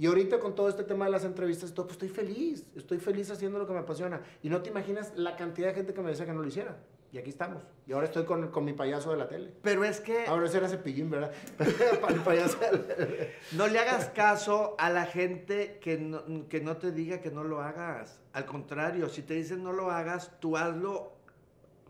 Y 0.03 0.07
ahorita 0.07 0.41
con 0.41 0.57
todo 0.57 0.69
este 0.69 0.83
tema 0.83 1.05
de 1.05 1.13
las 1.13 1.25
entrevistas, 1.25 1.73
todo, 1.73 1.87
pues 1.87 1.95
estoy 1.95 2.09
feliz, 2.09 2.67
estoy 2.75 2.99
feliz 2.99 3.31
haciendo 3.31 3.61
lo 3.61 3.69
que 3.69 3.73
me 3.73 3.79
apasiona. 3.79 4.21
Y 4.43 4.49
no 4.49 4.61
te 4.61 4.71
imaginas 4.71 5.13
la 5.15 5.37
cantidad 5.37 5.69
de 5.69 5.75
gente 5.75 5.95
que 5.95 6.01
me 6.01 6.11
decía 6.11 6.27
que 6.27 6.33
no 6.33 6.43
lo 6.43 6.49
hiciera. 6.49 6.77
Y 7.13 7.19
aquí 7.19 7.31
estamos. 7.31 7.63
Y 7.87 7.93
ahora 7.93 8.07
estoy 8.07 8.25
con, 8.25 8.49
con 8.49 8.65
mi 8.65 8.73
payaso 8.73 9.13
de 9.13 9.19
la 9.19 9.29
tele. 9.29 9.53
Pero 9.63 9.85
es 9.85 10.01
que 10.01 10.27
Ahora 10.27 10.47
ese 10.47 10.59
era 10.59 10.69
cepillín, 10.69 11.09
¿verdad? 11.09 11.31
Para 12.01 12.15
el 12.15 12.21
payaso 12.23 12.59
de 12.59 12.73
la 12.73 12.97
tele. 12.97 13.31
no 13.53 13.69
le 13.69 13.79
hagas 13.79 14.09
caso 14.09 14.75
a 14.77 14.91
la 14.91 15.07
gente 15.07 15.79
que 15.81 15.99
no, 15.99 16.49
que 16.49 16.61
no 16.61 16.79
te 16.79 16.91
diga 16.91 17.21
que 17.21 17.31
no 17.31 17.45
lo 17.45 17.61
hagas. 17.61 18.19
Al 18.33 18.45
contrario, 18.45 19.09
si 19.09 19.23
te 19.23 19.35
dicen 19.35 19.63
no 19.63 19.73
lo 19.73 19.93
hagas, 19.93 20.33
tú 20.41 20.57
hazlo 20.57 21.13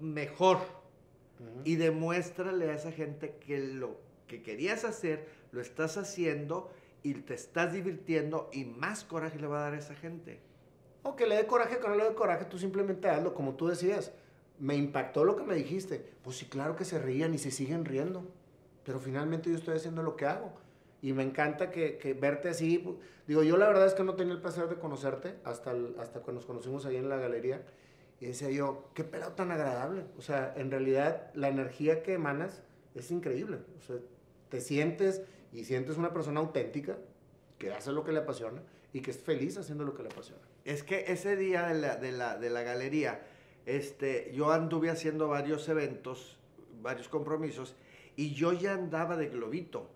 mejor. 0.00 0.58
Y 1.64 1.76
demuéstrale 1.76 2.70
a 2.72 2.74
esa 2.74 2.92
gente 2.92 3.36
que 3.40 3.58
lo 3.58 3.96
que 4.26 4.42
querías 4.42 4.84
hacer, 4.84 5.26
lo 5.50 5.62
estás 5.62 5.96
haciendo 5.96 6.70
y 7.02 7.14
te 7.14 7.34
estás 7.34 7.72
divirtiendo 7.72 8.48
y 8.52 8.64
más 8.64 9.04
coraje 9.04 9.38
le 9.38 9.46
va 9.46 9.58
a 9.58 9.62
dar 9.62 9.74
a 9.74 9.78
esa 9.78 9.94
gente. 9.94 10.40
O 11.02 11.16
que 11.16 11.26
le 11.26 11.36
dé 11.36 11.46
coraje, 11.46 11.78
que 11.78 11.88
no 11.88 11.96
le 11.96 12.04
dé 12.04 12.14
coraje, 12.14 12.44
tú 12.44 12.58
simplemente 12.58 13.08
hazlo 13.08 13.34
como 13.34 13.54
tú 13.54 13.66
decías. 13.68 14.12
Me 14.58 14.76
impactó 14.76 15.24
lo 15.24 15.34
que 15.34 15.42
me 15.42 15.54
dijiste. 15.56 16.04
Pues 16.22 16.36
sí, 16.36 16.46
claro 16.46 16.76
que 16.76 16.84
se 16.84 16.98
rían 17.00 17.34
y 17.34 17.38
se 17.38 17.50
siguen 17.50 17.84
riendo. 17.84 18.24
Pero 18.84 19.00
finalmente 19.00 19.50
yo 19.50 19.56
estoy 19.56 19.76
haciendo 19.76 20.02
lo 20.04 20.14
que 20.14 20.26
hago. 20.26 20.52
Y 21.00 21.12
me 21.12 21.24
encanta 21.24 21.72
que, 21.72 21.98
que 21.98 22.14
verte 22.14 22.48
así. 22.50 22.78
pu- 22.84 22.98
Digo, 23.26 23.42
yo 23.42 23.56
la 23.56 23.66
verdad 23.66 23.86
es 23.86 23.94
que 23.94 24.04
no 24.04 24.14
tenía 24.14 24.34
el 24.34 24.40
placer 24.40 24.68
de 24.68 24.76
conocerte 24.76 25.34
hasta, 25.42 25.72
el- 25.72 25.96
hasta 25.98 26.22
que 26.22 26.32
nos 26.32 26.44
conocimos 26.46 26.86
ahí 26.86 26.96
en 26.96 27.08
la 27.08 27.16
galería. 27.16 27.62
Y 28.20 28.26
decía 28.26 28.50
yo, 28.50 28.88
qué 28.94 29.02
pelado 29.02 29.32
tan 29.32 29.50
agradable. 29.50 30.04
O 30.16 30.22
sea, 30.22 30.54
en 30.56 30.70
realidad 30.70 31.32
la 31.34 31.48
energía 31.48 32.04
que 32.04 32.12
emanas 32.12 32.62
es 32.94 33.10
increíble. 33.10 33.58
O 33.78 33.82
sea, 33.82 33.96
te 34.48 34.60
sientes 34.60 35.22
y 35.52 35.64
sientes 35.64 35.96
una 35.96 36.12
persona 36.12 36.40
auténtica 36.40 36.98
que 37.58 37.72
hace 37.72 37.92
lo 37.92 38.04
que 38.04 38.12
le 38.12 38.20
apasiona 38.20 38.62
y 38.92 39.00
que 39.00 39.10
es 39.10 39.18
feliz 39.18 39.56
haciendo 39.58 39.84
lo 39.84 39.94
que 39.94 40.02
le 40.02 40.08
apasiona. 40.08 40.42
Es 40.64 40.82
que 40.82 41.04
ese 41.08 41.36
día 41.36 41.66
de 41.68 41.74
la, 41.80 41.96
de 41.96 42.12
la, 42.12 42.38
de 42.38 42.50
la 42.50 42.62
galería, 42.62 43.22
este, 43.66 44.32
yo 44.34 44.50
anduve 44.50 44.90
haciendo 44.90 45.28
varios 45.28 45.68
eventos, 45.68 46.38
varios 46.80 47.08
compromisos, 47.08 47.76
y 48.16 48.34
yo 48.34 48.52
ya 48.52 48.74
andaba 48.74 49.16
de 49.16 49.28
globito. 49.28 49.88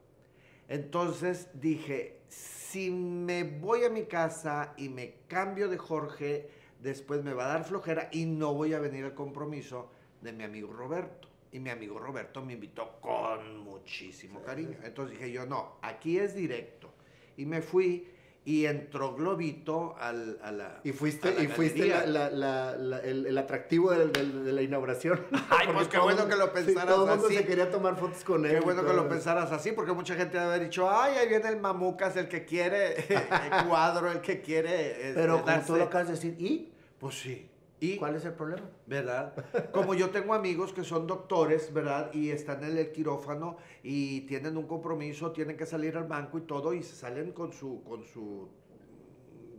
Entonces 0.68 1.48
dije, 1.54 2.20
si 2.28 2.90
me 2.90 3.44
voy 3.44 3.84
a 3.84 3.90
mi 3.90 4.04
casa 4.04 4.74
y 4.76 4.88
me 4.88 5.16
cambio 5.28 5.68
de 5.68 5.78
Jorge, 5.78 6.50
después 6.82 7.22
me 7.22 7.34
va 7.34 7.46
a 7.46 7.48
dar 7.48 7.64
flojera 7.64 8.09
y 8.12 8.26
no 8.26 8.54
voy 8.54 8.74
a 8.74 8.80
venir 8.80 9.04
al 9.04 9.14
compromiso 9.14 9.90
de 10.22 10.32
mi 10.32 10.44
amigo 10.44 10.72
Roberto. 10.72 11.28
Y 11.57 11.59
mi 11.59 11.70
amigo 11.70 11.98
Roberto 11.98 12.42
me 12.44 12.52
invitó 12.52 12.98
con 13.00 13.61
muchísimo 13.61 14.42
cariño. 14.42 14.76
Entonces 14.84 15.18
dije 15.18 15.32
yo, 15.32 15.46
no, 15.46 15.78
aquí 15.80 16.18
es 16.18 16.34
directo. 16.34 16.90
Y 17.38 17.46
me 17.46 17.62
fui 17.62 18.11
y 18.44 18.66
entró 18.66 19.14
Globito 19.14 19.96
al, 19.98 20.38
a 20.42 20.52
la 20.52 20.80
Y 20.84 20.92
fuiste, 20.92 21.32
la 21.34 21.42
y 21.42 21.46
fuiste 21.48 21.86
la- 22.07 22.28
la- 22.28 23.00
el, 23.02 23.24
el 23.24 23.38
atractivo 23.38 23.90
del- 23.92 24.12
del- 24.12 24.44
de 24.44 24.52
la 24.52 24.61
inauguración. 24.61 25.18
Ay, 25.48 25.68
pues 25.72 25.88
qué 25.88 25.96
todo 25.96 26.04
bueno 26.04 26.28
que 26.28 26.36
lo 26.36 26.44
sí, 26.44 26.50
pensaras 26.52 26.86
todo 26.94 27.04
el 27.07 27.11
mundo 27.12 27.26
así. 27.26 27.36
se 27.38 27.46
quería 27.46 27.70
tomar 27.70 27.96
fotos 27.96 28.22
con 28.22 28.44
él. 28.44 28.52
Qué 28.52 28.61
bueno 28.61 28.82
que 28.82 28.88
todo 28.88 28.96
lo 29.02 29.09
pensaras 29.09 29.50
así, 29.50 29.72
porque 29.72 29.92
mucha 29.92 30.14
gente 30.14 30.36
debe 30.36 30.50
haber 30.50 30.64
dicho, 30.64 30.90
ay, 30.90 31.14
ahí 31.16 31.26
viene 31.26 31.48
el 31.48 31.59
mamucas, 31.59 32.14
el 32.18 32.28
que 32.28 32.44
quiere 32.44 32.96
el 33.09 33.66
cuadro, 33.66 34.12
el 34.12 34.20
que 34.20 34.42
quiere... 34.42 35.09
este, 35.09 35.14
Pero 35.14 35.42
como 35.42 35.59
tú 35.62 35.76
lo 35.76 35.84
acabas 35.84 36.09
de 36.09 36.12
decir, 36.16 36.36
¿y? 36.38 36.70
Pues 37.00 37.14
sí. 37.18 37.48
¿Y 37.79 37.97
¿Cuál 37.97 38.16
es 38.16 38.24
el 38.24 38.33
problema? 38.33 38.62
¿verdad? 38.87 39.35
Como 39.72 39.95
yo 39.95 40.11
tengo 40.11 40.33
amigos 40.33 40.72
que 40.72 40.83
son 40.83 41.07
doctores, 41.07 41.72
¿verdad? 41.72 42.12
Y 42.14 42.31
están 42.31 42.64
en 42.64 42.79
el 42.79 42.91
quirófano 42.91 43.59
y 43.83 44.22
tienen 44.22 44.57
un 44.57 44.66
compromiso, 44.66 45.33
tienen 45.33 45.57
que 45.57 45.66
salir 45.66 45.97
al 45.97 46.05
banco 46.05 46.39
y 46.39 46.43
todo 46.43 46.72
y 46.72 46.83
se 46.83 46.95
salen 46.97 47.33
con 47.33 47.53
su 47.53 47.83
con 47.85 48.03
su 48.05 48.49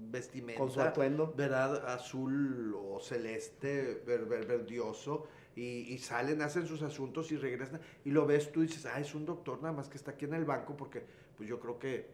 vestimenta, 0.09 0.59
Con 0.61 0.71
su 0.71 0.81
atuendo. 0.81 1.33
¿verdad? 1.35 1.87
Azul 1.93 2.73
o 2.75 2.99
celeste, 2.99 4.01
ver- 4.05 4.25
ver- 4.25 4.47
verdioso 4.47 5.27
y, 5.55 5.93
y 5.93 5.97
salen, 5.99 6.41
hacen 6.41 6.65
sus 6.65 6.81
asuntos 6.81 7.31
y 7.31 7.37
regresan 7.37 7.81
y 8.05 8.11
lo 8.11 8.25
ves 8.25 8.51
tú 8.51 8.63
y 8.63 8.67
dices, 8.67 8.85
ah, 8.85 8.99
es 8.99 9.13
un 9.13 9.25
doctor 9.25 9.61
nada 9.61 9.73
más 9.73 9.89
que 9.89 9.97
está 9.97 10.11
aquí 10.11 10.25
en 10.25 10.33
el 10.33 10.45
banco 10.45 10.75
porque 10.77 11.05
pues 11.35 11.47
yo 11.47 11.59
creo 11.59 11.77
que 11.77 12.09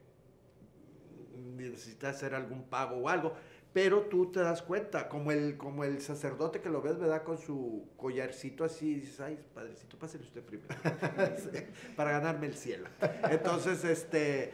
necesita 1.56 2.10
hacer 2.10 2.36
algún 2.36 2.64
pago 2.64 2.98
o 2.98 3.10
algo. 3.10 3.34
Pero 3.74 4.02
tú 4.04 4.32
te 4.32 4.40
das 4.40 4.62
cuenta, 4.62 5.10
como 5.10 5.32
el, 5.32 5.58
como 5.58 5.84
el 5.84 6.00
sacerdote 6.00 6.62
que 6.62 6.70
lo 6.70 6.82
ves, 6.82 7.00
¿verdad? 7.00 7.24
Con 7.24 7.40
su 7.40 7.90
collarcito 7.98 8.64
así, 8.64 8.92
y 8.92 8.96
dices, 9.00 9.20
ay, 9.20 9.40
padrecito, 9.56 9.98
pásele 9.98 10.24
usted 10.26 10.44
primero. 10.44 10.68
para 11.96 12.12
ganarme 12.12 12.46
el 12.48 12.54
cielo. 12.54 12.88
Entonces, 13.32 13.84
este, 13.84 14.54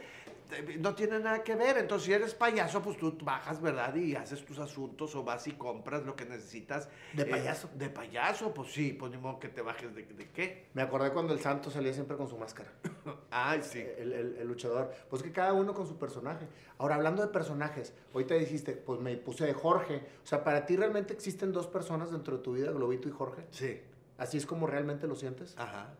no 0.78 0.94
tiene 0.94 1.18
nada 1.20 1.42
que 1.42 1.54
ver. 1.54 1.78
Entonces, 1.78 2.06
si 2.06 2.12
eres 2.12 2.34
payaso, 2.34 2.82
pues 2.82 2.96
tú 2.96 3.16
bajas, 3.22 3.60
¿verdad? 3.60 3.94
Y 3.94 4.14
haces 4.16 4.44
tus 4.44 4.58
asuntos 4.58 5.14
o 5.14 5.22
vas 5.24 5.46
y 5.46 5.52
compras 5.52 6.04
lo 6.04 6.16
que 6.16 6.24
necesitas. 6.24 6.88
¿De 7.12 7.22
Eh, 7.22 7.26
payaso? 7.26 7.68
de 7.74 7.88
payaso, 7.90 8.52
pues 8.54 8.72
sí, 8.72 8.92
pues 8.92 9.10
ni 9.12 9.18
modo 9.18 9.38
que 9.38 9.48
te 9.48 9.62
bajes 9.62 9.94
de, 9.94 10.04
de 10.04 10.28
qué. 10.30 10.66
Me 10.74 10.82
acordé 10.82 11.12
cuando 11.12 11.32
el 11.32 11.40
santo 11.40 11.70
salía 11.70 11.92
siempre 11.92 12.16
con 12.16 12.28
su 12.28 12.36
máscara. 12.36 12.70
Ay, 13.30 13.62
sí. 13.62 13.78
El, 13.98 14.12
el- 14.12 14.36
el 14.36 14.48
luchador. 14.48 14.92
Pues 15.08 15.22
que 15.22 15.32
cada 15.32 15.52
uno 15.52 15.74
con 15.74 15.86
su 15.86 15.96
personaje. 15.98 16.46
Ahora, 16.78 16.94
hablando 16.96 17.22
de 17.22 17.28
personajes, 17.28 17.92
ahorita 18.14 18.34
dijiste, 18.34 18.72
pues 18.72 19.00
me 19.00 19.16
puse 19.16 19.44
de 19.46 19.52
Jorge. 19.54 20.02
O 20.24 20.26
sea, 20.26 20.42
para 20.44 20.66
ti 20.66 20.76
realmente 20.76 21.12
existen 21.12 21.52
dos 21.52 21.66
personas 21.66 22.10
dentro 22.10 22.36
de 22.38 22.42
tu 22.42 22.52
vida, 22.54 22.70
Globito 22.72 23.08
y 23.08 23.12
Jorge. 23.12 23.44
Sí. 23.50 23.80
¿Así 24.18 24.36
es 24.38 24.46
como 24.46 24.66
realmente 24.66 25.06
lo 25.06 25.14
sientes? 25.14 25.54
Ajá. 25.58 25.94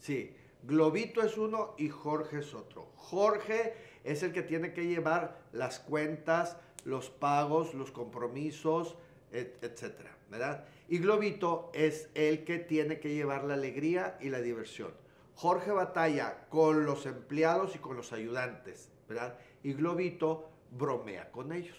Sí. 0.00 0.34
Globito 0.62 1.22
es 1.22 1.36
uno 1.38 1.74
y 1.78 1.88
Jorge 1.88 2.38
es 2.40 2.54
otro. 2.54 2.90
Jorge 2.96 3.74
es 4.04 4.22
el 4.22 4.32
que 4.32 4.42
tiene 4.42 4.72
que 4.72 4.86
llevar 4.86 5.38
las 5.52 5.78
cuentas, 5.78 6.56
los 6.84 7.10
pagos, 7.10 7.74
los 7.74 7.90
compromisos, 7.90 8.96
et- 9.32 9.62
etcétera, 9.62 10.16
¿verdad? 10.30 10.64
Y 10.88 10.98
Globito 10.98 11.70
es 11.74 12.08
el 12.14 12.44
que 12.44 12.58
tiene 12.58 12.98
que 13.00 13.14
llevar 13.14 13.44
la 13.44 13.54
alegría 13.54 14.16
y 14.20 14.30
la 14.30 14.40
diversión. 14.40 14.92
Jorge 15.34 15.70
batalla 15.70 16.46
con 16.48 16.84
los 16.84 17.06
empleados 17.06 17.76
y 17.76 17.78
con 17.78 17.96
los 17.96 18.12
ayudantes, 18.12 18.90
¿verdad? 19.08 19.38
Y 19.62 19.74
Globito 19.74 20.48
bromea 20.72 21.30
con 21.30 21.52
ellos. 21.52 21.76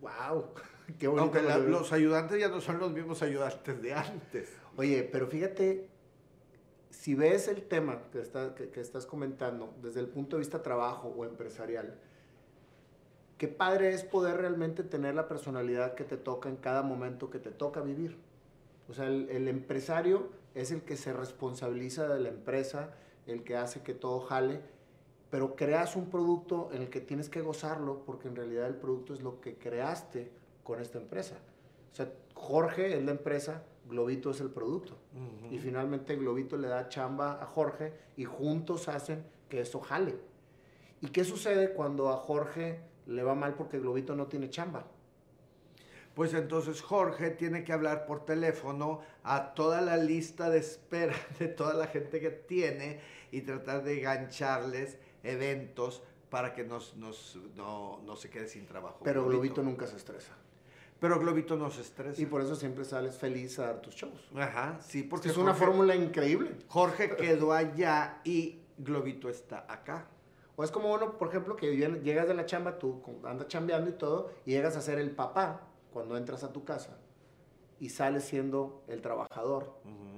¡Wow! 0.00 0.46
Qué. 0.98 1.06
Aunque 1.06 1.42
la- 1.42 1.58
los 1.58 1.92
ayudantes 1.92 2.40
ya 2.40 2.48
no 2.48 2.60
son 2.60 2.78
los 2.78 2.90
mismos 2.92 3.22
ayudantes 3.22 3.80
de 3.82 3.92
antes. 3.94 4.56
Oye, 4.76 5.02
pero 5.10 5.26
fíjate, 5.26 5.88
si 6.90 7.14
ves 7.14 7.48
el 7.48 7.62
tema 7.62 8.02
que, 8.12 8.20
está- 8.20 8.54
que- 8.54 8.80
estás 8.80 9.06
comentando 9.06 9.72
desde 9.82 10.00
el 10.00 10.08
punto 10.08 10.36
de 10.36 10.40
vista 10.40 10.62
trabajo 10.62 11.08
o 11.16 11.24
empresarial, 11.24 11.94
qué 13.36 13.48
padre 13.48 13.92
es 13.92 14.02
poder 14.04 14.38
realmente 14.38 14.82
tener 14.82 15.14
la 15.14 15.28
personalidad 15.28 15.94
que 15.94 16.04
te 16.04 16.16
toca 16.16 16.48
en 16.48 16.56
cada 16.56 16.82
momento 16.82 17.30
que 17.30 17.38
te 17.38 17.50
toca 17.50 17.80
vivir. 17.80 18.16
O 18.88 18.94
sea, 18.94 19.06
el, 19.06 19.28
el 19.30 19.48
empresario 19.48 20.28
es 20.54 20.70
el 20.72 20.82
que 20.82 20.96
se 20.96 21.12
responsabiliza 21.12 22.08
de 22.08 22.20
la 22.20 22.30
empresa, 22.30 22.90
el 23.26 23.44
que 23.44 23.56
hace 23.56 23.82
que 23.82 23.94
todo 23.94 24.20
jale, 24.20 24.60
pero 25.30 25.54
creas 25.56 25.94
un 25.94 26.06
producto 26.08 26.70
en 26.72 26.82
el 26.82 26.88
que 26.88 27.00
tienes 27.02 27.28
que 27.28 27.42
gozarlo 27.42 28.02
porque 28.06 28.28
en 28.28 28.34
realidad 28.36 28.66
el 28.66 28.76
producto 28.76 29.12
es 29.12 29.20
lo 29.22 29.40
que 29.40 29.56
creaste 29.56 30.30
con 30.64 30.80
esta 30.80 30.98
empresa. 30.98 31.36
O 31.92 31.94
sea, 31.94 32.10
Jorge 32.34 32.96
es 32.96 33.04
la 33.04 33.10
empresa, 33.10 33.62
Globito 33.88 34.30
es 34.30 34.40
el 34.40 34.50
producto. 34.50 34.96
Y 35.50 35.58
finalmente 35.58 36.16
Globito 36.16 36.56
le 36.56 36.68
da 36.68 36.88
chamba 36.88 37.42
a 37.42 37.46
Jorge 37.46 37.92
y 38.16 38.24
juntos 38.24 38.88
hacen 38.88 39.24
que 39.48 39.60
eso 39.60 39.80
jale. 39.80 40.16
¿Y 41.00 41.08
qué 41.08 41.24
sucede 41.24 41.72
cuando 41.72 42.08
a 42.10 42.16
Jorge 42.16 42.80
le 43.06 43.22
va 43.22 43.34
mal 43.34 43.54
porque 43.54 43.78
Globito 43.78 44.14
no 44.14 44.26
tiene 44.26 44.50
chamba? 44.50 44.86
Pues 46.14 46.34
entonces 46.34 46.82
Jorge 46.82 47.30
tiene 47.30 47.62
que 47.62 47.72
hablar 47.72 48.04
por 48.04 48.24
teléfono 48.24 49.00
a 49.22 49.54
toda 49.54 49.80
la 49.80 49.96
lista 49.96 50.50
de 50.50 50.58
espera 50.58 51.14
de 51.38 51.46
toda 51.48 51.74
la 51.74 51.86
gente 51.86 52.20
que 52.20 52.30
tiene 52.30 53.00
y 53.30 53.42
tratar 53.42 53.84
de 53.84 54.00
gancharles 54.00 54.98
eventos 55.22 56.02
para 56.28 56.52
que 56.54 56.64
nos, 56.64 56.96
nos- 56.96 57.38
no, 57.56 58.00
no 58.04 58.16
se 58.16 58.28
quede 58.30 58.48
sin 58.48 58.66
trabajo. 58.66 58.98
Pero 59.04 59.24
Globito 59.26 59.62
nunca 59.62 59.86
se 59.86 59.96
estresa. 59.96 60.36
Pero 61.00 61.18
Globito 61.20 61.56
no 61.56 61.70
se 61.70 61.82
estresa. 61.82 62.20
Y 62.20 62.26
por 62.26 62.40
eso 62.42 62.56
siempre 62.56 62.84
sales 62.84 63.16
feliz 63.16 63.58
a 63.60 63.66
dar 63.66 63.80
tus 63.80 63.94
shows. 63.94 64.28
Ajá, 64.34 64.78
sí, 64.80 65.02
porque 65.04 65.28
es 65.28 65.36
una 65.36 65.52
Jorge- 65.52 65.64
fórmula 65.66 65.94
increíble. 65.94 66.56
Jorge 66.68 67.14
quedó 67.16 67.52
allá 67.52 68.20
y 68.24 68.60
Globito 68.78 69.28
está 69.28 69.64
acá. 69.68 70.06
O 70.56 70.64
es 70.64 70.72
como 70.72 70.92
uno, 70.92 71.16
por 71.16 71.28
ejemplo, 71.28 71.54
que 71.54 71.76
llegas 71.76 72.26
de 72.26 72.34
la 72.34 72.44
chamba, 72.46 72.78
tú 72.80 73.00
andas 73.24 73.46
chambeando 73.46 73.90
y 73.90 73.92
todo, 73.92 74.32
y 74.44 74.50
llegas 74.52 74.76
a 74.76 74.80
ser 74.80 74.98
el 74.98 75.12
papá 75.12 75.60
cuando 75.92 76.16
entras 76.16 76.42
a 76.42 76.52
tu 76.52 76.64
casa 76.64 76.98
y 77.78 77.90
sales 77.90 78.24
siendo 78.24 78.82
el 78.88 79.00
trabajador. 79.00 79.72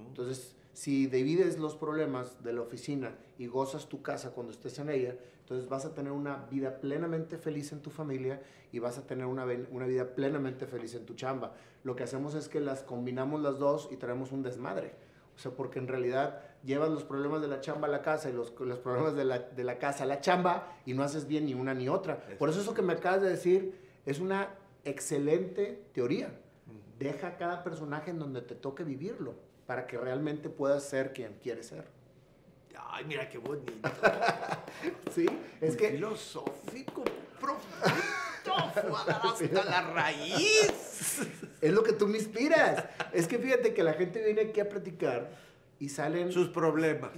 Entonces, 0.07 0.57
si 0.81 1.07
divides 1.09 1.59
los 1.59 1.77
problemas 1.77 2.43
de 2.43 2.55
la 2.55 2.63
oficina 2.63 3.15
y 3.37 3.49
gozas 3.49 3.87
tu 3.87 4.01
casa 4.01 4.31
cuando 4.31 4.51
estés 4.51 4.79
en 4.79 4.89
ella, 4.89 5.15
entonces 5.41 5.69
vas 5.69 5.85
a 5.85 5.93
tener 5.93 6.11
una 6.11 6.47
vida 6.51 6.81
plenamente 6.81 7.37
feliz 7.37 7.73
en 7.73 7.83
tu 7.83 7.91
familia 7.91 8.41
y 8.73 8.79
vas 8.79 8.97
a 8.97 9.07
tener 9.07 9.27
una, 9.27 9.45
una 9.73 9.85
vida 9.85 10.15
plenamente 10.15 10.67
feliz 10.67 10.95
en 10.95 11.05
tu 11.05 11.13
chamba. 11.13 11.53
Lo 11.85 11.97
que 11.97 12.05
hacemos 12.05 12.35
es 12.35 12.49
que 12.49 12.61
las 12.61 12.83
combinamos 12.83 13.43
las 13.43 13.59
dos 13.59 13.91
y 13.93 13.99
traemos 13.99 14.33
un 14.33 14.43
desmadre. 14.43 14.95
O 15.37 15.39
sea, 15.39 15.53
porque 15.53 15.79
en 15.79 15.87
realidad 15.87 16.41
llevas 16.65 16.89
los 16.89 17.05
problemas 17.05 17.43
de 17.43 17.49
la 17.49 17.61
chamba 17.61 17.87
a 17.87 17.91
la 17.91 18.01
casa 18.01 18.31
y 18.31 18.33
los, 18.33 18.59
los 18.59 18.79
problemas 18.79 19.15
de 19.15 19.27
la, 19.27 19.39
de 19.39 19.65
la 19.65 19.79
casa 19.79 20.05
a 20.05 20.07
la 20.07 20.23
chamba 20.23 20.79
y 20.87 20.95
no 20.95 21.03
haces 21.03 21.27
bien 21.27 21.45
ni 21.45 21.53
una 21.53 21.75
ni 21.75 21.91
otra. 21.91 22.19
Por 22.39 22.49
eso 22.49 22.59
eso 22.59 22.73
que 22.73 22.81
me 22.81 22.95
acabas 22.95 23.21
de 23.21 23.29
decir 23.29 23.75
es 24.07 24.19
una 24.19 24.55
excelente 24.87 25.85
teoría. 25.93 26.41
Deja 26.99 27.27
a 27.27 27.37
cada 27.37 27.63
personaje 27.65 28.13
en 28.13 28.19
donde 28.19 28.41
te 28.41 28.55
toque 28.55 28.83
vivirlo 28.83 29.50
para 29.71 29.87
que 29.87 29.97
realmente 29.97 30.49
puedas 30.49 30.83
ser 30.83 31.13
quien 31.13 31.35
quieres 31.35 31.69
ser. 31.69 31.85
Ay, 32.89 33.05
mira 33.05 33.29
qué 33.29 33.39
bonito. 33.39 33.71
Sí, 35.15 35.27
es 35.61 35.71
Muy 35.71 35.77
que 35.77 35.91
filosófico, 35.91 37.05
profundo, 37.39 38.83
hasta 39.23 39.65
la 39.65 39.83
raíz. 39.93 41.21
es 41.61 41.73
lo 41.73 41.85
que 41.85 41.93
tú 41.93 42.09
me 42.09 42.19
inspiras. 42.19 42.85
Es 43.13 43.29
que 43.29 43.39
fíjate 43.39 43.73
que 43.73 43.85
la 43.85 43.93
gente 43.93 44.21
viene 44.25 44.41
aquí 44.41 44.59
a 44.59 44.69
platicar 44.69 45.31
y 45.79 45.89
salen... 45.89 46.33
Sus 46.33 46.49
problemas. 46.49 47.13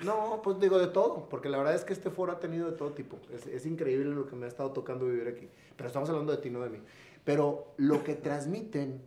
No, 0.00 0.40
pues 0.42 0.58
digo 0.60 0.78
de 0.78 0.86
todo, 0.86 1.28
porque 1.28 1.50
la 1.50 1.58
verdad 1.58 1.74
es 1.74 1.84
que 1.84 1.92
este 1.92 2.08
foro 2.08 2.32
ha 2.32 2.40
tenido 2.40 2.70
de 2.70 2.76
todo 2.78 2.92
tipo. 2.92 3.18
Es, 3.34 3.46
es 3.46 3.66
increíble 3.66 4.14
lo 4.14 4.26
que 4.26 4.34
me 4.34 4.46
ha 4.46 4.48
estado 4.48 4.72
tocando 4.72 5.04
vivir 5.04 5.28
aquí. 5.28 5.46
Pero 5.76 5.88
estamos 5.88 6.08
hablando 6.08 6.32
de 6.32 6.38
ti, 6.38 6.48
no 6.48 6.62
de 6.62 6.70
mí. 6.70 6.78
Pero 7.22 7.74
lo 7.76 8.02
que 8.02 8.14
transmiten 8.14 9.02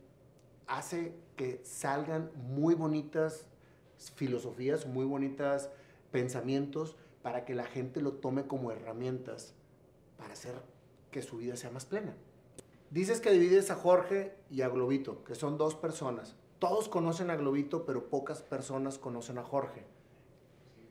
hace 0.67 1.24
que 1.35 1.61
salgan 1.63 2.31
muy 2.35 2.75
bonitas 2.75 3.45
filosofías, 4.15 4.85
muy 4.85 5.05
bonitas 5.05 5.69
pensamientos 6.11 6.95
para 7.21 7.45
que 7.45 7.55
la 7.55 7.65
gente 7.65 8.01
lo 8.01 8.13
tome 8.13 8.47
como 8.47 8.71
herramientas 8.71 9.53
para 10.17 10.33
hacer 10.33 10.55
que 11.11 11.21
su 11.21 11.37
vida 11.37 11.55
sea 11.55 11.71
más 11.71 11.85
plena. 11.85 12.15
Dices 12.91 13.19
que 13.19 13.31
divides 13.31 13.71
a 13.71 13.75
Jorge 13.75 14.35
y 14.49 14.61
a 14.61 14.69
Globito, 14.69 15.23
que 15.23 15.35
son 15.35 15.57
dos 15.57 15.75
personas. 15.75 16.35
Todos 16.59 16.87
conocen 16.87 17.29
a 17.29 17.35
Globito, 17.35 17.85
pero 17.85 18.09
pocas 18.09 18.41
personas 18.41 18.97
conocen 18.97 19.37
a 19.37 19.43
Jorge. 19.43 19.83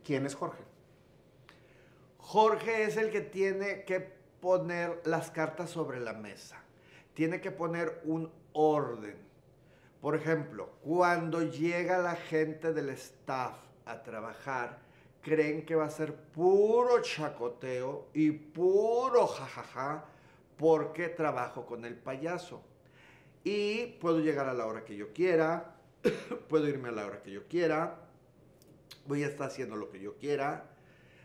¿Quién 0.05 0.27
es 0.27 0.35
Jorge? 0.35 0.63
Jorge 2.19 2.85
es 2.85 2.97
el 2.97 3.11
que 3.11 3.21
tiene 3.21 3.85
que 3.85 4.01
poner 4.41 5.01
las 5.05 5.31
cartas 5.31 5.71
sobre 5.71 6.01
la 6.01 6.13
mesa. 6.13 6.63
Tiene 7.15 7.41
que 7.41 7.51
poner 7.51 8.03
un 8.05 8.31
orden. 8.53 9.17
Por 10.05 10.17
ejemplo, 10.17 10.69
cuando 10.83 11.43
llega 11.43 11.97
la 11.97 12.15
gente 12.15 12.75
del 12.75 12.91
staff 12.91 13.55
a 13.87 14.03
trabajar, 14.03 14.79
creen 15.23 15.65
que 15.65 15.77
va 15.77 15.87
a 15.87 15.91
ser 15.91 16.15
puro 16.15 17.01
chacoteo 17.01 18.09
y 18.13 18.31
puro 18.31 19.27
jajaja 19.27 20.05
porque 20.59 21.09
trabajo 21.09 21.65
con 21.65 21.87
el 21.87 21.95
payaso. 21.95 22.61
Y 23.45 23.97
puedo 23.99 24.21
llegar 24.21 24.47
a 24.47 24.53
la 24.53 24.67
hora 24.67 24.85
que 24.85 24.95
yo 24.95 25.15
quiera, 25.15 25.75
puedo 26.51 26.69
irme 26.69 26.91
a 26.91 26.93
la 26.93 27.07
hora 27.07 27.23
que 27.23 27.31
yo 27.31 27.49
quiera, 27.49 27.97
voy 29.07 29.25
a 29.25 29.29
estar 29.29 29.47
haciendo 29.47 29.75
lo 29.75 29.89
que 29.89 30.01
yo 30.01 30.19
quiera. 30.19 30.67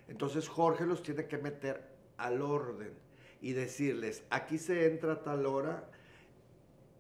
Entonces 0.08 0.48
Jorge 0.48 0.86
los 0.86 1.04
tiene 1.04 1.28
que 1.28 1.38
meter 1.38 1.84
al 2.16 2.42
orden 2.42 2.94
y 3.42 3.52
decirles, 3.52 4.24
aquí 4.30 4.58
se 4.58 4.86
entra 4.86 5.12
a 5.12 5.22
tal 5.22 5.46
hora, 5.48 5.90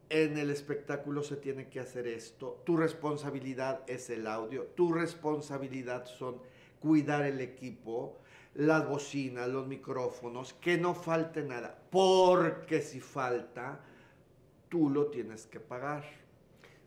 en 0.09 0.37
el 0.37 0.49
espectáculo 0.49 1.23
se 1.23 1.35
tiene 1.35 1.69
que 1.69 1.79
hacer 1.79 2.07
esto, 2.07 2.61
tu 2.65 2.75
responsabilidad 2.77 3.83
es 3.87 4.09
el 4.09 4.25
audio, 4.27 4.65
tu 4.75 4.91
responsabilidad 4.91 6.05
son 6.05 6.41
cuidar 6.79 7.23
el 7.23 7.41
equipo, 7.41 8.17
las 8.55 8.87
bocinas, 8.87 9.47
los 9.47 9.67
micrófonos, 9.67 10.53
que 10.53 10.77
no 10.77 10.95
falte 10.95 11.43
nada, 11.43 11.79
porque 11.91 12.81
si 12.81 12.99
falta, 12.99 13.79
tú 14.67 14.89
lo 14.89 15.07
tienes 15.07 15.45
que 15.45 15.59
pagar. 15.59 16.03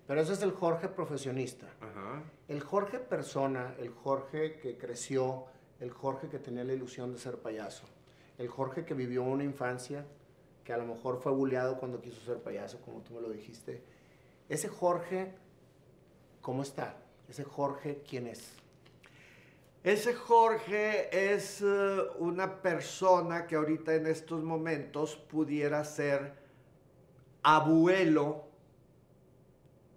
Pero 0.06 0.20
eso 0.20 0.32
es 0.32 0.42
el 0.42 0.50
Jorge 0.50 0.88
profesionista. 0.88 1.66
Ajá. 1.80 2.22
El 2.48 2.60
Jorge 2.60 2.98
persona, 2.98 3.74
el 3.78 3.90
Jorge 3.90 4.58
que 4.58 4.76
creció, 4.76 5.46
el 5.78 5.90
Jorge 5.90 6.28
que 6.28 6.38
tenía 6.38 6.64
la 6.64 6.72
ilusión 6.72 7.12
de 7.12 7.18
ser 7.18 7.38
payaso, 7.38 7.84
el 8.38 8.48
Jorge 8.48 8.84
que 8.84 8.94
vivió 8.94 9.22
una 9.22 9.44
infancia 9.44 10.04
que 10.64 10.72
a 10.72 10.76
lo 10.76 10.84
mejor 10.84 11.20
fue 11.20 11.32
bulleado 11.32 11.78
cuando 11.78 12.00
quiso 12.00 12.20
ser 12.20 12.42
payaso, 12.42 12.80
como 12.82 13.00
tú 13.00 13.14
me 13.14 13.20
lo 13.20 13.30
dijiste. 13.30 13.82
Ese 14.48 14.68
Jorge, 14.68 15.34
¿cómo 16.40 16.62
está? 16.62 16.96
Ese 17.28 17.44
Jorge, 17.44 18.02
¿quién 18.08 18.26
es? 18.26 18.52
Ese 19.82 20.14
Jorge 20.14 21.32
es 21.32 21.60
eh, 21.60 21.98
una 22.18 22.62
persona 22.62 23.46
que 23.46 23.56
ahorita 23.56 23.94
en 23.94 24.06
estos 24.06 24.44
momentos 24.44 25.16
pudiera 25.16 25.84
ser 25.84 26.34
abuelo, 27.42 28.44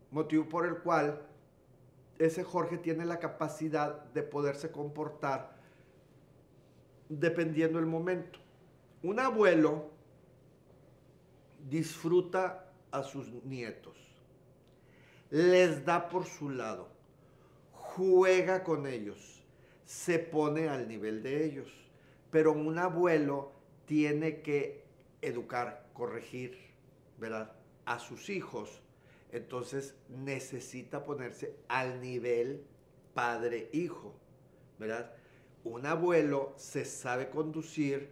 motivo 0.09 0.49
por 0.49 0.65
el 0.65 0.77
cual 0.77 1.21
ese 2.17 2.43
Jorge 2.43 2.77
tiene 2.77 3.05
la 3.05 3.19
capacidad 3.19 4.05
de 4.05 4.23
poderse 4.23 4.71
comportar 4.71 5.55
dependiendo 7.09 7.77
el 7.77 7.85
momento. 7.85 8.39
Un 9.03 9.19
abuelo 9.19 9.91
disfruta 11.69 12.71
a 12.91 13.03
sus 13.03 13.27
nietos, 13.43 13.97
les 15.29 15.83
da 15.83 16.07
por 16.07 16.25
su 16.25 16.49
lado, 16.49 16.89
juega 17.71 18.63
con 18.63 18.87
ellos, 18.87 19.43
se 19.85 20.19
pone 20.19 20.69
al 20.69 20.87
nivel 20.87 21.23
de 21.23 21.45
ellos. 21.45 21.67
Pero 22.31 22.51
un 22.51 22.77
abuelo 22.77 23.51
tiene 23.85 24.41
que 24.41 24.83
educar, 25.21 25.87
corregir, 25.93 26.57
¿verdad? 27.17 27.53
A 27.85 27.99
sus 27.99 28.29
hijos. 28.29 28.81
Entonces 29.31 29.95
necesita 30.09 31.05
ponerse 31.05 31.55
al 31.67 32.01
nivel 32.01 32.65
padre-hijo, 33.13 34.13
¿verdad? 34.79 35.13
Un 35.63 35.85
abuelo 35.85 36.53
se 36.57 36.85
sabe 36.85 37.29
conducir 37.29 38.09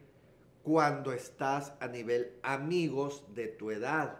cuando 0.64 1.12
estás 1.12 1.74
a 1.80 1.88
nivel 1.88 2.32
amigos 2.42 3.26
de 3.36 3.48
tu 3.48 3.70
edad. 3.70 4.20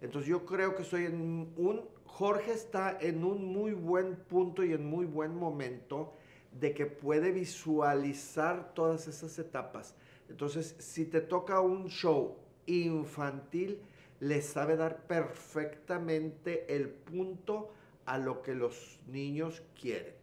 Entonces 0.00 0.28
yo 0.28 0.44
creo 0.44 0.74
que 0.74 0.84
soy 0.84 1.06
en 1.06 1.52
un, 1.56 1.88
Jorge 2.04 2.52
está 2.52 2.98
en 3.00 3.24
un 3.24 3.46
muy 3.46 3.72
buen 3.72 4.16
punto 4.16 4.64
y 4.64 4.72
en 4.72 4.84
muy 4.84 5.06
buen 5.06 5.34
momento 5.34 6.12
de 6.60 6.74
que 6.74 6.86
puede 6.86 7.32
visualizar 7.32 8.74
todas 8.74 9.08
esas 9.08 9.38
etapas. 9.38 9.94
Entonces, 10.28 10.76
si 10.78 11.04
te 11.04 11.20
toca 11.20 11.60
un 11.60 11.88
show 11.88 12.36
infantil, 12.66 13.80
le 14.20 14.42
sabe 14.42 14.76
dar 14.76 15.06
perfectamente 15.06 16.74
el 16.74 16.88
punto 16.88 17.72
a 18.06 18.18
lo 18.18 18.42
que 18.42 18.54
los 18.54 19.00
niños 19.08 19.62
quieren. 19.80 20.14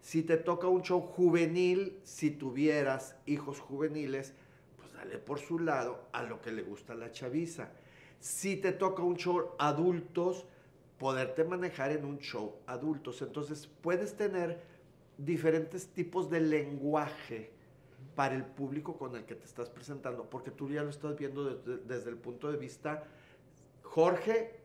Si 0.00 0.22
te 0.22 0.36
toca 0.36 0.68
un 0.68 0.82
show 0.82 1.00
juvenil, 1.00 1.98
si 2.04 2.30
tuvieras 2.30 3.16
hijos 3.26 3.58
juveniles, 3.58 4.34
dale 4.98 5.18
por 5.18 5.38
su 5.38 5.58
lado 5.58 6.08
a 6.12 6.22
lo 6.22 6.40
que 6.40 6.50
le 6.50 6.62
gusta 6.62 6.92
a 6.92 6.96
la 6.96 7.12
chaviza. 7.12 7.70
Si 8.18 8.56
te 8.56 8.72
toca 8.72 9.02
un 9.02 9.16
show 9.16 9.52
adultos, 9.58 10.44
poderte 10.98 11.44
manejar 11.44 11.92
en 11.92 12.04
un 12.04 12.18
show 12.18 12.56
adultos. 12.66 13.22
Entonces 13.22 13.68
puedes 13.80 14.16
tener 14.16 14.60
diferentes 15.16 15.88
tipos 15.88 16.28
de 16.30 16.40
lenguaje 16.40 17.52
para 18.16 18.34
el 18.34 18.44
público 18.44 18.98
con 18.98 19.14
el 19.14 19.24
que 19.24 19.36
te 19.36 19.44
estás 19.44 19.70
presentando, 19.70 20.28
porque 20.28 20.50
tú 20.50 20.68
ya 20.68 20.82
lo 20.82 20.90
estás 20.90 21.16
viendo 21.16 21.44
desde, 21.44 21.78
desde 21.84 22.10
el 22.10 22.16
punto 22.16 22.50
de 22.50 22.58
vista 22.58 23.04
Jorge, 23.82 24.60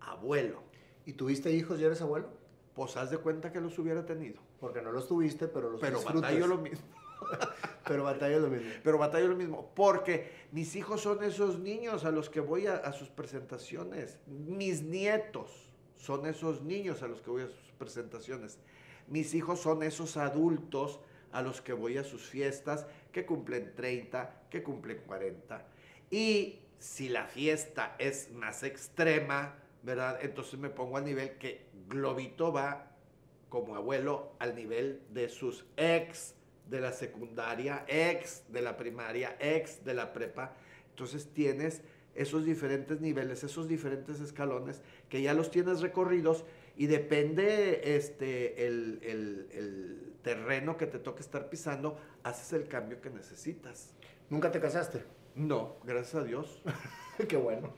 abuelo. 0.00 0.62
¿Y 1.06 1.14
tuviste 1.14 1.50
hijos 1.50 1.80
y 1.80 1.84
eres 1.84 2.00
abuelo? 2.02 2.28
Pues 2.74 2.96
haz 2.96 3.10
de 3.10 3.18
cuenta 3.18 3.50
que 3.50 3.60
los 3.60 3.78
hubiera 3.78 4.04
tenido. 4.04 4.40
Porque 4.60 4.82
no 4.82 4.92
los 4.92 5.08
tuviste, 5.08 5.48
pero 5.48 5.70
los 5.70 5.80
Pero 5.80 5.96
disfrutas. 5.98 6.22
batallo 6.22 6.46
lo 6.46 6.58
mismo. 6.58 6.86
Pero 7.86 8.04
batallo 8.04 8.40
lo 8.40 8.48
mismo. 8.48 8.70
Pero 8.82 8.98
batallo 8.98 9.28
lo 9.28 9.36
mismo. 9.36 9.70
Porque 9.74 10.30
mis 10.52 10.76
hijos 10.76 11.00
son 11.00 11.22
esos 11.24 11.58
niños 11.58 12.04
a 12.04 12.10
los 12.10 12.28
que 12.28 12.40
voy 12.40 12.66
a, 12.66 12.92
sus 12.92 13.08
presentaciones. 13.08 14.18
Mis 14.26 14.82
nietos 14.82 15.70
son 15.96 16.26
esos 16.26 16.62
niños 16.62 17.02
a 17.02 17.08
los 17.08 17.20
que 17.20 17.30
voy 17.30 17.42
a 17.42 17.48
sus 17.48 17.72
presentaciones. 17.78 18.58
Mis 19.06 19.34
hijos 19.34 19.60
son 19.60 19.82
esos 19.82 20.16
adultos 20.16 21.00
a 21.32 21.42
los 21.42 21.60
que 21.60 21.72
voy 21.72 21.98
a 21.98 22.04
sus 22.04 22.26
fiestas, 22.26 22.86
que 23.12 23.26
cumplen 23.26 23.74
30, 23.74 24.44
que 24.50 24.62
cumplen 24.62 25.02
40. 25.06 25.66
Y 26.10 26.60
si 26.78 27.08
la 27.08 27.26
fiesta 27.26 27.96
es 27.98 28.30
más 28.32 28.62
extrema, 28.62 29.56
¿verdad? 29.82 30.18
Entonces 30.22 30.58
me 30.58 30.70
pongo 30.70 30.96
al 30.96 31.04
nivel 31.04 31.38
que 31.38 31.66
Globito 31.88 32.52
va 32.52 32.92
como 33.48 33.76
abuelo 33.76 34.32
al 34.38 34.54
nivel 34.54 35.02
de 35.10 35.28
sus 35.28 35.64
ex 35.76 36.34
de 36.68 36.80
la 36.80 36.92
secundaria, 36.92 37.84
ex 37.88 38.44
de 38.48 38.62
la 38.62 38.76
primaria, 38.76 39.36
ex 39.40 39.84
de 39.84 39.94
la 39.94 40.12
prepa. 40.12 40.54
Entonces 40.90 41.28
tienes 41.32 41.82
esos 42.14 42.44
diferentes 42.44 43.00
niveles, 43.00 43.44
esos 43.44 43.68
diferentes 43.68 44.20
escalones 44.20 44.82
que 45.08 45.22
ya 45.22 45.34
los 45.34 45.50
tienes 45.50 45.80
recorridos 45.80 46.44
y 46.76 46.86
depende 46.86 47.96
este, 47.96 48.66
el, 48.66 48.98
el, 49.02 49.48
el 49.52 50.12
terreno 50.22 50.76
que 50.76 50.86
te 50.86 50.98
toque 50.98 51.22
estar 51.22 51.48
pisando, 51.48 51.98
haces 52.22 52.52
el 52.52 52.68
cambio 52.68 53.00
que 53.00 53.10
necesitas. 53.10 53.94
¿Nunca 54.30 54.50
te 54.50 54.60
casaste? 54.60 55.17
No, 55.38 55.76
gracias 55.84 56.16
a 56.16 56.24
Dios. 56.24 56.60
qué 57.28 57.36
bueno. 57.36 57.72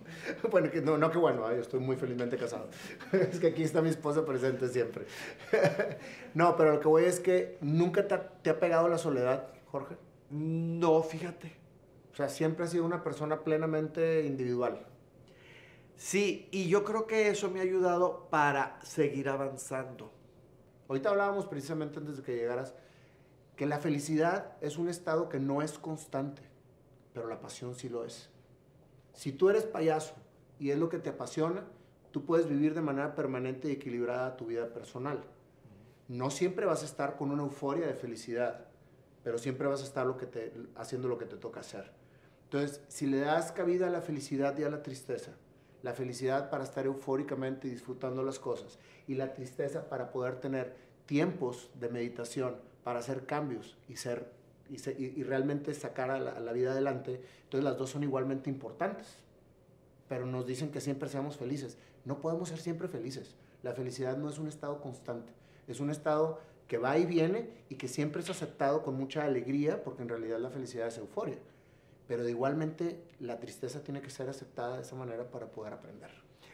Bueno, 0.51 0.71
que 0.71 0.81
no, 0.81 0.97
no, 0.97 1.11
qué 1.11 1.19
bueno, 1.19 1.47
yo 1.51 1.61
estoy 1.61 1.79
muy 1.79 1.97
felizmente 1.97 2.39
casado. 2.39 2.71
es 3.13 3.39
que 3.39 3.49
aquí 3.49 3.63
está 3.63 3.83
mi 3.83 3.91
esposa 3.91 4.25
presente 4.25 4.67
siempre. 4.69 5.05
no, 6.35 6.57
pero 6.57 6.73
lo 6.73 6.81
que 6.81 6.89
voy 6.89 7.05
es 7.05 7.21
que 7.21 7.59
nunca 7.61 8.09
te 8.09 8.15
ha, 8.15 8.29
te 8.43 8.49
ha 8.49 8.59
pegado 8.59 8.89
la 8.89 8.97
soledad, 8.97 9.49
Jorge. 9.67 9.97
No, 10.31 11.03
fíjate. 11.03 11.53
O 12.15 12.17
sea, 12.17 12.31
siempre 12.31 12.65
has 12.65 12.71
sido 12.71 12.87
una 12.87 13.05
persona 13.05 13.45
plenamente 13.45 14.25
individual. 14.25 14.87
Sí, 15.97 16.49
y 16.51 16.67
yo 16.67 16.83
creo 16.83 17.07
que 17.07 17.29
eso 17.29 17.51
me 17.51 17.61
ha 17.61 17.63
ayudado 17.63 18.29
para 18.31 18.81
seguir 18.83 19.29
avanzando. 19.29 20.11
Ahorita 20.89 21.11
hablábamos 21.11 21.47
precisamente 21.47 21.99
antes 21.99 22.17
de 22.17 22.23
que 22.23 22.37
llegaras 22.37 22.75
que 23.55 23.67
la 23.67 23.79
felicidad 23.79 24.57
es 24.63 24.79
un 24.79 24.89
estado 24.89 25.29
que 25.29 25.39
no 25.39 25.61
es 25.61 25.79
constante, 25.79 26.50
pero 27.13 27.29
la 27.29 27.41
pasión 27.41 27.75
sí 27.75 27.89
lo 27.89 28.05
es. 28.05 28.31
Si 29.13 29.33
tú 29.33 29.51
eres 29.51 29.65
payaso 29.65 30.15
y 30.59 30.71
es 30.71 30.79
lo 30.79 30.89
que 30.89 30.99
te 30.99 31.11
apasiona, 31.11 31.65
tú 32.11 32.25
puedes 32.25 32.49
vivir 32.49 32.75
de 32.75 32.81
manera 32.81 33.15
permanente 33.15 33.69
y 33.69 33.73
equilibrada 33.73 34.37
tu 34.37 34.47
vida 34.47 34.73
personal. 34.73 35.23
No 36.09 36.31
siempre 36.31 36.67
vas 36.67 36.83
a 36.83 36.87
estar 36.87 37.17
con 37.17 37.31
una 37.31 37.43
euforia 37.43 37.87
de 37.87 37.95
felicidad, 37.95 38.67
pero 39.23 39.39
siempre 39.39 39.69
vas 39.69 39.81
a 39.81 39.85
estar 39.85 40.07
haciendo 40.77 41.09
lo 41.09 41.19
que 41.19 41.27
te 41.27 41.37
toca 41.37 41.61
hacer. 41.61 41.93
Entonces, 42.45 42.83
si 42.89 43.07
le 43.07 43.21
das 43.21 43.53
cabida 43.53 43.87
a 43.87 43.91
la 43.91 44.01
felicidad 44.01 44.59
y 44.59 44.65
a 44.65 44.71
la 44.71 44.83
tristeza, 44.83 45.33
la 45.83 45.95
felicidad 45.95 46.51
para 46.51 46.65
estar 46.65 46.85
eufóricamente 46.85 47.69
disfrutando 47.69 48.23
las 48.23 48.39
cosas 48.39 48.79
y 49.07 49.15
la 49.15 49.33
tristeza 49.33 49.89
para 49.89 50.11
poder 50.11 50.41
tener 50.41 50.75
tiempos 51.07 51.71
de 51.75 51.89
meditación 51.89 52.57
para 52.85 52.99
hacer 52.99 53.25
cambios 53.27 53.79
y 53.89 53.97
ser 53.97 54.31
y, 54.71 55.23
realmente 55.23 55.75
sacar 55.75 56.11
a 56.11 56.21
la, 56.21 56.33
a 56.33 56.41
la, 56.41 56.53
vida 56.53 56.73
adelante, 56.73 57.21
entonces 57.43 57.65
las 57.65 57.77
dos 57.77 57.91
son 57.91 58.03
igualmente 58.03 58.49
importantes. 58.49 59.17
Pero 60.09 60.27
nos 60.27 60.47
dicen 60.47 60.71
que 60.71 60.81
siempre 60.81 61.09
seamos 61.09 61.37
felices. 61.37 61.77
No 62.05 62.21
podemos 62.21 62.49
ser 62.49 62.59
siempre 62.59 62.89
felices. 62.89 63.35
La 63.63 63.73
felicidad 63.73 64.17
no 64.17 64.29
es 64.29 64.39
un 64.39 64.49
estado 64.49 64.81
constante, 64.81 65.33
es 65.69 65.81
un 65.81 65.91
estado 65.91 66.41
que 66.67 66.79
va 66.79 66.97
y 66.99 67.05
viene 67.05 67.51
y 67.69 67.75
que 67.75 67.89
siempre 67.89 68.23
es 68.23 68.31
aceptado 68.31 68.83
con 68.83 68.95
mucha 68.95 69.25
alegría, 69.25 69.83
porque 69.83 70.03
en 70.03 70.09
realidad 70.09 70.39
la 70.39 70.51
felicidad 70.51 70.87
es 70.87 70.99
euforia. 70.99 71.37
Pero 72.07 72.29
igualmente 72.29 73.03
la 73.19 73.39
tristeza 73.39 73.83
tiene 73.83 74.01
que 74.01 74.11
ser 74.11 74.29
aceptada 74.29 74.77
de 74.77 74.83
esa 74.83 74.95
manera 74.95 75.31
para 75.31 75.47
poder 75.47 75.73
aprender. 75.73 76.11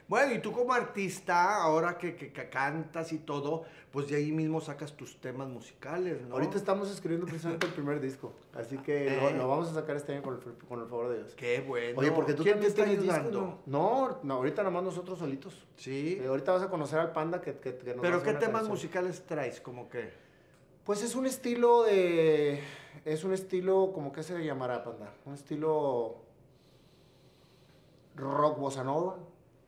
Bueno, 0.09 0.35
y 0.35 0.39
tú 0.39 0.53
como 0.53 0.73
artista, 0.73 1.63
ahora 1.63 1.99
que, 1.99 2.15
que, 2.15 2.33
que, 2.33 2.49
cantas 2.49 3.13
y 3.13 3.19
todo, 3.19 3.65
pues 3.91 4.09
de 4.09 4.17
ahí 4.17 4.31
mismo 4.31 4.61
sacas 4.61 4.93
tus 4.97 5.21
temas 5.21 5.49
musicales, 5.49 6.23
¿no? 6.23 6.35
Ahorita 6.35 6.57
estamos 6.57 6.89
escribiendo 6.91 7.27
precisamente 7.27 7.67
el 7.67 7.73
primer 7.73 8.01
disco, 8.01 8.33
así 8.55 8.79
que 8.79 9.09
eh. 9.09 9.21
lo, 9.21 9.31
lo, 9.37 9.49
vamos 9.49 9.69
a 9.69 9.75
sacar 9.75 9.97
este 9.97 10.13
año 10.13 10.23
con 10.23 10.35
el, 10.35 10.41
con 10.69 10.81
el, 10.81 10.87
favor 10.87 11.09
de 11.09 11.17
Dios. 11.19 11.35
Qué 11.35 11.61
bueno. 11.61 11.99
Oye, 11.99 12.13
porque 12.13 12.35
tú 12.35 12.45
¿Quién 12.45 12.55
también 12.55 12.73
te 12.75 12.83
está 12.83 12.93
ayudando? 12.93 13.59
¿no? 13.67 14.19
no, 14.23 14.35
ahorita 14.35 14.63
nada 14.63 14.73
más 14.73 14.85
nosotros 14.85 15.19
solitos. 15.19 15.67
Sí. 15.77 16.19
Eh, 16.21 16.27
ahorita 16.29 16.53
vas 16.53 16.63
a 16.63 16.71
conocer 16.71 17.01
al 17.01 17.13
Panda 17.13 17.41
que, 17.41 17.59
que, 17.59 17.77
que 17.77 17.95
nos 17.95 18.03
¿Pero 18.03 18.23
qué 18.23 18.35
temas 18.35 18.53
canción. 18.53 18.71
musicales 18.71 19.27
traes? 19.27 19.61
Como 19.61 19.89
que... 19.89 20.13
Pues 20.85 21.03
es 21.03 21.17
un 21.17 21.27
estilo 21.27 21.83
de... 21.83 22.61
Es 23.05 23.25
un 23.25 23.33
estilo, 23.33 23.91
como 23.93 24.13
que 24.13 24.23
se 24.23 24.39
llamará, 24.45 24.85
Panda? 24.85 25.13
Un 25.25 25.35
estilo 25.35 26.27
rock 28.15 28.59
bossa 28.59 28.83
nova, 28.83 29.19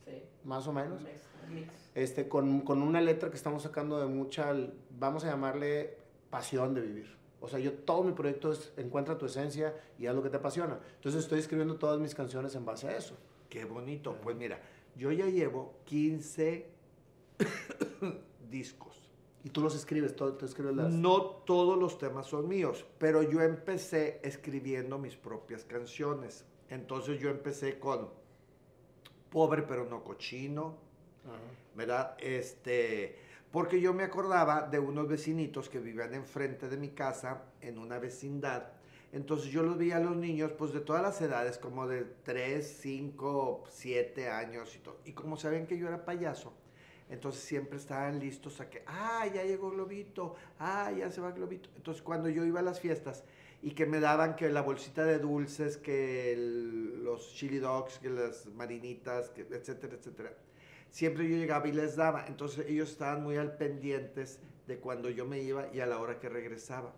Sí. 0.08 0.22
más 0.44 0.66
o 0.66 0.72
menos. 0.72 1.00
Mix, 1.02 1.22
mix. 1.52 1.90
Este, 1.94 2.28
con, 2.28 2.60
con 2.60 2.82
una 2.82 3.00
letra 3.00 3.30
que 3.30 3.36
estamos 3.36 3.62
sacando 3.62 3.98
de 4.00 4.06
mucha, 4.06 4.54
vamos 4.98 5.24
a 5.24 5.28
llamarle 5.28 5.96
pasión 6.30 6.74
de 6.74 6.80
vivir. 6.80 7.18
O 7.40 7.48
sea, 7.48 7.58
yo 7.58 7.72
todo 7.72 8.02
mi 8.02 8.12
proyecto 8.12 8.52
es 8.52 8.72
encuentra 8.76 9.16
tu 9.16 9.26
esencia 9.26 9.74
y 9.98 10.06
haz 10.06 10.14
lo 10.14 10.22
que 10.22 10.30
te 10.30 10.36
apasiona. 10.36 10.78
Entonces 10.96 11.22
estoy 11.22 11.38
escribiendo 11.38 11.76
todas 11.76 12.00
mis 12.00 12.14
canciones 12.14 12.54
en 12.54 12.64
base 12.64 12.88
a 12.88 12.96
eso. 12.96 13.16
Qué 13.48 13.64
bonito. 13.64 14.16
Pues 14.20 14.36
mira, 14.36 14.60
yo 14.96 15.12
ya 15.12 15.26
llevo 15.26 15.74
15 15.84 16.66
discos. 18.50 18.96
Y 19.44 19.50
tú 19.50 19.60
los 19.60 19.76
escribes, 19.76 20.16
todo, 20.16 20.34
tú 20.34 20.46
escribes 20.46 20.74
las... 20.74 20.90
No 20.90 21.22
todos 21.22 21.78
los 21.78 21.96
temas 21.98 22.26
son 22.26 22.48
míos, 22.48 22.84
pero 22.98 23.22
yo 23.22 23.40
empecé 23.40 24.20
escribiendo 24.24 24.98
mis 24.98 25.16
propias 25.16 25.64
canciones. 25.64 26.44
Entonces 26.68 27.20
yo 27.20 27.30
empecé 27.30 27.78
con 27.78 28.10
Pobre 29.30 29.62
pero 29.62 29.84
no 29.84 30.02
cochino, 30.04 30.76
Ajá. 31.24 31.36
¿verdad? 31.74 32.16
Este, 32.18 33.16
porque 33.50 33.80
yo 33.80 33.94
me 33.94 34.02
acordaba 34.02 34.62
de 34.62 34.78
unos 34.78 35.08
vecinitos 35.08 35.68
que 35.68 35.78
vivían 35.78 36.14
enfrente 36.14 36.68
de 36.68 36.76
mi 36.76 36.90
casa, 36.90 37.42
en 37.60 37.78
una 37.78 37.98
vecindad. 37.98 38.72
Entonces 39.12 39.50
yo 39.50 39.62
los 39.62 39.78
veía 39.78 39.96
a 39.96 40.00
los 40.00 40.16
niños, 40.16 40.52
pues 40.52 40.72
de 40.72 40.80
todas 40.80 41.02
las 41.02 41.20
edades, 41.22 41.56
como 41.56 41.86
de 41.86 42.04
3, 42.24 42.78
5, 42.80 43.64
7 43.68 44.28
años 44.28 44.74
y 44.76 44.78
todo. 44.80 44.98
Y 45.06 45.12
como 45.12 45.36
sabían 45.36 45.66
que 45.66 45.78
yo 45.78 45.88
era 45.88 46.04
payaso, 46.04 46.52
entonces 47.08 47.42
siempre 47.42 47.78
estaban 47.78 48.18
listos 48.18 48.60
a 48.60 48.68
que, 48.68 48.82
ah, 48.86 49.26
ya 49.32 49.44
llegó 49.44 49.70
Globito, 49.70 50.34
ah, 50.58 50.92
ya 50.92 51.10
se 51.10 51.22
va 51.22 51.30
Globito. 51.32 51.70
Entonces 51.76 52.02
cuando 52.02 52.28
yo 52.28 52.44
iba 52.44 52.60
a 52.60 52.62
las 52.62 52.80
fiestas 52.80 53.24
y 53.62 53.72
que 53.72 53.86
me 53.86 54.00
daban 54.00 54.36
que 54.36 54.48
la 54.50 54.62
bolsita 54.62 55.04
de 55.04 55.18
dulces, 55.18 55.76
que 55.76 56.32
el- 56.32 57.02
los 57.04 57.34
chili 57.34 57.58
dogs, 57.58 57.98
que 57.98 58.10
las 58.10 58.46
marinitas, 58.46 59.30
que 59.30 59.42
etcétera, 59.42 59.96
etcétera, 59.96 60.32
siempre 60.90 61.28
yo 61.28 61.36
llegaba 61.36 61.66
y 61.68 61.72
les 61.72 61.96
daba. 61.96 62.24
Entonces 62.28 62.66
ellos 62.68 62.90
estaban 62.90 63.22
muy 63.22 63.36
al 63.36 63.56
pendientes 63.56 64.40
de 64.66 64.78
cuando 64.78 65.10
yo 65.10 65.26
me 65.26 65.40
iba 65.40 65.68
y 65.72 65.80
a 65.80 65.86
la 65.86 65.98
hora 65.98 66.18
que 66.20 66.28
regresaba. 66.28 66.92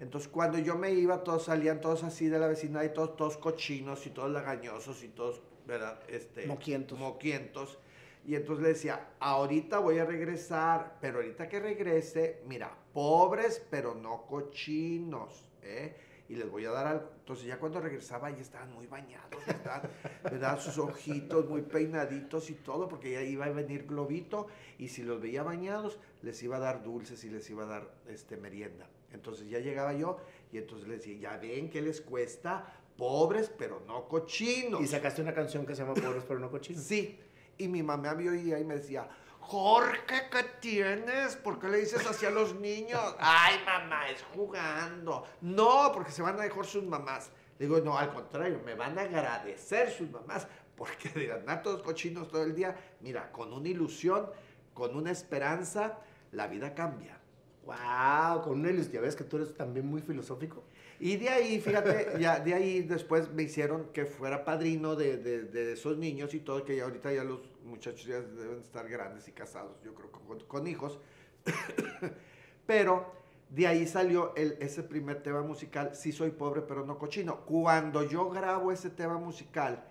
Entonces 0.00 0.28
cuando 0.30 0.58
yo 0.58 0.76
me 0.76 0.92
iba, 0.92 1.24
todos 1.24 1.44
salían 1.44 1.80
todos 1.80 2.04
así 2.04 2.28
de 2.28 2.38
la 2.38 2.46
vecindad 2.46 2.84
y 2.84 2.90
todos, 2.90 3.16
todos 3.16 3.36
cochinos 3.36 4.06
y 4.06 4.10
todos 4.10 4.30
lagañosos 4.30 5.02
y 5.02 5.08
todos, 5.08 5.42
¿verdad? 5.66 5.98
Este, 6.08 6.46
Moquientos. 6.46 6.98
moquientos. 6.98 7.78
Y 8.24 8.34
entonces 8.36 8.62
le 8.62 8.68
decía, 8.70 9.08
ahorita 9.20 9.78
voy 9.80 9.98
a 9.98 10.04
regresar, 10.04 10.98
pero 11.00 11.16
ahorita 11.18 11.48
que 11.48 11.58
regrese, 11.60 12.42
mira, 12.46 12.76
pobres 12.92 13.60
pero 13.70 13.94
no 13.94 14.26
cochinos, 14.26 15.47
¿eh? 15.68 15.96
Y 16.28 16.34
les 16.34 16.50
voy 16.50 16.64
a 16.66 16.70
dar 16.70 16.86
algo. 16.86 17.10
Entonces 17.20 17.46
ya 17.46 17.58
cuando 17.58 17.80
regresaba 17.80 18.30
ya 18.30 18.42
estaban 18.42 18.72
muy 18.72 18.86
bañados, 18.86 19.44
ya 19.46 19.52
estaban, 19.52 19.82
¿verdad? 20.24 20.60
Sus 20.60 20.78
ojitos 20.78 21.48
muy 21.48 21.62
peinaditos 21.62 22.50
y 22.50 22.54
todo, 22.54 22.88
porque 22.88 23.12
ya 23.12 23.22
iba 23.22 23.46
a 23.46 23.50
venir 23.50 23.86
Globito 23.86 24.46
y 24.78 24.88
si 24.88 25.02
los 25.02 25.20
veía 25.20 25.42
bañados, 25.42 25.98
les 26.22 26.42
iba 26.42 26.56
a 26.56 26.60
dar 26.60 26.82
dulces 26.82 27.24
y 27.24 27.30
les 27.30 27.48
iba 27.48 27.64
a 27.64 27.66
dar 27.66 27.90
este, 28.08 28.36
merienda. 28.36 28.88
Entonces 29.12 29.48
ya 29.48 29.58
llegaba 29.58 29.94
yo 29.94 30.18
y 30.52 30.58
entonces 30.58 30.86
les 30.88 30.98
decía, 30.98 31.18
ya 31.18 31.36
ven 31.38 31.70
que 31.70 31.80
les 31.80 32.00
cuesta, 32.00 32.74
pobres 32.96 33.50
pero 33.56 33.82
no 33.86 34.06
cochinos. 34.08 34.82
Y 34.82 34.86
sacaste 34.86 35.22
una 35.22 35.32
canción 35.32 35.64
que 35.64 35.74
se 35.74 35.82
llama 35.82 35.94
Pobres 35.94 36.24
pero 36.26 36.40
no 36.40 36.50
cochinos. 36.50 36.82
Sí. 36.82 37.18
Y 37.56 37.68
mi 37.68 37.82
mamá 37.82 38.14
me 38.14 38.28
oía 38.28 38.58
y 38.58 38.64
me 38.64 38.74
decía, 38.76 39.08
Jorge, 39.48 40.28
¿qué 40.30 40.44
tienes? 40.60 41.34
¿Por 41.36 41.58
qué 41.58 41.68
le 41.68 41.78
dices 41.78 42.06
así 42.06 42.26
a 42.26 42.30
los 42.30 42.54
niños? 42.56 43.00
Ay, 43.18 43.56
mamá, 43.64 44.10
es 44.10 44.22
jugando. 44.34 45.24
No, 45.40 45.90
porque 45.94 46.12
se 46.12 46.20
van 46.20 46.38
a 46.38 46.42
dejar 46.42 46.66
sus 46.66 46.84
mamás. 46.84 47.30
Le 47.58 47.64
digo, 47.64 47.80
no, 47.80 47.96
al 47.96 48.12
contrario, 48.12 48.60
me 48.62 48.74
van 48.74 48.98
a 48.98 49.02
agradecer 49.02 49.90
sus 49.90 50.10
mamás, 50.10 50.46
porque 50.76 51.08
de 51.08 51.32
andar 51.32 51.62
todos 51.62 51.80
cochinos 51.80 52.28
todo 52.28 52.42
el 52.42 52.54
día, 52.54 52.76
mira, 53.00 53.32
con 53.32 53.50
una 53.54 53.66
ilusión, 53.66 54.28
con 54.74 54.94
una 54.94 55.12
esperanza, 55.12 55.98
la 56.32 56.46
vida 56.46 56.74
cambia. 56.74 57.18
Wow, 57.64 58.42
con 58.42 58.60
una 58.60 58.68
ilusión. 58.68 58.96
Ya 58.96 59.00
ves 59.00 59.16
que 59.16 59.24
tú 59.24 59.38
eres 59.38 59.56
también 59.56 59.86
muy 59.86 60.02
filosófico. 60.02 60.62
Y 61.00 61.16
de 61.16 61.30
ahí, 61.30 61.58
fíjate, 61.58 62.16
ya 62.20 62.38
de 62.38 62.52
ahí 62.52 62.82
después 62.82 63.30
me 63.30 63.44
hicieron 63.44 63.86
que 63.94 64.04
fuera 64.04 64.44
padrino 64.44 64.94
de, 64.94 65.16
de, 65.16 65.44
de 65.44 65.72
esos 65.72 65.96
niños 65.96 66.34
y 66.34 66.40
todo, 66.40 66.66
que 66.66 66.76
ya 66.76 66.84
ahorita 66.84 67.14
ya 67.14 67.24
los 67.24 67.40
muchachos 67.68 68.04
ya 68.04 68.20
deben 68.20 68.60
estar 68.60 68.88
grandes 68.88 69.28
y 69.28 69.32
casados, 69.32 69.80
yo 69.82 69.94
creo, 69.94 70.10
con, 70.10 70.40
con 70.40 70.66
hijos. 70.66 70.98
pero 72.66 73.12
de 73.50 73.66
ahí 73.66 73.86
salió 73.86 74.34
ese 74.36 74.82
primer 74.82 75.22
tema 75.22 75.42
musical, 75.42 75.94
Sí 75.94 76.12
soy 76.12 76.30
pobre 76.30 76.62
pero 76.62 76.84
no 76.84 76.98
cochino. 76.98 77.44
Cuando 77.46 78.02
yo 78.02 78.28
grabo 78.28 78.72
ese 78.72 78.90
tema 78.90 79.18
musical, 79.18 79.84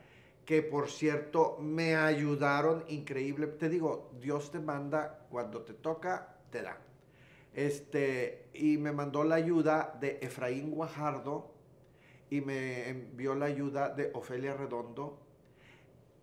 que 0.46 0.62
por 0.62 0.90
cierto 0.90 1.58
me 1.60 1.96
ayudaron 1.96 2.84
increíble, 2.88 3.48
te 3.48 3.68
digo, 3.68 4.12
Dios 4.22 4.52
te 4.52 4.60
manda, 4.60 5.28
cuando 5.30 5.62
te 5.64 5.74
toca, 5.74 6.38
te 6.52 6.62
da. 6.62 6.78
Este, 7.54 8.50
y 8.54 8.78
me 8.78 8.92
mandó 8.92 9.24
la 9.24 9.36
ayuda 9.36 9.98
de 10.00 10.20
Efraín 10.22 10.72
Guajardo 10.72 11.52
y 12.30 12.42
me 12.42 12.88
envió 12.90 13.34
la 13.34 13.48
ayuda 13.48 13.90
de 13.90 14.12
Ofelia 14.14 14.54
Redondo 14.54 15.27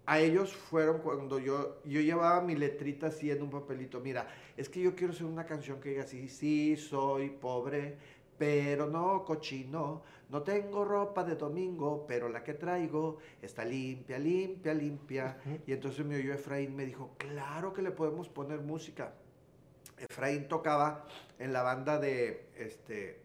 a 0.07 0.19
ellos 0.21 0.55
fueron 0.55 0.99
cuando 0.99 1.39
yo, 1.39 1.81
yo 1.85 2.01
llevaba 2.01 2.41
mi 2.41 2.55
letrita 2.55 3.07
así 3.07 3.31
en 3.31 3.43
un 3.43 3.51
papelito. 3.51 4.01
Mira, 4.01 4.29
es 4.57 4.69
que 4.69 4.83
yo 4.83 4.95
quiero 4.95 5.13
hacer 5.13 5.27
una 5.27 5.47
canción 5.47 5.81
que 5.81 5.91
diga 5.91 6.03
así, 6.03 6.29
sí, 6.29 6.77
soy 6.77 7.31
pobre, 7.31 7.97
pero 8.37 8.87
no 8.87 9.25
cochino. 9.25 10.03
No 10.29 10.43
tengo 10.43 10.85
ropa 10.85 11.23
de 11.25 11.37
domingo, 11.37 12.05
pero 12.07 12.29
la 12.29 12.43
que 12.43 12.55
traigo 12.55 13.19
está 13.41 13.65
limpia, 13.65 14.19
limpia, 14.19 14.75
limpia. 14.75 15.39
Y 15.67 15.73
entonces 15.73 16.05
me 16.05 16.17
oyó 16.17 16.35
Efraín, 16.35 16.75
me 16.75 16.85
dijo, 16.85 17.13
claro 17.17 17.73
que 17.73 17.83
le 17.83 17.91
podemos 17.91 18.29
poner 18.29 18.61
música. 18.61 19.15
Efraín 19.99 20.49
tocaba 20.49 21.07
en 21.39 21.53
la 21.53 21.63
banda 21.63 21.99
de, 21.99 22.49
este, 22.57 23.21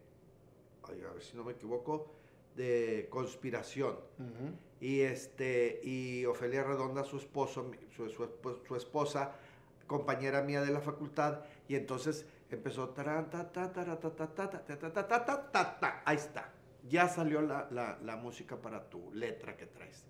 a 0.82 0.92
ver 1.12 1.22
si 1.22 1.36
no 1.36 1.44
me 1.44 1.52
equivoco, 1.52 2.12
de 2.56 3.08
Conspiración. 3.10 3.96
Y, 4.80 5.00
este, 5.00 5.80
y 5.82 6.24
Ofelia 6.24 6.64
Redonda, 6.64 7.04
su 7.04 7.18
esposo, 7.18 7.70
su, 7.94 8.08
su, 8.08 8.76
esposa, 8.76 9.32
compañera 9.86 10.42
mía 10.42 10.62
de 10.62 10.72
la 10.72 10.80
facultad, 10.80 11.40
y 11.68 11.74
entonces 11.74 12.24
empezó, 12.50 12.94
ahí 16.04 16.16
está, 16.16 16.52
ya 16.88 17.08
salió 17.08 17.42
la, 17.42 17.68
la, 17.70 17.98
la, 18.02 18.16
música 18.16 18.56
para 18.56 18.88
tu 18.88 19.12
letra 19.12 19.56
que 19.56 19.66
traes. 19.66 20.04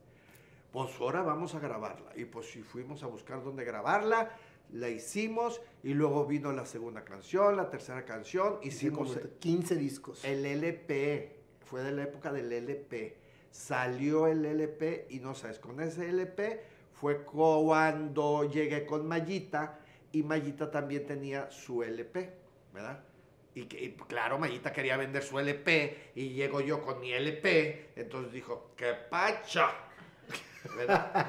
Pues 0.73 1.01
ahora 1.01 1.23
vamos 1.23 1.55
a 1.57 1.59
grabarla. 1.59 2.13
Y 2.15 2.27
pues 2.27 2.47
si 2.51 2.63
fuimos 2.63 3.03
a 3.03 3.07
buscar 3.07 3.43
dónde 3.43 3.65
grabarla, 3.65 4.31
la 4.73 4.89
hicimos 4.89 5.61
y 5.83 5.95
luego 5.95 6.27
vino 6.27 6.53
la 6.53 6.65
segunda 6.65 7.05
canción, 7.05 7.57
la 7.57 7.71
tercera 7.71 8.05
canción, 8.05 8.59
hicimos 8.63 9.19
15 9.41 9.77
discos. 9.77 10.25
El 10.25 10.47
LP, 10.47 11.37
fue 11.65 11.83
de 11.83 11.93
la 11.93 12.05
época 12.05 12.33
del 12.33 12.53
LP. 12.53 13.17
Salió 13.51 14.27
el 14.27 14.45
LP 14.45 15.07
y 15.11 15.21
no 15.21 15.35
sabes, 15.35 15.59
con 15.59 15.81
ese 15.81 16.09
LP 16.09 16.63
fue 16.93 17.25
cuando 17.25 18.49
llegué 18.49 18.87
con 18.87 19.07
Mayita 19.07 19.79
y 20.13 20.23
Mayita 20.23 20.71
también 20.71 21.07
tenía 21.07 21.51
su 21.51 21.83
LP, 21.83 22.31
¿verdad? 22.75 23.03
Y, 23.55 23.65
que, 23.65 23.97
claro, 24.07 24.39
Mayita 24.39 24.73
quería 24.73 24.97
vender 24.97 25.23
su 25.23 25.39
LP 25.39 26.13
y 26.15 26.31
llego 26.31 26.61
yo 26.61 26.83
con 26.83 27.01
mi 27.01 27.13
LP, 27.13 27.91
entonces 27.97 28.33
dijo, 28.33 28.73
¡qué 28.77 28.93
pacha! 29.09 29.71
¿verdad? 30.77 31.27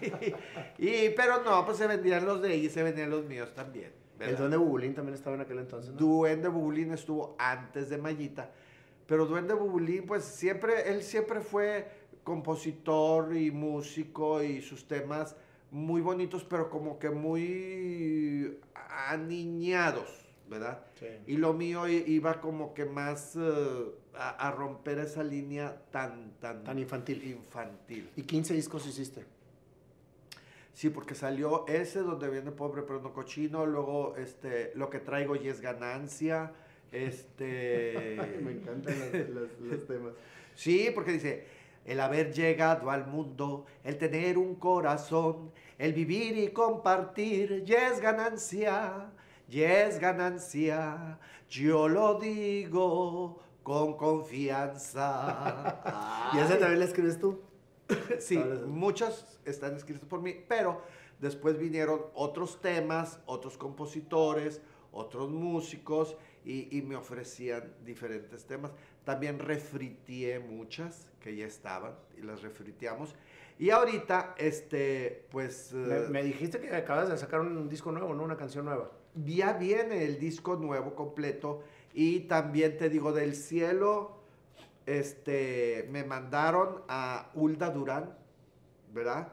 y, 0.78 1.10
pero 1.10 1.42
no, 1.42 1.64
pues 1.64 1.76
se 1.76 1.86
vendían 1.86 2.24
los 2.24 2.40
de 2.40 2.54
ella 2.54 2.66
y 2.66 2.70
se 2.70 2.82
vendían 2.82 3.10
los 3.10 3.24
míos 3.24 3.54
también. 3.54 3.92
¿El 4.18 4.36
Duende 4.36 4.56
Bubulín 4.56 4.94
también 4.94 5.14
estaba 5.14 5.36
en 5.36 5.42
aquel 5.42 5.58
entonces? 5.58 5.92
¿no? 5.92 5.98
Duende 5.98 6.48
Bubulín 6.48 6.92
estuvo 6.92 7.36
antes 7.38 7.90
de 7.90 7.98
Mayita, 7.98 8.50
pero 9.06 9.26
Duende 9.26 9.54
Bubulín, 9.54 10.06
pues 10.06 10.24
siempre, 10.24 10.90
él 10.90 11.02
siempre 11.02 11.40
fue 11.40 11.88
compositor 12.24 13.36
y 13.36 13.50
músico 13.50 14.42
y 14.42 14.60
sus 14.62 14.86
temas 14.88 15.36
muy 15.70 16.00
bonitos, 16.00 16.44
pero 16.44 16.70
como 16.70 16.98
que 16.98 17.10
muy 17.10 18.58
aniñados. 18.74 20.26
¿verdad? 20.48 20.80
Y 21.26 21.36
lo 21.36 21.52
mío 21.52 21.88
iba 21.88 22.40
como 22.40 22.72
que 22.74 22.84
más 22.84 23.36
eh, 23.36 23.94
a, 24.14 24.50
romper 24.52 24.98
esa 24.98 25.22
línea 25.22 25.82
tan, 25.90 26.32
tan, 26.40 26.62
tan 26.62 26.78
infantil. 26.78 27.24
infantil. 27.24 28.10
¿Y 28.16 28.22
15 28.22 28.54
discos 28.54 28.86
hiciste? 28.86 29.24
Sí, 30.72 30.90
porque 30.90 31.14
salió 31.14 31.66
ese 31.66 32.00
donde 32.00 32.28
viene 32.28 32.52
pobre 32.52 32.82
pero 32.82 33.00
no 33.00 33.12
cochino, 33.12 33.66
luego 33.66 34.14
este, 34.16 34.72
lo 34.74 34.90
que 34.90 35.00
traigo 35.00 35.34
y 35.34 35.48
es 35.48 35.60
ganancia, 35.60 36.52
este... 36.92 38.16
Me 38.42 38.52
encantan 38.52 38.94
los, 39.34 39.86
temas. 39.86 40.14
Sí, 40.54 40.90
porque 40.94 41.12
dice, 41.12 41.46
el 41.84 42.00
haber 42.00 42.32
llegado 42.32 42.90
al 42.90 43.06
mundo, 43.06 43.66
el 43.84 43.96
tener 43.98 44.38
un 44.38 44.56
corazón, 44.56 45.52
el 45.78 45.92
vivir 45.92 46.36
y 46.38 46.48
compartir, 46.48 47.64
ya 47.64 47.88
es 47.88 48.00
ganancia 48.00 49.12
y 49.48 49.62
es 49.62 49.98
ganancia, 50.00 51.18
yo 51.48 51.88
lo 51.88 52.18
digo 52.18 53.40
con 53.62 53.96
confianza. 53.96 55.80
¿Y 56.34 56.38
esa 56.38 56.58
también 56.58 56.80
la 56.80 56.84
escribes 56.86 57.18
tú? 57.18 57.40
sí, 58.18 58.36
muchas 58.66 59.38
están 59.44 59.76
escritas 59.76 60.08
por 60.08 60.20
mí, 60.20 60.34
pero 60.48 60.82
después 61.20 61.58
vinieron 61.58 62.02
otros 62.14 62.60
temas, 62.60 63.20
otros 63.26 63.56
compositores, 63.56 64.60
otros 64.92 65.30
músicos 65.30 66.16
y, 66.46 66.80
me 66.82 66.94
ofrecían 66.94 67.74
diferentes 67.84 68.46
temas. 68.46 68.70
También 69.04 69.40
refritié 69.40 70.38
muchas 70.38 71.10
que 71.20 71.34
ya 71.34 71.44
estaban 71.44 71.94
y 72.16 72.22
las 72.22 72.42
refriteamos. 72.42 73.14
Y 73.58 73.70
ahorita, 73.70 74.34
este, 74.38 75.26
pues... 75.30 75.72
Me, 75.72 75.96
eh, 75.96 76.08
me 76.08 76.22
dijiste 76.22 76.60
que 76.60 76.74
acabas 76.74 77.08
de 77.08 77.18
sacar 77.18 77.40
un 77.40 77.68
disco 77.68 77.90
nuevo, 77.90 78.14
¿no? 78.14 78.22
Una 78.22 78.36
canción 78.36 78.64
nueva 78.66 78.92
ya 79.24 79.54
viene 79.54 80.04
el 80.04 80.18
disco 80.18 80.56
nuevo 80.56 80.94
completo 80.94 81.62
y 81.94 82.20
también 82.20 82.76
te 82.76 82.88
digo 82.88 83.12
del 83.12 83.34
cielo 83.34 84.18
este 84.84 85.88
me 85.90 86.04
mandaron 86.04 86.82
a 86.88 87.30
Hulda 87.34 87.70
Durán 87.70 88.14
verdad 88.92 89.32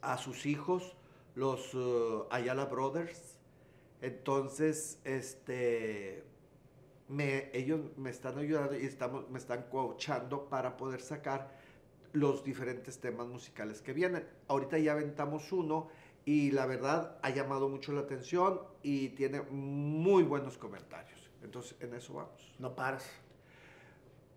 a 0.00 0.16
sus 0.16 0.46
hijos 0.46 0.96
los 1.34 1.74
uh, 1.74 2.26
Ayala 2.30 2.64
Brothers 2.64 3.38
entonces 4.00 5.00
este 5.04 6.24
me, 7.08 7.50
ellos 7.52 7.80
me 7.96 8.10
están 8.10 8.38
ayudando 8.38 8.78
y 8.78 8.84
estamos 8.84 9.28
me 9.30 9.38
están 9.38 9.64
coachando 9.70 10.48
para 10.48 10.76
poder 10.76 11.00
sacar 11.00 11.58
los 12.12 12.42
diferentes 12.44 13.00
temas 13.00 13.26
musicales 13.26 13.82
que 13.82 13.92
vienen 13.92 14.26
ahorita 14.48 14.78
ya 14.78 14.92
aventamos 14.92 15.52
uno 15.52 15.88
y 16.24 16.50
la 16.50 16.66
verdad 16.66 17.18
ha 17.22 17.30
llamado 17.30 17.68
mucho 17.68 17.92
la 17.92 18.02
atención 18.02 18.60
y 18.82 19.10
tiene 19.10 19.42
muy 19.42 20.22
buenos 20.22 20.58
comentarios. 20.58 21.30
Entonces, 21.42 21.76
en 21.80 21.94
eso 21.94 22.14
vamos. 22.14 22.54
¿No 22.58 22.74
paras? 22.74 23.08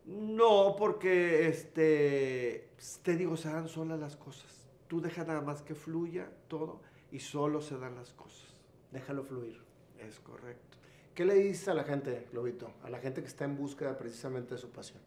No, 0.05 0.75
porque 0.77 1.47
este, 1.47 2.69
te 3.03 3.15
digo, 3.15 3.37
se 3.37 3.49
dan 3.49 3.67
solas 3.67 3.99
las 3.99 4.15
cosas. 4.15 4.67
Tú 4.87 5.01
deja 5.01 5.23
nada 5.23 5.41
más 5.41 5.61
que 5.61 5.75
fluya 5.75 6.29
todo 6.47 6.81
y 7.11 7.19
solo 7.19 7.61
se 7.61 7.77
dan 7.77 7.95
las 7.95 8.13
cosas. 8.13 8.52
Déjalo 8.93 9.23
fluir. 9.23 9.59
Es 9.99 10.19
correcto. 10.19 10.77
¿Qué 11.15 11.25
le 11.25 11.33
dices 11.33 11.67
a 11.67 11.73
la 11.73 11.83
gente, 11.83 12.27
Globito? 12.31 12.71
A 12.83 12.89
la 12.89 12.99
gente 12.99 13.21
que 13.21 13.27
está 13.27 13.43
en 13.43 13.57
búsqueda 13.57 13.97
precisamente 13.97 14.53
de 14.53 14.61
su 14.61 14.69
pasión. 14.71 15.01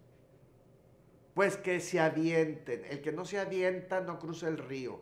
Pues 1.34 1.57
que 1.57 1.78
se 1.80 2.01
avienten. 2.01 2.84
El 2.84 3.01
que 3.01 3.12
no 3.12 3.24
se 3.24 3.39
avienta 3.39 4.01
no 4.01 4.18
cruza 4.18 4.49
el 4.49 4.59
río. 4.59 5.01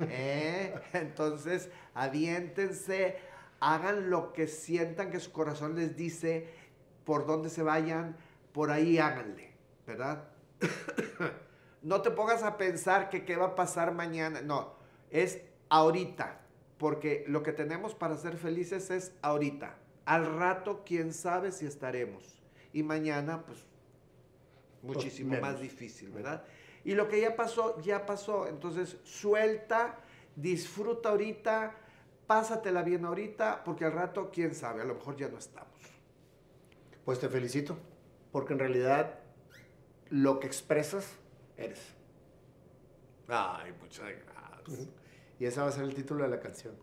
¿Eh? 0.00 0.74
Entonces, 0.92 1.70
aviéntense, 1.94 3.16
hagan 3.60 4.10
lo 4.10 4.34
que 4.34 4.46
sientan 4.48 5.10
que 5.10 5.18
su 5.18 5.32
corazón 5.32 5.74
les 5.74 5.96
dice, 5.96 6.48
por 7.04 7.26
donde 7.26 7.48
se 7.48 7.62
vayan, 7.62 8.16
por 8.52 8.70
ahí 8.70 8.98
háganle, 8.98 9.52
¿verdad? 9.86 10.28
no 11.82 12.02
te 12.02 12.10
pongas 12.10 12.42
a 12.42 12.58
pensar 12.58 13.08
que 13.08 13.24
qué 13.24 13.36
va 13.36 13.46
a 13.46 13.54
pasar 13.54 13.92
mañana, 13.92 14.42
no, 14.42 14.74
es 15.10 15.40
ahorita, 15.68 16.40
porque 16.78 17.24
lo 17.26 17.42
que 17.42 17.52
tenemos 17.52 17.94
para 17.94 18.16
ser 18.16 18.36
felices 18.36 18.90
es 18.90 19.12
ahorita. 19.22 19.78
Al 20.04 20.26
rato, 20.36 20.82
quién 20.84 21.12
sabe 21.12 21.52
si 21.52 21.66
estaremos. 21.66 22.40
Y 22.72 22.82
mañana, 22.82 23.44
pues, 23.44 23.64
pues 24.82 24.96
muchísimo 24.96 25.40
más 25.40 25.60
difícil, 25.60 26.10
¿verdad? 26.10 26.44
Y 26.84 26.94
lo 26.94 27.08
que 27.08 27.20
ya 27.20 27.34
pasó, 27.34 27.80
ya 27.80 28.06
pasó. 28.06 28.46
Entonces, 28.46 28.98
suelta, 29.02 29.98
disfruta 30.36 31.08
ahorita, 31.08 31.74
pásatela 32.26 32.82
bien 32.82 33.04
ahorita, 33.04 33.64
porque 33.64 33.84
al 33.84 33.92
rato, 33.92 34.30
quién 34.32 34.54
sabe, 34.54 34.82
a 34.82 34.84
lo 34.84 34.94
mejor 34.94 35.16
ya 35.16 35.28
no 35.28 35.38
estamos. 35.38 35.80
Pues 37.04 37.18
te 37.18 37.28
felicito, 37.28 37.76
porque 38.30 38.52
en 38.52 38.58
realidad 38.58 39.18
lo 40.10 40.38
que 40.38 40.46
expresas, 40.46 41.16
eres. 41.56 41.80
Ay, 43.28 43.72
muchas 43.80 44.06
gracias. 44.08 44.88
Y 45.38 45.44
ese 45.44 45.60
va 45.60 45.68
a 45.68 45.72
ser 45.72 45.84
el 45.84 45.94
título 45.94 46.24
de 46.24 46.30
la 46.30 46.40
canción. 46.40 46.74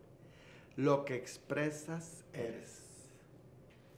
Lo 0.75 1.05
que 1.05 1.15
expresas, 1.15 2.23
eres. 2.33 2.81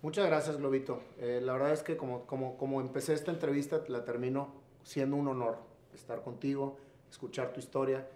Muchas 0.02 0.26
gracias, 0.28 0.58
Globito. 0.58 1.02
Eh, 1.18 1.42
la 1.42 1.54
verdad 1.54 1.72
es 1.72 1.84
que 1.84 1.98
como, 1.98 2.26
como, 2.26 2.58
como 2.58 2.82
empecé 2.82 3.14
esta 3.14 3.32
entrevista, 3.32 3.82
la 3.88 4.06
termino 4.06 4.54
siendo 4.84 5.16
un 5.16 5.28
honor 5.28 5.58
estar 5.94 6.22
contigo, 6.22 6.78
escuchar 7.10 7.54
tu 7.54 7.60
historia. 7.60 8.08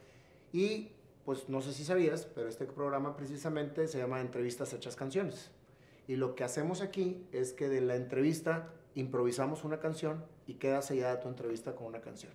Y 0.53 0.91
pues 1.25 1.49
no 1.49 1.61
sé 1.61 1.73
si 1.73 1.83
sabías, 1.83 2.25
pero 2.25 2.47
este 2.47 2.65
programa 2.65 3.15
precisamente 3.15 3.87
se 3.87 3.97
llama 3.97 4.21
Entrevistas 4.21 4.73
Hechas 4.73 4.95
Canciones. 4.95 5.51
Y 6.07 6.15
lo 6.15 6.35
que 6.35 6.43
hacemos 6.43 6.81
aquí 6.81 7.23
es 7.31 7.53
que 7.53 7.69
de 7.69 7.81
la 7.81 7.95
entrevista 7.95 8.73
improvisamos 8.95 9.63
una 9.63 9.79
canción 9.79 10.25
y 10.47 10.55
queda 10.55 10.81
sellada 10.81 11.19
tu 11.19 11.27
entrevista 11.27 11.75
con 11.75 11.87
una 11.87 12.01
canción. 12.01 12.33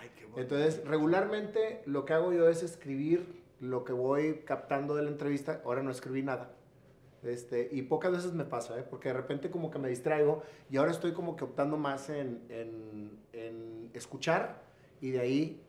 Ay, 0.00 0.10
qué 0.16 0.24
bueno. 0.24 0.40
Entonces, 0.42 0.82
regularmente 0.86 1.82
lo 1.86 2.04
que 2.04 2.14
hago 2.14 2.32
yo 2.32 2.48
es 2.48 2.62
escribir 2.62 3.42
lo 3.60 3.84
que 3.84 3.92
voy 3.92 4.42
captando 4.46 4.94
de 4.96 5.02
la 5.02 5.10
entrevista. 5.10 5.60
Ahora 5.64 5.82
no 5.82 5.90
escribí 5.90 6.22
nada. 6.22 6.50
Este, 7.22 7.68
y 7.70 7.82
pocas 7.82 8.10
veces 8.12 8.32
me 8.32 8.44
pasa, 8.44 8.78
¿eh? 8.78 8.84
porque 8.88 9.10
de 9.10 9.14
repente 9.14 9.50
como 9.50 9.70
que 9.70 9.78
me 9.78 9.90
distraigo 9.90 10.42
y 10.70 10.78
ahora 10.78 10.90
estoy 10.90 11.12
como 11.12 11.36
que 11.36 11.44
optando 11.44 11.76
más 11.76 12.08
en, 12.08 12.42
en, 12.48 13.10
en 13.34 13.90
escuchar 13.92 14.62
y 15.02 15.10
de 15.10 15.20
ahí 15.20 15.62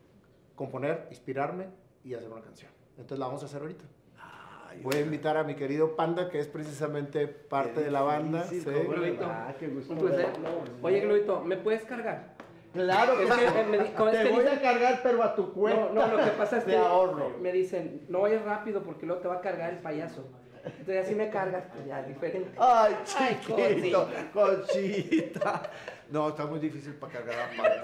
componer, 0.56 1.06
inspirarme 1.10 1.66
y 2.04 2.14
hacer 2.14 2.30
una 2.30 2.40
canción. 2.40 2.70
Entonces 2.96 3.18
la 3.18 3.26
vamos 3.26 3.42
a 3.42 3.46
hacer 3.46 3.60
ahorita. 3.60 3.84
Ay, 4.18 4.80
Voy 4.82 4.94
a 4.96 5.00
invitar 5.00 5.36
a 5.36 5.44
mi 5.44 5.54
querido 5.54 5.94
Panda, 5.94 6.30
que 6.30 6.38
es 6.40 6.48
precisamente 6.48 7.28
parte 7.28 7.74
Qué 7.74 7.80
de 7.82 7.90
la 7.90 8.00
banda. 8.00 8.44
difícil, 8.44 8.72
sí. 8.72 8.78
¿cómo 8.86 8.92
le 8.94 8.98
Globito, 9.10 9.28
va? 9.28 9.54
Qué 9.58 9.68
gusto 9.68 9.92
un 9.92 9.98
placer. 9.98 10.26
verlo. 10.32 10.48
Oye, 10.80 11.00
Globito, 11.00 11.40
¿me 11.44 11.58
puedes 11.58 11.84
cargar? 11.84 12.34
Claro 12.72 13.18
que 13.18 13.26
me 13.64 13.78
Te 13.78 14.30
voy 14.30 14.46
a 14.46 14.60
cargar, 14.60 15.00
pero 15.02 15.22
a 15.22 15.34
tu 15.34 15.52
cuenta. 15.52 15.90
No, 15.92 16.06
no, 16.06 16.16
lo 16.16 16.24
que 16.24 16.30
pasa 16.30 16.58
es 16.58 16.64
que 16.64 16.76
ahorro. 16.76 17.36
me 17.40 17.52
dicen, 17.52 18.06
no 18.08 18.22
vayas 18.22 18.42
rápido 18.44 18.82
porque 18.82 19.04
luego 19.06 19.20
te 19.20 19.28
va 19.28 19.34
a 19.36 19.40
cargar 19.40 19.70
el 19.74 19.78
payaso. 19.80 20.24
Entonces 20.64 21.04
así 21.04 21.14
me 21.16 21.28
cargas, 21.28 21.64
pues 21.72 21.86
ya, 21.86 22.02
diferente. 22.02 22.52
Ay, 22.56 22.96
Ay, 23.18 23.40
chiquito, 23.40 24.08
conchita. 24.32 25.70
No, 26.10 26.28
está 26.28 26.46
muy 26.46 26.60
difícil 26.60 26.94
para 26.94 27.12
cargar 27.14 27.34
a 27.40 27.48
Panda. 27.56 27.82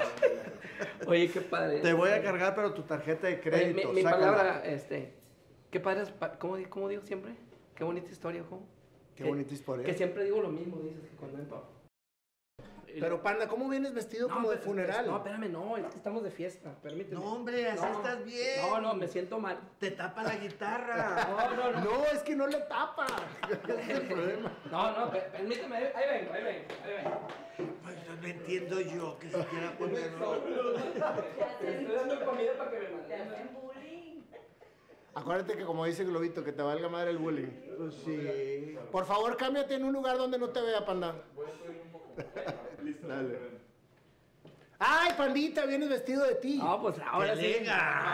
Oye, 1.06 1.28
qué 1.30 1.40
padre. 1.40 1.80
Te 1.80 1.92
voy 1.92 2.10
a 2.10 2.22
cargar, 2.22 2.54
pero 2.54 2.72
tu 2.72 2.82
tarjeta 2.82 3.26
de 3.26 3.34
Oye, 3.34 3.40
crédito. 3.42 3.88
mi, 3.88 3.94
mi 3.96 4.02
palabra, 4.02 4.62
este, 4.64 5.12
qué 5.70 5.80
padre 5.80 6.02
es, 6.02 6.12
¿cómo, 6.38 6.56
cómo 6.68 6.88
digo 6.88 7.02
siempre? 7.02 7.34
Qué 7.74 7.82
bonita 7.84 8.10
historia, 8.10 8.42
ojo. 8.42 8.62
Qué 9.16 9.24
Que- 9.24 9.28
bonita 9.28 9.52
historia. 9.52 9.84
Que 9.84 9.94
siempre 9.94 10.22
digo 10.24 10.40
lo 10.40 10.48
mismo, 10.50 10.76
dices, 10.78 11.00
que 11.10 11.16
cuando 11.16 11.38
entro. 11.38 11.64
Pero 13.00 13.22
Panda, 13.22 13.46
¿cómo 13.48 13.68
vienes 13.68 13.92
vestido 13.94 14.28
No, 14.28 14.34
como 14.34 14.50
de 14.50 14.58
funeral? 14.58 15.06
No, 15.06 15.16
espérame, 15.18 15.50
no, 15.50 15.76
es 15.76 15.86
que 15.86 15.96
estamos 15.96 16.22
de 16.22 16.30
fiesta, 16.30 16.74
permíteme. 16.82 17.20
No, 17.20 17.32
hombre, 17.34 17.68
así 17.68 17.82
No, 17.84 17.92
estás 17.92 18.24
bien. 18.24 18.60
No, 18.62 18.80
no, 18.80 18.94
me 18.94 19.06
siento 19.08 19.38
mal. 19.38 19.58
Te 19.78 19.90
tapa 19.92 20.22
la 20.22 20.36
guitarra. 20.36 21.28
No, 21.28 21.54
no, 21.56 21.72
no. 21.72 21.80
No, 21.98 22.04
es 22.06 22.22
que 22.22 22.34
no 22.34 22.46
le 22.46 22.58
tapa. 22.60 23.06
Ese 23.48 23.80
es 23.80 23.88
el 23.90 24.08
problema. 24.08 24.52
No, 24.70 24.98
no, 24.98 25.10
per- 25.10 25.30
permíteme, 25.30 25.76
ahí 25.76 25.84
ahí 25.94 26.20
vengo, 26.20 26.32
ahí 26.32 26.42
vengo, 26.44 26.64
ahí 26.84 26.92
vengo. 27.04 27.20
Pues 27.82 27.96
no 28.20 28.26
entiendo 28.26 28.80
yo 28.80 29.18
que 29.18 29.30
se 29.30 29.44
quiera 29.46 29.72
ponerlo. 29.78 30.38
Te 31.60 31.80
estoy 31.80 31.94
dando 31.94 32.24
comida 32.24 32.52
para 32.56 32.70
que 32.70 32.78
me 32.78 32.88
mantenga. 32.90 33.48
Acuérdate 35.14 35.56
que 35.56 35.64
como 35.64 35.84
dice 35.84 36.04
Globito, 36.04 36.44
que 36.44 36.52
te 36.52 36.62
valga 36.62 36.88
madre 36.88 37.10
el 37.10 37.18
bullying. 37.18 37.48
Pues 37.76 37.94
sí. 38.04 38.76
Por 38.92 39.04
favor, 39.04 39.36
cámbiate 39.36 39.74
en 39.74 39.84
un 39.84 39.92
lugar 39.92 40.16
donde 40.16 40.38
no 40.38 40.50
te 40.50 40.60
vea, 40.60 40.84
Panda. 40.86 41.14
Dale. 43.06 43.67
¡Ay, 44.80 45.10
Pandita! 45.18 45.66
Vienes 45.66 45.88
vestido 45.88 46.24
de 46.24 46.36
ti. 46.36 46.58
No, 46.58 46.80
pues 46.80 46.94
ahora 47.04 47.34
sí. 47.34 47.56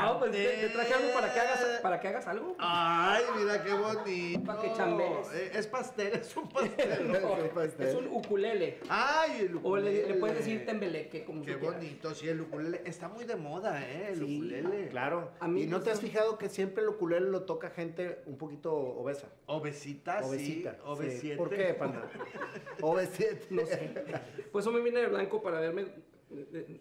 No, 0.02 0.18
pues 0.18 0.32
te, 0.32 0.44
te 0.48 0.68
traje 0.70 0.94
algo 0.94 1.12
para 1.12 1.34
que 1.34 1.40
hagas, 1.40 1.64
para 1.82 2.00
que 2.00 2.08
hagas 2.08 2.26
algo. 2.26 2.56
Ay, 2.58 3.22
mira 3.36 3.62
qué 3.62 3.74
bonito. 3.74 4.44
Pa' 4.46 4.60
que 4.62 4.72
chambees. 4.72 5.30
Eh, 5.34 5.50
Es 5.52 5.66
pastel, 5.66 6.14
es 6.14 6.34
un 6.38 6.48
pastel. 6.48 7.12
No, 7.12 7.32
un 7.34 7.48
pastel. 7.50 7.86
es 7.88 7.94
un 7.94 8.06
ukulele. 8.08 8.78
Ay, 8.88 9.40
el 9.42 9.60
O 9.62 9.76
le, 9.76 9.82
le 9.92 9.98
ukulele. 10.00 10.14
puedes 10.20 10.38
decir 10.38 10.64
tembeleque, 10.64 11.24
como 11.26 11.42
Qué 11.44 11.58
quieras. 11.58 11.74
bonito, 11.76 12.14
sí, 12.14 12.28
el 12.30 12.40
ukulele. 12.40 12.80
Está 12.86 13.08
muy 13.08 13.26
de 13.26 13.36
moda, 13.36 13.82
¿eh? 13.86 14.08
El 14.12 14.18
Sí, 14.20 14.38
ukulele. 14.38 14.88
Claro. 14.88 15.32
A 15.40 15.48
mí 15.48 15.64
¿Y 15.64 15.66
no 15.66 15.82
te 15.82 15.90
has 15.90 16.00
fijado 16.00 16.38
que 16.38 16.48
siempre 16.48 16.82
el 16.82 16.88
ukulele 16.88 17.28
lo 17.28 17.42
toca 17.42 17.68
gente 17.68 18.22
un 18.24 18.38
poquito 18.38 18.74
obesa? 18.74 19.28
Obesita, 19.44 20.20
Obesita. 20.24 20.70
sí. 20.72 20.76
sí. 20.78 20.82
Obesiete. 20.86 21.36
¿Por 21.36 21.50
qué, 21.50 21.74
Panda? 21.78 22.08
Obesiete. 22.80 23.48
No 23.50 23.66
sé. 23.66 23.90
Por 24.50 24.62
eso 24.62 24.72
me 24.72 24.80
vine 24.80 25.00
de 25.00 25.08
blanco 25.08 25.42
para 25.42 25.60
verme 25.60 25.84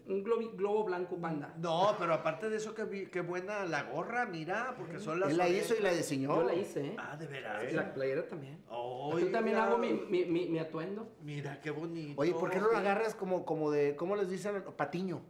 un 0.08 0.24
globi- 0.24 0.56
globo 0.56 0.84
blanco 0.84 1.18
panda. 1.18 1.54
No, 1.58 1.96
pero 2.00 2.14
aparte 2.14 2.50
de 2.50 2.58
eso, 2.58 2.74
qué, 2.74 2.84
vi- 2.86 3.06
qué 3.08 3.22
buena 3.22 3.66
la 3.66 3.84
gorra, 3.84 4.26
mira, 4.26 4.74
porque 4.78 5.00
son 5.00 5.20
las... 5.20 5.30
Él 5.32 5.38
la 5.38 5.50
hizo 5.50 5.76
y 5.76 5.82
la 5.82 5.92
diseñó. 5.94 6.36
Yo 6.36 6.44
la 6.44 6.56
hice, 6.56 6.88
¿eh? 6.88 6.96
Ah, 6.98 7.16
de 7.18 7.28
veras. 7.28 7.72
La 7.74 7.94
playera 7.94 8.28
también. 8.28 8.64
Oiga. 8.70 9.26
Yo 9.26 9.32
también 9.32 9.58
hago 9.58 9.78
mi, 9.78 9.94
mi, 9.94 10.26
mi, 10.26 10.48
mi 10.50 10.60
atuendo. 10.60 11.14
Mira, 11.22 11.60
qué 11.62 11.72
bonito. 11.72 12.20
Oye, 12.22 12.34
¿por 12.34 12.50
qué 12.50 12.60
no 12.60 12.72
lo 12.72 12.78
agarras 12.78 13.16
como, 13.16 13.46
como 13.46 13.72
de, 13.72 13.96
¿cómo 13.96 14.16
les 14.16 14.30
dicen? 14.30 14.64
Patiño. 14.76 15.22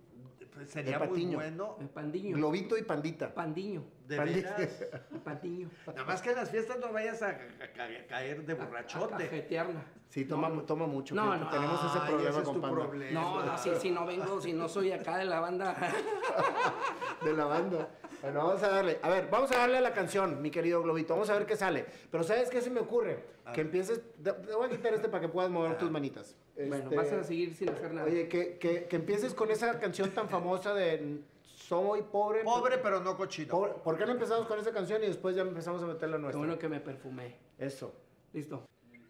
Sería 0.68 0.99
de 0.99 1.07
muy 1.07 1.26
bueno. 1.36 1.78
El 1.80 1.89
pandiño. 1.89 2.36
Globito 2.38 2.78
y 2.78 2.84
pandita. 2.84 3.34
Pandiño. 3.34 3.84
De 4.07 4.18
Pandi- 4.18 4.34
veras. 4.36 4.82
El 5.11 5.20
pandiño. 5.22 5.70
Nada 5.88 6.03
más 6.05 6.22
que 6.22 6.30
en 6.32 6.36
las 6.36 6.49
fiestas 6.49 6.78
no 6.80 6.91
vayas 6.91 7.22
a, 7.22 7.28
a- 7.30 7.32
a 7.32 8.07
caer 8.07 8.45
de 8.45 8.53
A 8.53 8.55
borrachote. 8.55 9.24
cajetearla. 9.26 9.84
Sí, 10.09 10.26
toma, 10.26 10.64
toma 10.68 10.86
mucho. 10.86 11.16
No, 11.16 11.36
no. 11.36 11.49
Tenemos 11.49 11.80
ese 11.86 11.99
Ay, 11.99 12.07
problema 12.09 12.30
ese 12.30 12.39
es 12.39 12.45
con 12.45 12.53
tu 12.55 12.61
Panda. 12.61 12.82
problema. 12.82 13.22
No, 13.22 13.45
no, 13.45 13.57
si, 13.57 13.76
si 13.76 13.89
no 13.91 14.05
vengo, 14.05 14.39
si 14.41 14.53
no 14.53 14.70
soy 14.70 14.91
acá 14.91 15.18
de 15.18 15.26
la 15.26 15.39
banda. 15.39 15.76
De 17.24 17.34
la 17.34 17.45
banda. 17.45 17.89
Bueno, 18.22 18.45
vamos 18.45 18.64
a 18.64 18.70
darle. 18.70 18.99
A 19.01 19.09
ver, 19.09 19.28
vamos 19.30 19.51
a 19.51 19.57
darle 19.57 19.78
a 19.78 19.82
la 19.82 19.93
canción, 19.93 20.41
mi 20.41 20.51
querido 20.51 20.82
Globito. 20.84 21.14
Vamos 21.14 21.30
a 21.30 21.34
ver 21.34 21.45
qué 21.45 21.55
sale. 21.55 21.86
Pero 22.11 22.24
¿sabes 22.24 22.49
qué 22.49 22.61
se 22.61 22.70
me 22.70 22.80
ocurre? 22.80 23.24
Que 23.53 23.61
empieces... 23.61 24.01
Te 24.24 24.32
voy 24.32 24.68
a 24.68 24.70
quitar 24.70 24.93
este 24.93 25.09
para 25.09 25.22
que 25.22 25.30
puedas 25.30 25.49
mover 25.51 25.78
tus 25.78 25.89
manitas. 25.91 26.36
Bueno, 26.56 26.76
Este, 26.76 26.95
vas 26.95 27.12
a 27.12 27.24
seguir 27.24 27.56
sin 27.56 27.70
hacer 27.70 27.93
nada. 27.93 28.08
Oye, 28.08 28.28
que, 28.28 28.58
que, 28.58 28.86
que 28.86 28.95
empieces 28.95 29.34
con 29.34 29.49
esa 29.51 29.80
canción 29.80 30.12
tan 30.12 30.30
famosa 30.30 30.74
de 30.74 31.22
Soy 31.43 32.01
pobre. 32.04 32.43
Pobre, 32.43 32.78
pero 32.78 32.99
no 32.99 33.18
cochino. 33.18 33.49
pobre. 33.49 33.74
¿Por 33.84 33.97
qué 33.97 34.06
no 34.06 34.12
empezamos 34.12 34.45
con 34.47 34.60
esa 34.60 34.72
canción 34.72 35.01
y 35.04 35.08
después 35.08 35.36
ya 35.36 35.41
empezamos 35.41 35.82
a 35.82 35.88
meter 35.88 36.10
la 36.10 36.18
Qué 36.18 36.22
nuestra? 36.22 36.38
bueno 36.39 36.60
que 36.60 36.70
me 36.70 36.80
perfumé. 36.80 37.38
Eso. 37.58 37.93
Listo. 38.34 38.66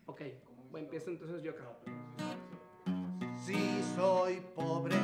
Ok. 0.06 0.22
Bueno, 0.72 0.86
empiezo 0.86 1.10
entonces 1.10 1.42
yo 1.44 1.52
acá. 1.52 1.66
Sí 3.46 3.82
soy 3.96 4.42
pobre, 4.56 4.96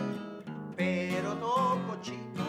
pero 0.77 1.35
no 1.35 1.77
cochino. 1.89 2.45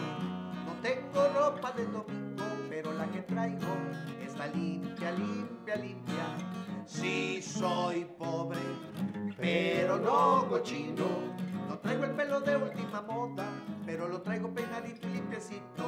No 0.65 0.81
tengo 0.81 1.27
ropa 1.33 1.71
de 1.73 1.85
domingo, 1.85 2.43
pero 2.69 2.93
la 2.93 3.05
que 3.11 3.21
traigo 3.23 3.67
está 4.25 4.47
limpia, 4.47 5.11
limpia, 5.11 5.75
limpia. 5.75 6.37
Sí 6.91 7.41
soy 7.41 8.05
pobre, 8.19 8.59
pero 9.37 9.97
no 9.97 10.45
cochino. 10.49 11.05
No 11.69 11.79
traigo 11.79 12.03
el 12.03 12.11
pelo 12.11 12.41
de 12.41 12.57
última 12.57 13.01
moda, 13.01 13.47
pero 13.85 14.09
lo 14.09 14.21
traigo 14.21 14.53
peinadito 14.53 15.07
y 15.07 15.11
limpiecito. 15.11 15.85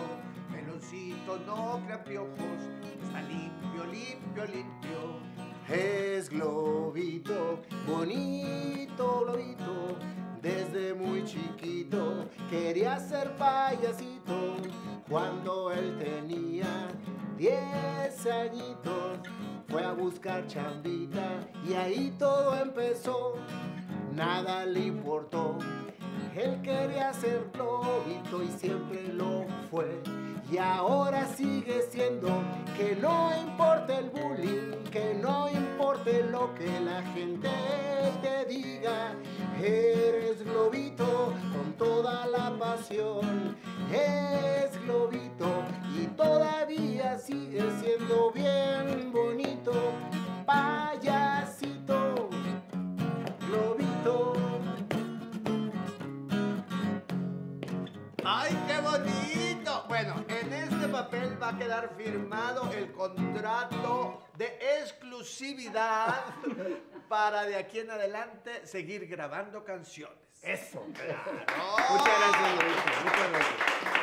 Peloncito, 0.49 1.39
no 1.45 1.82
crea 1.86 2.01
piojos, 2.06 2.70
está 3.04 3.22
limpio, 3.22 3.86
limpio, 3.91 4.45
limpio. 4.45 5.20
Es 5.68 6.30
globito, 6.30 7.62
bonito 7.86 9.26
globito. 9.26 9.97
Desde 10.41 10.93
muy 10.93 11.26
chiquito 11.26 12.30
quería 12.49 12.97
ser 12.97 13.36
payasito. 13.36 14.56
Cuando 15.10 15.70
él 15.70 15.97
tenía 15.99 16.88
10 17.38 18.26
añitos, 18.26 19.20
fue 19.74 19.84
a 19.84 19.92
buscar 19.92 20.46
chambita 20.46 21.50
y 21.68 21.74
ahí 21.74 22.14
todo 22.20 22.56
empezó. 22.62 23.34
Nada 24.14 24.68
le 24.68 24.82
importó. 24.82 25.58
Él 26.36 26.60
quería 26.64 27.14
ser 27.14 27.48
globito 27.54 28.42
y 28.42 28.48
siempre 28.58 29.04
lo 29.14 29.46
fue. 29.70 30.02
Y 30.52 30.58
ahora 30.58 31.28
sigue 31.28 31.84
siendo 31.92 32.30
que 32.76 32.96
no 32.96 33.30
importa 33.40 34.00
el 34.00 34.10
bullying, 34.10 34.84
que 34.92 35.14
no 35.22 35.50
importe 35.50 36.24
lo 36.24 36.54
que 36.56 36.80
la 36.80 37.02
gente 37.14 37.50
te 38.22 38.46
diga. 38.46 39.16
Eres 39.62 40.44
globito 40.44 41.34
con 41.52 41.74
toda 41.74 42.26
la 42.28 42.58
pasión. 42.58 43.56
Es 43.92 44.80
globito 44.86 45.48
y 45.96 46.08
todavía 46.08 47.18
sigue 47.20 47.62
siendo 47.80 48.32
bien 48.32 49.12
bonito. 49.12 49.72
Payasito, 50.46 50.93
¡Ay, 58.26 58.58
qué 58.68 58.80
bonito! 58.80 59.84
Bueno, 59.90 60.24
en 60.30 60.54
este 60.54 60.88
papel 60.88 61.42
va 61.42 61.50
a 61.50 61.58
quedar 61.58 61.94
firmado 61.98 62.72
el 62.72 62.92
contrato 62.94 64.22
de 64.38 64.46
exclusividad 64.80 66.24
para 67.10 67.44
de 67.44 67.58
aquí 67.58 67.80
en 67.80 67.92
adelante 67.92 68.66
seguir 68.66 69.08
grabando 69.08 69.66
canciones. 69.66 70.18
Eso. 70.42 70.86
¡Claro! 70.94 71.32
Muchas 71.92 72.20
gracias, 72.20 72.60
globito. 72.60 72.82
Muchas 73.04 73.30
gracias. 73.30 73.94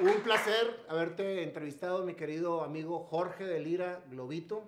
Un 0.00 0.22
placer 0.22 0.86
haberte 0.88 1.42
entrevistado, 1.42 2.04
mi 2.04 2.14
querido 2.14 2.64
amigo 2.64 3.00
Jorge 3.00 3.44
de 3.44 3.60
Lira 3.60 4.00
Globito. 4.08 4.64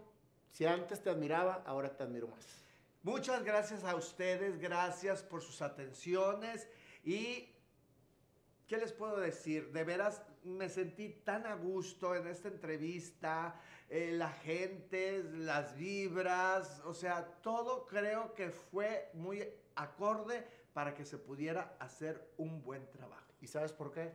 Si 0.51 0.67
antes 0.67 1.03
te 1.03 1.09
admiraba, 1.09 1.63
ahora 1.65 1.89
te 1.97 2.03
admiro 2.03 2.29
más. 2.29 2.62
Muchas 3.03 3.43
gracias 3.43 3.85
a 3.85 3.97
ustedes, 3.97 4.59
gracias 4.59 5.23
por 5.23 5.43
sus 5.43 5.61
atenciones 5.61 6.69
y 7.05 7.49
¿qué 8.69 8.77
les 8.77 8.93
puedo 8.93 9.19
decir? 9.19 9.73
De 9.73 9.83
veras 9.83 10.23
me 10.45 10.69
sentí 10.69 11.09
tan 11.09 11.47
a 11.47 11.55
gusto 11.55 12.15
en 12.15 12.27
esta 12.29 12.49
entrevista, 12.49 13.61
eh, 13.89 14.13
la 14.13 14.31
gente, 14.31 15.25
las 15.35 15.75
vibras, 15.77 16.81
o 16.85 16.95
sea, 16.95 17.25
todo 17.43 17.87
creo 17.87 18.35
que 18.35 18.51
fue 18.51 19.11
muy 19.15 19.49
acorde 19.75 20.47
para 20.73 20.95
que 20.95 21.05
se 21.05 21.19
pudiera 21.19 21.77
hacer 21.81 22.33
un 22.39 22.63
buen 22.63 22.89
trabajo. 22.91 23.33
¿Y 23.41 23.47
sabes 23.49 23.73
por 23.73 23.93
qué? 23.93 24.13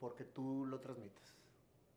Porque 0.00 0.24
tú 0.24 0.66
lo 0.66 0.80
transmites. 0.80 1.34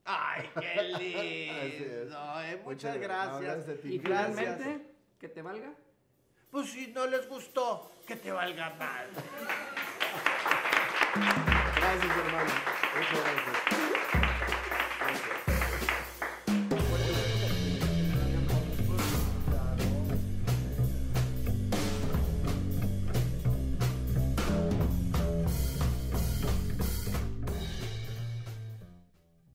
¡Ay, 0.05 0.49
qué 0.59 0.67
Así 0.79 1.83
es. 1.83 2.03
lindo! 2.03 2.41
eh, 2.41 2.61
Muchas 2.63 2.65
Muchas 2.65 2.97
gracias. 2.97 3.33
No, 3.33 3.39
gracias. 3.41 3.65
gracias 3.65 3.77
a 3.77 3.81
ti. 3.81 3.93
Y 3.93 3.97
Gracias. 3.99 4.37
finalmente, 4.37 4.95
que 5.19 5.29
te 5.29 5.41
valga. 5.41 5.73
Pues 6.51 6.69
si 6.69 6.87
no 6.87 7.07
les 7.07 7.29
gustó, 7.29 7.89
que 8.05 8.17
te 8.17 8.29
valga 8.29 8.71
mal. 8.77 9.07
Gracias, 11.77 12.17
hermano. 12.17 12.51
Muchas 12.93 13.23
gracias. 13.23 13.80